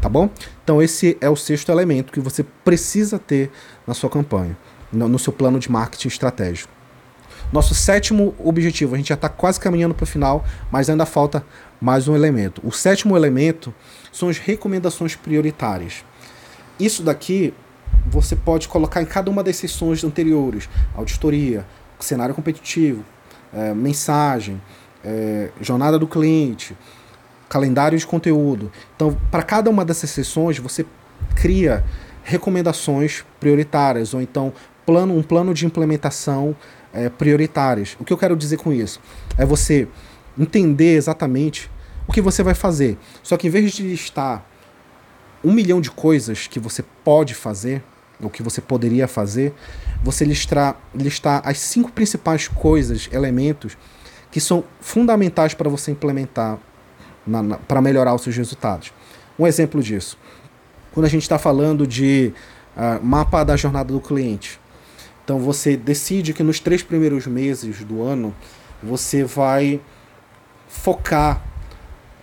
tá 0.00 0.08
bom? 0.08 0.30
Então 0.64 0.80
esse 0.80 1.16
é 1.20 1.28
o 1.28 1.36
sexto 1.36 1.70
elemento 1.70 2.12
que 2.12 2.20
você 2.20 2.42
precisa 2.64 3.18
ter 3.18 3.50
na 3.86 3.94
sua 3.94 4.08
campanha, 4.08 4.56
no, 4.92 5.08
no 5.08 5.18
seu 5.18 5.32
plano 5.32 5.58
de 5.58 5.70
marketing 5.70 6.08
estratégico. 6.08 6.72
Nosso 7.52 7.74
sétimo 7.74 8.34
objetivo, 8.38 8.94
a 8.94 8.98
gente 8.98 9.08
já 9.08 9.14
está 9.14 9.28
quase 9.28 9.58
caminhando 9.58 9.94
para 9.94 10.04
o 10.04 10.06
final, 10.06 10.44
mas 10.70 10.88
ainda 10.88 11.04
falta 11.04 11.44
mais 11.80 12.06
um 12.06 12.14
elemento. 12.14 12.62
O 12.64 12.70
sétimo 12.70 13.16
elemento 13.16 13.74
são 14.12 14.28
as 14.28 14.38
recomendações 14.38 15.16
prioritárias. 15.16 16.04
Isso 16.78 17.02
daqui 17.02 17.52
você 18.10 18.34
pode 18.34 18.68
colocar 18.68 19.00
em 19.00 19.06
cada 19.06 19.30
uma 19.30 19.42
das 19.42 19.56
sessões 19.56 20.02
anteriores: 20.04 20.68
auditoria, 20.94 21.64
cenário 21.98 22.34
competitivo, 22.34 23.04
é, 23.52 23.72
mensagem, 23.72 24.60
é, 25.04 25.50
jornada 25.60 25.98
do 25.98 26.06
cliente, 26.06 26.76
calendário 27.48 27.98
de 27.98 28.06
conteúdo. 28.06 28.70
Então, 28.94 29.16
para 29.30 29.42
cada 29.42 29.70
uma 29.70 29.84
dessas 29.84 30.10
sessões, 30.10 30.58
você 30.58 30.84
cria 31.34 31.84
recomendações 32.22 33.24
prioritárias, 33.38 34.14
ou 34.14 34.20
então 34.20 34.52
plano, 34.84 35.16
um 35.16 35.22
plano 35.22 35.54
de 35.54 35.66
implementação 35.66 36.56
é, 36.92 37.08
prioritárias. 37.08 37.96
O 38.00 38.04
que 38.04 38.12
eu 38.12 38.18
quero 38.18 38.36
dizer 38.36 38.56
com 38.56 38.72
isso? 38.72 39.00
É 39.36 39.44
você 39.44 39.88
entender 40.38 40.94
exatamente 40.94 41.70
o 42.06 42.12
que 42.12 42.20
você 42.20 42.42
vai 42.42 42.54
fazer. 42.54 42.98
Só 43.22 43.36
que 43.36 43.46
em 43.46 43.50
vez 43.50 43.72
de 43.72 43.82
listar 43.82 44.44
um 45.42 45.52
milhão 45.52 45.80
de 45.80 45.90
coisas 45.90 46.46
que 46.46 46.58
você 46.60 46.84
pode 47.04 47.34
fazer, 47.34 47.82
ou 48.22 48.30
que 48.30 48.42
você 48.42 48.60
poderia 48.60 49.08
fazer, 49.08 49.54
você 50.02 50.24
listar, 50.24 50.80
listar 50.94 51.42
as 51.44 51.58
cinco 51.58 51.90
principais 51.92 52.48
coisas, 52.48 53.08
elementos, 53.12 53.76
que 54.30 54.40
são 54.40 54.64
fundamentais 54.80 55.54
para 55.54 55.68
você 55.68 55.90
implementar 55.90 56.58
para 57.68 57.82
melhorar 57.82 58.14
os 58.14 58.22
seus 58.22 58.36
resultados. 58.36 58.92
Um 59.38 59.46
exemplo 59.46 59.82
disso, 59.82 60.18
quando 60.92 61.06
a 61.06 61.08
gente 61.08 61.22
está 61.22 61.38
falando 61.38 61.86
de 61.86 62.32
uh, 62.76 63.04
mapa 63.04 63.44
da 63.44 63.56
jornada 63.56 63.92
do 63.92 64.00
cliente. 64.00 64.60
Então 65.24 65.38
você 65.38 65.76
decide 65.76 66.32
que 66.32 66.42
nos 66.42 66.58
três 66.58 66.82
primeiros 66.82 67.26
meses 67.26 67.84
do 67.84 68.02
ano 68.02 68.34
você 68.82 69.22
vai 69.22 69.80
focar 70.68 71.44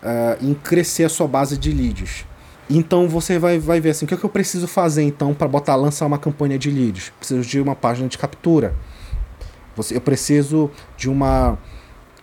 uh, 0.02 0.46
em 0.46 0.54
crescer 0.54 1.06
a 1.06 1.10
sua 1.10 1.28
base 1.28 1.58
de 1.58 1.72
leads. 1.72 2.26
Então 2.70 3.08
você 3.08 3.40
vai, 3.40 3.58
vai 3.60 3.80
ver 3.80 3.92
assim, 3.92 4.06
o 4.06 4.08
que, 4.08 4.14
é 4.14 4.18
que 4.18 4.24
eu 4.24 4.30
preciso 4.30 4.68
fazer 4.68 5.04
então 5.04 5.34
para 5.34 5.48
botar 5.48 5.76
lançar 5.76 6.06
uma 6.06 6.18
campanha 6.18 6.60
de 6.60 6.70
leads? 6.70 7.12
Preciso 7.18 7.42
de 7.48 7.62
uma 7.62 7.76
página 7.76 8.08
de 8.10 8.18
captura. 8.18 8.76
Você, 9.76 9.96
eu 9.96 10.02
preciso 10.02 10.70
de 10.98 11.10
uma 11.10 11.58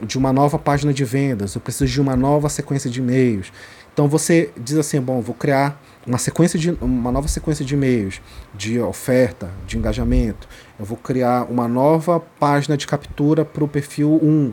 de 0.01 0.19
uma 0.19 0.33
nova 0.33 0.59
página 0.59 0.93
de 0.93 1.05
vendas, 1.05 1.55
eu 1.55 1.61
preciso 1.61 1.87
de 1.87 2.01
uma 2.01 2.17
nova 2.17 2.49
sequência 2.49 2.91
de 2.91 2.99
e-mails. 2.99 3.53
Então 3.93 4.09
você 4.09 4.51
diz 4.57 4.77
assim, 4.77 5.01
bom, 5.01 5.21
vou 5.21 5.35
criar 5.35 5.81
uma 6.05 6.19
sequência 6.19 6.59
de 6.59 6.73
uma 6.81 7.13
nova 7.13 7.29
sequência 7.29 7.65
de 7.65 7.75
e-mails, 7.75 8.21
de 8.53 8.81
oferta, 8.81 9.49
de 9.67 9.79
engajamento. 9.79 10.49
Eu 10.79 10.85
vou 10.85 10.99
criar 10.99 11.45
uma 11.45 11.69
nova 11.69 12.19
página 12.19 12.77
de 12.77 12.89
captura 12.89 13.45
para 13.45 13.63
o 13.63 13.69
perfil 13.69 14.19
1. 14.21 14.53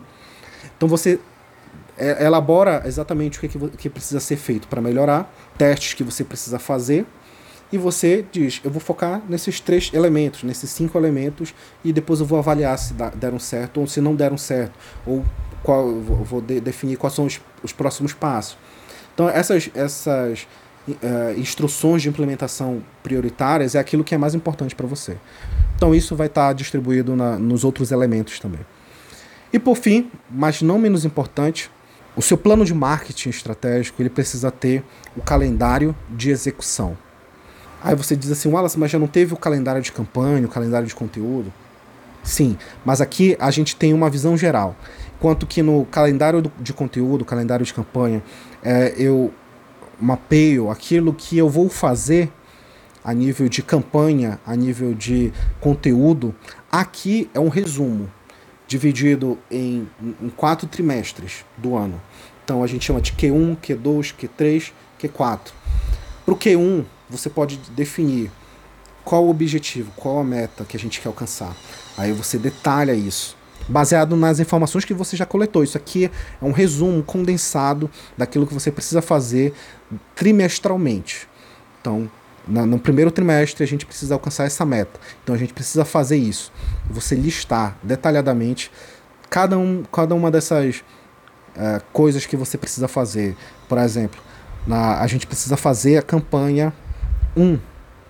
Então 0.78 0.88
você 0.88 1.20
elabora 2.02 2.84
exatamente 2.86 3.38
o 3.38 3.42
que, 3.42 3.78
que 3.78 3.90
precisa 3.90 4.20
ser 4.20 4.38
feito 4.38 4.68
para 4.68 4.82
melhorar, 4.82 5.34
testes 5.58 5.94
que 5.94 6.04
você 6.04 6.24
precisa 6.24 6.58
fazer 6.58 7.06
e 7.72 7.78
você 7.78 8.26
diz: 8.32 8.60
eu 8.64 8.70
vou 8.70 8.82
focar 8.82 9.22
nesses 9.30 9.60
três 9.60 9.92
elementos, 9.94 10.44
nesses 10.44 10.70
cinco 10.70 10.98
elementos, 10.98 11.54
e 11.84 11.94
depois 11.94 12.20
eu 12.20 12.26
vou 12.26 12.38
avaliar 12.38 12.78
se 12.78 12.94
deram 13.16 13.40
certo 13.40 13.80
ou 13.80 13.88
se 13.88 14.02
não 14.02 14.14
deram 14.14 14.38
certo, 14.38 14.74
ou 15.06 15.24
qual, 15.64 15.90
vou 15.94 16.42
de, 16.42 16.60
definir 16.60 16.98
quais 16.98 17.14
são 17.14 17.26
os, 17.26 17.40
os, 17.64 17.72
próximos 17.72 18.14
passos. 18.14 18.58
Então, 19.14 19.30
essas, 19.30 19.70
essas 19.74 20.48
uh, 20.88 21.40
instruções 21.40 22.02
de 22.02 22.10
implementação 22.10 22.84
prioritárias 23.04 23.76
é 23.76 23.80
aquilo 23.80 24.04
que 24.04 24.14
é 24.14 24.18
mais 24.18 24.36
importante 24.36 24.76
para 24.76 24.88
você. 24.88 25.18
Então, 25.76 25.96
isso 25.96 26.16
vai 26.16 26.28
estar 26.28 26.48
tá 26.48 26.54
distribuído 26.54 27.16
na, 27.16 27.38
nos 27.38 27.64
outros 27.64 27.92
elementos 27.92 28.40
também. 28.40 28.62
E 29.54 29.60
por 29.60 29.76
fim, 29.76 30.10
mas 30.30 30.62
não 30.62 30.80
menos 30.80 31.06
importante, 31.06 31.70
o 32.16 32.22
seu 32.22 32.38
plano 32.38 32.66
de 32.66 32.74
marketing 32.74 33.30
estratégico 33.30 34.02
ele 34.02 34.10
precisa 34.10 34.52
ter 34.52 34.84
o 35.16 35.22
calendário 35.22 35.96
de 36.10 36.30
execução. 36.30 36.98
Aí 37.84 37.96
você 37.96 38.16
diz 38.16 38.30
assim, 38.32 38.50
Wallace, 38.50 38.78
mas 38.78 38.92
já 38.92 39.00
não 39.00 39.08
teve 39.08 39.34
o 39.34 39.38
calendário 39.38 39.82
de 39.82 39.92
campanha, 39.92 40.46
o 40.46 40.50
calendário 40.50 40.88
de 40.88 40.94
conteúdo? 40.94 41.52
Sim, 42.24 42.58
mas 42.86 43.02
aqui 43.02 43.36
a 43.40 43.50
gente 43.50 43.76
tem 43.76 43.94
uma 43.94 44.10
visão 44.10 44.38
geral. 44.38 44.76
Enquanto 45.18 45.48
que 45.48 45.64
no 45.64 45.86
calendário 45.86 46.52
de 46.60 46.74
conteúdo, 46.74 47.26
calendário 47.26 47.66
de 47.66 47.74
campanha, 47.74 48.22
é, 48.64 48.94
eu 48.98 49.34
mapeio 50.00 50.70
aquilo 50.70 51.14
que 51.14 51.38
eu 51.38 51.50
vou 51.50 51.70
fazer 51.70 52.32
a 53.04 53.14
nível 53.14 53.50
de 53.50 53.64
campanha, 53.64 54.40
a 54.46 54.56
nível 54.56 54.94
de 54.94 55.34
conteúdo. 55.60 56.36
Aqui 56.72 57.30
é 57.34 57.40
um 57.40 57.50
resumo, 57.50 58.10
dividido 58.72 59.38
em, 59.52 59.86
em 60.22 60.30
quatro 60.30 60.66
trimestres 60.66 61.44
do 61.58 61.76
ano. 61.76 62.02
Então 62.42 62.64
a 62.64 62.68
gente 62.68 62.86
chama 62.86 63.02
de 63.02 63.12
Q1, 63.12 63.58
Q2, 63.58 64.16
Q3, 64.16 64.72
Q4. 64.98 65.52
Para 66.24 66.34
o 66.34 66.38
Q1, 66.38 66.86
você 67.10 67.30
pode 67.30 67.58
definir 67.72 68.32
qual 69.04 69.26
o 69.26 69.30
objetivo, 69.30 69.92
qual 69.98 70.20
a 70.20 70.24
meta 70.24 70.64
que 70.64 70.78
a 70.78 70.80
gente 70.80 71.02
quer 71.02 71.10
alcançar. 71.10 71.54
Aí 71.98 72.14
você 72.14 72.38
detalha 72.38 72.94
isso, 72.94 73.36
baseado 73.68 74.16
nas 74.16 74.40
informações 74.40 74.86
que 74.86 74.94
você 74.94 75.18
já 75.18 75.26
coletou. 75.26 75.66
Isso 75.66 75.78
aqui 75.78 76.06
é 76.42 76.46
um 76.46 76.54
resumo 76.54 77.04
condensado 77.04 77.90
daquilo 78.18 78.48
que 78.48 78.54
você 78.54 78.72
precisa 78.72 79.02
fazer 79.02 79.54
trimestralmente. 80.16 81.28
Então, 81.82 82.10
na, 82.48 82.66
no 82.66 82.80
primeiro 82.80 83.12
trimestre 83.12 83.64
a 83.64 83.68
gente 83.68 83.86
precisa 83.86 84.16
alcançar 84.16 84.46
essa 84.46 84.66
meta. 84.66 85.00
Então 85.24 85.36
a 85.36 85.38
gente 85.38 85.54
precisa 85.54 85.86
fazer 85.86 86.18
isso. 86.18 86.52
Você 86.90 87.16
listar 87.16 87.78
detalhadamente 87.84 88.72
cada, 89.30 89.58
um, 89.58 89.84
cada 89.84 90.16
uma 90.16 90.30
dessas 90.30 90.84
é, 91.56 91.82
coisas 91.94 92.26
que 92.26 92.36
você 92.36 92.58
precisa 92.58 92.88
fazer. 92.88 93.36
Por 93.68 93.78
exemplo, 93.78 94.22
na, 94.66 95.00
a 95.00 95.08
gente 95.08 95.28
precisa 95.28 95.58
fazer 95.58 95.98
a 95.98 96.02
campanha 96.02 96.74
1 97.36 97.60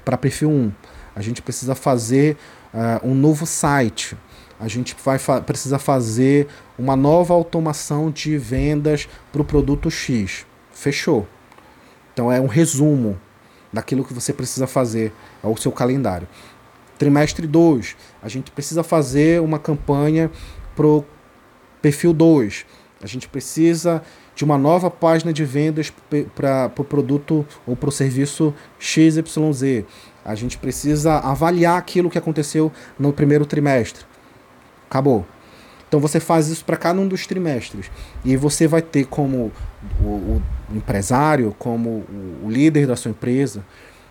para 0.03 0.17
perfil 0.17 0.49
1. 0.49 0.71
A 1.15 1.21
gente 1.21 1.41
precisa 1.41 1.75
fazer 1.75 2.37
uh, 2.73 3.07
um 3.07 3.13
novo 3.13 3.45
site. 3.45 4.17
A 4.59 4.67
gente 4.67 4.95
vai 5.03 5.17
fa 5.17 5.41
precisa 5.41 5.77
fazer 5.77 6.47
uma 6.77 6.95
nova 6.95 7.33
automação 7.33 8.09
de 8.09 8.37
vendas 8.37 9.09
para 9.31 9.41
o 9.41 9.45
produto 9.45 9.89
X. 9.89 10.45
Fechou. 10.71 11.27
Então 12.13 12.31
é 12.31 12.39
um 12.39 12.47
resumo 12.47 13.19
daquilo 13.71 14.03
que 14.03 14.13
você 14.13 14.33
precisa 14.33 14.67
fazer 14.67 15.13
ao 15.41 15.55
seu 15.57 15.71
calendário. 15.71 16.27
Trimestre 16.97 17.47
2, 17.47 17.95
a 18.21 18.29
gente 18.29 18.51
precisa 18.51 18.83
fazer 18.83 19.41
uma 19.41 19.57
campanha 19.57 20.29
para 20.75 20.85
o 20.85 21.03
perfil 21.81 22.13
2. 22.13 22.65
A 23.01 23.07
gente 23.07 23.27
precisa 23.27 24.03
de 24.35 24.43
uma 24.43 24.57
nova 24.57 24.91
página 24.91 25.33
de 25.33 25.43
vendas 25.43 25.91
para 26.35 26.67
o 26.67 26.69
pro 26.69 26.83
produto 26.83 27.45
ou 27.65 27.75
para 27.75 27.89
o 27.89 27.91
serviço 27.91 28.53
XYZ. 28.79 29.85
A 30.23 30.35
gente 30.35 30.57
precisa 30.57 31.17
avaliar 31.17 31.77
aquilo 31.77 32.09
que 32.09 32.17
aconteceu 32.17 32.71
no 32.99 33.11
primeiro 33.11 33.45
trimestre. 33.45 34.05
Acabou. 34.87 35.25
Então 35.91 35.99
você 35.99 36.21
faz 36.21 36.47
isso 36.47 36.63
para 36.63 36.77
cada 36.77 37.01
um 37.01 37.05
dos 37.05 37.27
trimestres. 37.27 37.91
E 38.23 38.37
você 38.37 38.65
vai 38.65 38.81
ter 38.81 39.05
como 39.07 39.51
o, 39.99 40.05
o 40.05 40.41
empresário, 40.73 41.53
como 41.59 42.05
o 42.41 42.49
líder 42.49 42.87
da 42.87 42.95
sua 42.95 43.11
empresa, 43.11 43.61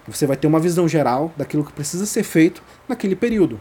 Você 0.06 0.26
vai 0.26 0.36
ter 0.36 0.46
uma 0.46 0.60
visão 0.60 0.86
geral 0.86 1.32
daquilo 1.38 1.64
que 1.64 1.72
precisa 1.72 2.04
ser 2.04 2.22
feito 2.22 2.62
naquele 2.86 3.16
período. 3.16 3.58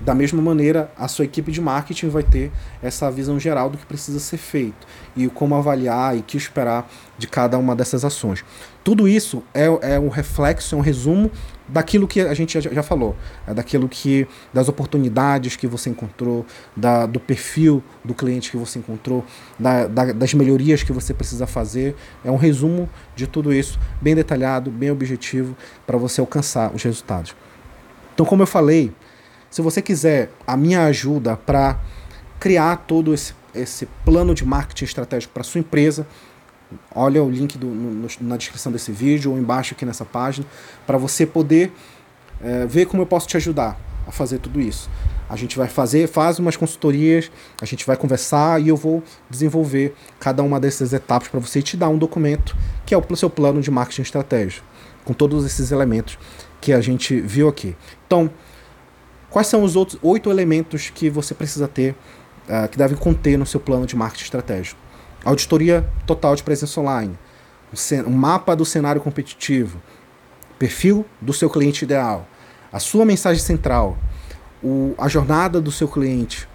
Da 0.00 0.14
mesma 0.14 0.40
maneira, 0.40 0.90
a 0.96 1.08
sua 1.08 1.26
equipe 1.26 1.52
de 1.52 1.60
marketing 1.60 2.08
vai 2.08 2.22
ter 2.22 2.50
essa 2.82 3.10
visão 3.10 3.38
geral 3.38 3.68
do 3.68 3.76
que 3.76 3.84
precisa 3.84 4.18
ser 4.18 4.38
feito 4.38 4.86
e 5.14 5.28
como 5.28 5.54
avaliar 5.54 6.16
e 6.16 6.20
o 6.20 6.22
que 6.22 6.38
esperar 6.38 6.90
de 7.18 7.26
cada 7.26 7.58
uma 7.58 7.76
dessas 7.76 8.02
ações. 8.02 8.42
Tudo 8.82 9.06
isso 9.06 9.42
é, 9.52 9.66
é 9.82 10.00
um 10.00 10.08
reflexo, 10.08 10.74
é 10.74 10.78
um 10.78 10.80
resumo 10.80 11.30
daquilo 11.72 12.06
que 12.06 12.20
a 12.20 12.34
gente 12.34 12.60
já, 12.60 12.82
falou, 12.82 13.16
é 13.46 13.54
daquilo 13.54 13.88
que 13.88 14.26
das 14.52 14.68
oportunidades 14.68 15.56
que 15.56 15.66
você 15.66 15.90
encontrou, 15.90 16.44
da, 16.76 17.06
do 17.06 17.20
perfil 17.20 17.82
do 18.04 18.14
cliente 18.14 18.50
que 18.50 18.56
você 18.56 18.78
encontrou, 18.78 19.24
da, 19.58 19.86
da, 19.86 20.12
das 20.12 20.34
melhorias 20.34 20.82
que 20.82 20.92
você 20.92 21.14
precisa 21.14 21.46
fazer. 21.46 21.94
É 22.24 22.30
um 22.30 22.36
resumo 22.36 22.88
de 23.14 23.26
tudo 23.26 23.52
isso, 23.52 23.78
bem 24.00 24.14
detalhado, 24.14 24.70
bem 24.70 24.90
objetivo, 24.90 25.56
para 25.86 25.96
você 25.96 26.20
alcançar 26.20 26.74
os 26.74 26.82
resultados. 26.82 27.34
Então, 28.14 28.26
como 28.26 28.42
eu 28.42 28.46
falei, 28.46 28.92
se 29.50 29.62
você 29.62 29.80
quiser 29.80 30.30
a 30.46 30.56
minha 30.56 30.84
ajuda 30.84 31.36
para 31.36 31.80
criar 32.38 32.84
todo 32.86 33.14
esse, 33.14 33.34
esse 33.54 33.86
plano 34.04 34.34
de 34.34 34.44
marketing 34.44 34.84
estratégico 34.84 35.32
para 35.32 35.42
sua 35.42 35.60
empresa, 35.60 36.06
olha 36.94 37.22
o 37.22 37.30
link 37.30 37.58
do, 37.58 37.66
no, 37.66 38.08
na 38.20 38.36
descrição 38.36 38.70
desse 38.70 38.92
vídeo 38.92 39.32
ou 39.32 39.38
embaixo 39.38 39.74
aqui 39.74 39.84
nessa 39.84 40.04
página, 40.04 40.46
para 40.86 40.98
você 40.98 41.26
poder 41.26 41.72
é, 42.42 42.66
ver 42.66 42.86
como 42.86 43.02
eu 43.02 43.06
posso 43.06 43.26
te 43.28 43.36
ajudar 43.36 43.78
a 44.06 44.10
fazer 44.10 44.38
tudo 44.38 44.60
isso. 44.60 44.88
A 45.28 45.36
gente 45.36 45.56
vai 45.56 45.68
fazer, 45.68 46.08
faz 46.08 46.38
umas 46.38 46.56
consultorias, 46.56 47.30
a 47.60 47.64
gente 47.64 47.86
vai 47.86 47.96
conversar 47.96 48.60
e 48.60 48.68
eu 48.68 48.76
vou 48.76 49.02
desenvolver 49.28 49.94
cada 50.18 50.42
uma 50.42 50.58
dessas 50.58 50.92
etapas 50.92 51.28
para 51.28 51.38
você 51.38 51.60
e 51.60 51.62
te 51.62 51.76
dar 51.76 51.88
um 51.88 51.98
documento 51.98 52.56
que 52.84 52.94
é 52.94 52.98
o 52.98 53.16
seu 53.16 53.30
plano 53.30 53.60
de 53.60 53.70
marketing 53.70 54.02
estratégico, 54.02 54.66
com 55.04 55.12
todos 55.12 55.44
esses 55.46 55.70
elementos 55.70 56.18
que 56.60 56.72
a 56.72 56.80
gente 56.80 57.20
viu 57.20 57.48
aqui. 57.48 57.76
Então, 58.06 58.30
Quais 59.30 59.46
são 59.46 59.62
os 59.62 59.76
outros 59.76 59.96
oito 60.02 60.28
elementos 60.28 60.90
que 60.90 61.08
você 61.08 61.34
precisa 61.34 61.68
ter, 61.68 61.94
uh, 62.48 62.68
que 62.68 62.76
devem 62.76 62.96
conter 62.96 63.38
no 63.38 63.46
seu 63.46 63.60
plano 63.60 63.86
de 63.86 63.94
marketing 63.94 64.24
estratégico? 64.24 64.80
Auditoria 65.24 65.88
total 66.06 66.34
de 66.34 66.42
presença 66.42 66.80
online, 66.80 67.18
um 68.06 68.10
mapa 68.10 68.56
do 68.56 68.64
cenário 68.64 69.00
competitivo, 69.00 69.80
perfil 70.58 71.04
do 71.20 71.32
seu 71.32 71.48
cliente 71.48 71.84
ideal, 71.84 72.26
a 72.72 72.78
sua 72.78 73.04
mensagem 73.04 73.42
central, 73.42 73.98
o, 74.62 74.94
a 74.98 75.08
jornada 75.08 75.60
do 75.60 75.70
seu 75.70 75.88
cliente, 75.88 76.48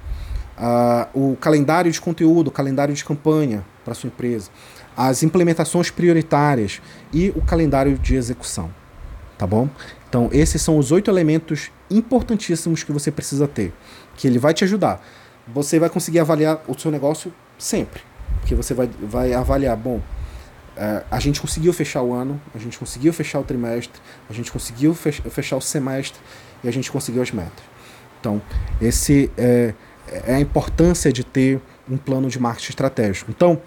uh, 0.58 1.32
o 1.32 1.36
calendário 1.36 1.92
de 1.92 2.00
conteúdo, 2.00 2.48
o 2.48 2.52
calendário 2.52 2.94
de 2.94 3.04
campanha 3.04 3.66
para 3.84 3.94
sua 3.94 4.08
empresa, 4.08 4.50
as 4.96 5.24
implementações 5.24 5.90
prioritárias 5.90 6.82
e 7.14 7.30
o 7.36 7.42
calendário 7.42 7.98
de 7.98 8.16
execução. 8.16 8.74
Tá 9.38 9.46
bom? 9.46 9.70
Então, 10.08 10.30
esses 10.32 10.62
são 10.62 10.78
os 10.78 10.92
oito 10.92 11.12
elementos 11.12 11.70
importantíssimos 11.92 12.84
que 12.84 12.92
você 12.92 13.12
precisa 13.12 13.48
ter, 13.48 13.74
que 14.16 14.28
ele 14.28 14.40
vai 14.40 14.54
te 14.54 14.64
ajudar. 14.64 15.06
Você 15.48 15.78
vai 15.78 15.90
conseguir 15.90 16.20
avaliar 16.20 16.62
o 16.68 16.80
seu 16.80 16.90
negócio 16.90 17.34
sempre, 17.58 18.02
porque 18.46 18.54
você 18.54 18.76
vai, 18.76 18.88
vai 19.02 19.34
avaliar, 19.34 19.76
bom, 19.76 20.00
é, 20.78 21.04
a 21.10 21.20
gente 21.20 21.42
conseguiu 21.42 21.74
fechar 21.74 22.04
o 22.04 22.14
ano, 22.14 22.40
a 22.54 22.60
gente 22.60 22.78
conseguiu 22.78 23.12
fechar 23.12 23.40
o 23.40 23.44
trimestre, 23.44 24.00
a 24.30 24.34
gente 24.34 24.52
conseguiu 24.52 24.94
fechar 24.94 25.58
o 25.58 25.62
semestre 25.62 26.22
e 26.64 26.68
a 26.68 26.72
gente 26.72 26.92
conseguiu 26.92 27.24
as 27.24 27.32
metas. 27.32 27.64
Então, 28.20 28.40
esse 28.80 29.32
é, 29.36 29.74
é 30.28 30.36
a 30.36 30.40
importância 30.40 31.12
de 31.12 31.24
ter 31.24 31.60
um 31.90 31.98
plano 31.98 32.30
de 32.30 32.40
marketing 32.40 32.70
estratégico. 32.70 33.32
Então, 33.32 33.60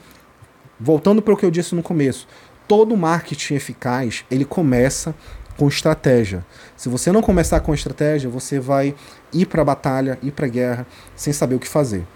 voltando 0.79 1.21
para 1.21 1.35
o 1.35 1.37
que 1.37 1.45
eu 1.45 1.51
disse 1.51 1.75
no 1.75 1.83
começo, 1.83 2.29
todo 2.69 2.97
marketing 2.97 3.55
eficaz 3.55 4.25
ele 4.31 4.45
começa 4.45 5.13
com 5.57 5.67
estratégia. 5.67 6.47
Se 6.77 6.89
você 6.89 7.11
não 7.11 7.21
começar 7.21 7.59
com 7.59 7.75
estratégia, 7.75 8.31
você 8.31 8.61
vai 8.61 8.95
ir 9.33 9.47
para 9.47 9.63
a 9.63 9.65
batalha, 9.65 10.21
ir 10.23 10.31
para 10.31 10.47
a 10.47 10.49
guerra, 10.49 10.87
sem 11.17 11.33
saber 11.33 11.57
o 11.57 11.59
que 11.59 11.67
fazer. 11.67 12.07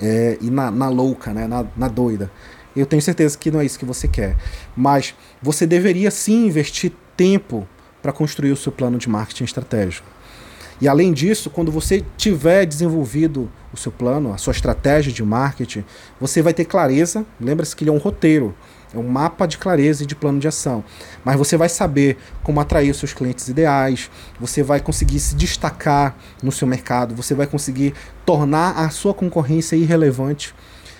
É, 0.00 0.38
e 0.40 0.50
na, 0.50 0.70
na 0.70 0.88
louca, 0.88 1.32
né? 1.32 1.46
na, 1.46 1.64
na 1.76 1.88
doida. 1.88 2.30
Eu 2.76 2.86
tenho 2.86 3.02
certeza 3.02 3.36
que 3.36 3.50
não 3.50 3.60
é 3.60 3.64
isso 3.64 3.78
que 3.78 3.84
você 3.84 4.06
quer. 4.06 4.36
Mas 4.76 5.14
você 5.42 5.66
deveria 5.66 6.10
sim 6.10 6.46
investir 6.46 6.92
tempo 7.16 7.66
para 8.00 8.12
construir 8.12 8.52
o 8.52 8.56
seu 8.56 8.70
plano 8.70 8.98
de 8.98 9.08
marketing 9.08 9.44
estratégico. 9.44 10.06
E 10.80 10.86
além 10.86 11.12
disso, 11.12 11.50
quando 11.50 11.72
você 11.72 12.04
tiver 12.16 12.64
desenvolvido 12.64 13.50
o 13.72 13.76
seu 13.76 13.90
plano, 13.90 14.32
a 14.32 14.38
sua 14.38 14.52
estratégia 14.52 15.12
de 15.12 15.24
marketing, 15.24 15.84
você 16.20 16.40
vai 16.40 16.54
ter 16.54 16.64
clareza. 16.64 17.26
Lembra-se 17.40 17.74
que 17.74 17.82
ele 17.82 17.90
é 17.90 17.92
um 17.92 17.98
roteiro. 17.98 18.54
É 18.94 18.98
um 18.98 19.06
mapa 19.06 19.46
de 19.46 19.58
clareza 19.58 20.02
e 20.02 20.06
de 20.06 20.14
plano 20.14 20.38
de 20.38 20.48
ação. 20.48 20.82
Mas 21.24 21.36
você 21.36 21.56
vai 21.56 21.68
saber 21.68 22.16
como 22.42 22.60
atrair 22.60 22.90
os 22.90 22.96
seus 22.96 23.12
clientes 23.12 23.48
ideais, 23.48 24.10
você 24.40 24.62
vai 24.62 24.80
conseguir 24.80 25.20
se 25.20 25.34
destacar 25.34 26.16
no 26.42 26.50
seu 26.50 26.66
mercado, 26.66 27.14
você 27.14 27.34
vai 27.34 27.46
conseguir 27.46 27.94
tornar 28.24 28.78
a 28.78 28.88
sua 28.90 29.12
concorrência 29.12 29.76
irrelevante, 29.76 30.54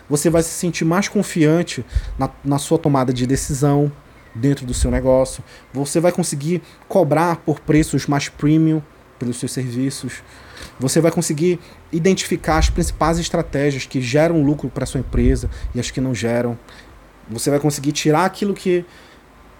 você 0.08 0.30
vai 0.30 0.42
se 0.42 0.50
sentir 0.50 0.84
mais 0.84 1.08
confiante 1.08 1.84
na, 2.18 2.30
na 2.44 2.58
sua 2.58 2.78
tomada 2.78 3.12
de 3.12 3.26
decisão 3.26 3.90
dentro 4.34 4.64
do 4.64 4.74
seu 4.74 4.90
negócio, 4.90 5.42
você 5.72 6.00
vai 6.00 6.12
conseguir 6.12 6.62
cobrar 6.88 7.36
por 7.36 7.60
preços 7.60 8.06
mais 8.06 8.28
premium 8.28 8.82
pelos 9.18 9.38
seus 9.38 9.52
serviços. 9.52 10.22
Você 10.78 11.00
vai 11.00 11.10
conseguir 11.10 11.58
identificar 11.92 12.58
as 12.58 12.70
principais 12.70 13.18
estratégias 13.18 13.84
que 13.84 14.00
geram 14.00 14.42
lucro 14.42 14.68
para 14.68 14.86
sua 14.86 15.00
empresa 15.00 15.50
e 15.74 15.80
as 15.80 15.90
que 15.90 16.00
não 16.00 16.14
geram. 16.14 16.58
Você 17.30 17.50
vai 17.50 17.58
conseguir 17.58 17.92
tirar 17.92 18.24
aquilo 18.24 18.54
que, 18.54 18.84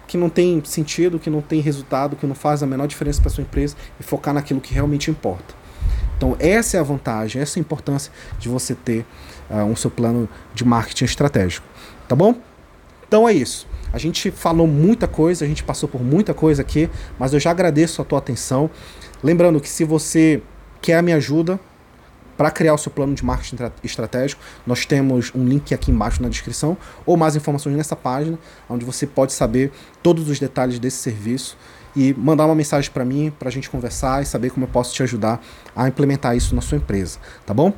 que 0.06 0.16
não 0.16 0.28
tem 0.28 0.62
sentido, 0.64 1.18
que 1.18 1.28
não 1.28 1.40
tem 1.40 1.60
resultado, 1.60 2.16
que 2.16 2.26
não 2.26 2.34
faz 2.34 2.62
a 2.62 2.66
menor 2.66 2.86
diferença 2.86 3.20
para 3.20 3.30
sua 3.30 3.42
empresa 3.42 3.76
e 3.98 4.02
focar 4.02 4.32
naquilo 4.34 4.60
que 4.60 4.72
realmente 4.72 5.10
importa. 5.10 5.54
Então, 6.16 6.36
essa 6.40 6.76
é 6.76 6.80
a 6.80 6.82
vantagem, 6.82 7.40
essa 7.40 7.58
é 7.58 7.60
a 7.60 7.62
importância 7.62 8.12
de 8.38 8.48
você 8.48 8.74
ter 8.74 9.06
uh, 9.48 9.62
um 9.64 9.76
seu 9.76 9.90
plano 9.90 10.28
de 10.52 10.64
marketing 10.64 11.04
estratégico. 11.04 11.66
Tá 12.08 12.16
bom? 12.16 12.34
Então 13.06 13.28
é 13.28 13.32
isso. 13.32 13.66
A 13.92 13.98
gente 13.98 14.30
falou 14.30 14.66
muita 14.66 15.08
coisa, 15.08 15.44
a 15.44 15.48
gente 15.48 15.64
passou 15.64 15.88
por 15.88 16.02
muita 16.02 16.34
coisa 16.34 16.60
aqui, 16.60 16.90
mas 17.18 17.32
eu 17.32 17.40
já 17.40 17.50
agradeço 17.50 18.02
a 18.02 18.04
tua 18.04 18.18
atenção. 18.18 18.70
Lembrando 19.22 19.60
que 19.60 19.68
se 19.68 19.82
você 19.84 20.42
quer 20.80 20.98
a 20.98 21.02
minha 21.02 21.16
ajuda, 21.16 21.58
para 22.38 22.52
criar 22.52 22.72
o 22.72 22.78
seu 22.78 22.90
plano 22.92 23.14
de 23.14 23.24
marketing 23.24 23.56
estratégico, 23.82 24.40
nós 24.64 24.86
temos 24.86 25.32
um 25.34 25.44
link 25.44 25.74
aqui 25.74 25.90
embaixo 25.90 26.22
na 26.22 26.28
descrição 26.28 26.78
ou 27.04 27.16
mais 27.16 27.34
informações 27.34 27.76
nessa 27.76 27.96
página, 27.96 28.38
onde 28.70 28.84
você 28.84 29.08
pode 29.08 29.32
saber 29.32 29.72
todos 30.02 30.30
os 30.30 30.38
detalhes 30.38 30.78
desse 30.78 30.98
serviço 30.98 31.58
e 31.96 32.14
mandar 32.14 32.46
uma 32.46 32.54
mensagem 32.54 32.90
para 32.92 33.04
mim 33.04 33.32
para 33.36 33.48
a 33.48 33.52
gente 33.52 33.68
conversar 33.68 34.22
e 34.22 34.26
saber 34.26 34.50
como 34.50 34.64
eu 34.66 34.70
posso 34.70 34.94
te 34.94 35.02
ajudar 35.02 35.44
a 35.74 35.88
implementar 35.88 36.36
isso 36.36 36.54
na 36.54 36.60
sua 36.60 36.78
empresa, 36.78 37.18
tá 37.44 37.52
bom? 37.52 37.72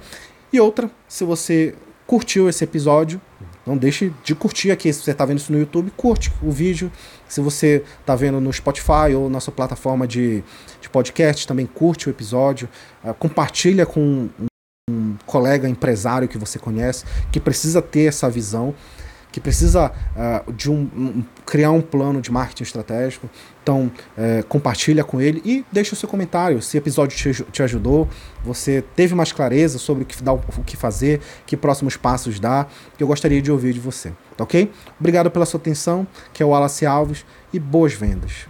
E 0.52 0.60
outra, 0.60 0.90
se 1.08 1.24
você 1.24 1.74
curtiu 2.06 2.48
esse 2.48 2.62
episódio, 2.62 3.18
não 3.64 3.76
deixe 3.76 4.12
de 4.24 4.34
curtir 4.34 4.72
aqui. 4.72 4.92
Se 4.92 5.02
você 5.02 5.12
está 5.12 5.24
vendo 5.24 5.38
isso 5.38 5.52
no 5.52 5.58
YouTube, 5.58 5.92
curte 5.96 6.32
o 6.42 6.50
vídeo. 6.50 6.90
Se 7.28 7.40
você 7.40 7.84
está 8.00 8.16
vendo 8.16 8.40
no 8.40 8.52
Spotify 8.52 9.14
ou 9.14 9.30
na 9.30 9.38
sua 9.38 9.52
plataforma 9.52 10.08
de, 10.08 10.42
de 10.80 10.88
podcast, 10.90 11.46
também 11.46 11.66
curte 11.66 12.08
o 12.08 12.10
episódio. 12.10 12.68
Uh, 13.04 13.14
compartilha 13.14 13.86
com 13.86 14.28
um 14.90 15.16
colega 15.26 15.68
empresário 15.68 16.28
que 16.28 16.38
você 16.38 16.58
conhece 16.58 17.04
que 17.30 17.40
precisa 17.40 17.80
ter 17.80 18.08
essa 18.08 18.28
visão, 18.28 18.74
que 19.32 19.40
precisa 19.40 19.90
uh, 19.90 20.52
de 20.52 20.70
um, 20.70 20.88
um, 20.96 21.24
criar 21.46 21.70
um 21.70 21.80
plano 21.80 22.20
de 22.20 22.32
marketing 22.32 22.64
estratégico. 22.64 23.30
Então, 23.62 23.90
uh, 24.18 24.44
compartilha 24.48 25.04
com 25.04 25.20
ele 25.20 25.40
e 25.44 25.64
deixa 25.70 25.94
o 25.94 25.96
seu 25.96 26.08
comentário. 26.08 26.60
Se 26.60 26.76
o 26.76 26.78
episódio 26.78 27.16
te, 27.16 27.44
te 27.44 27.62
ajudou, 27.62 28.08
você 28.44 28.82
teve 28.96 29.14
mais 29.14 29.30
clareza 29.30 29.78
sobre 29.78 30.02
o 30.02 30.06
que, 30.06 30.20
dá, 30.22 30.32
o 30.32 30.42
que 30.66 30.76
fazer, 30.76 31.20
que 31.46 31.56
próximos 31.56 31.96
passos 31.96 32.40
dar, 32.40 32.72
que 32.96 33.02
eu 33.02 33.06
gostaria 33.06 33.40
de 33.40 33.52
ouvir 33.52 33.72
de 33.72 33.80
você. 33.80 34.12
Tá 34.36 34.44
ok? 34.44 34.70
Obrigado 34.98 35.30
pela 35.30 35.46
sua 35.46 35.60
atenção, 35.60 36.06
que 36.32 36.42
é 36.42 36.46
o 36.46 36.48
Wallace 36.48 36.84
Alves, 36.84 37.24
e 37.52 37.58
boas 37.58 37.92
vendas. 37.92 38.48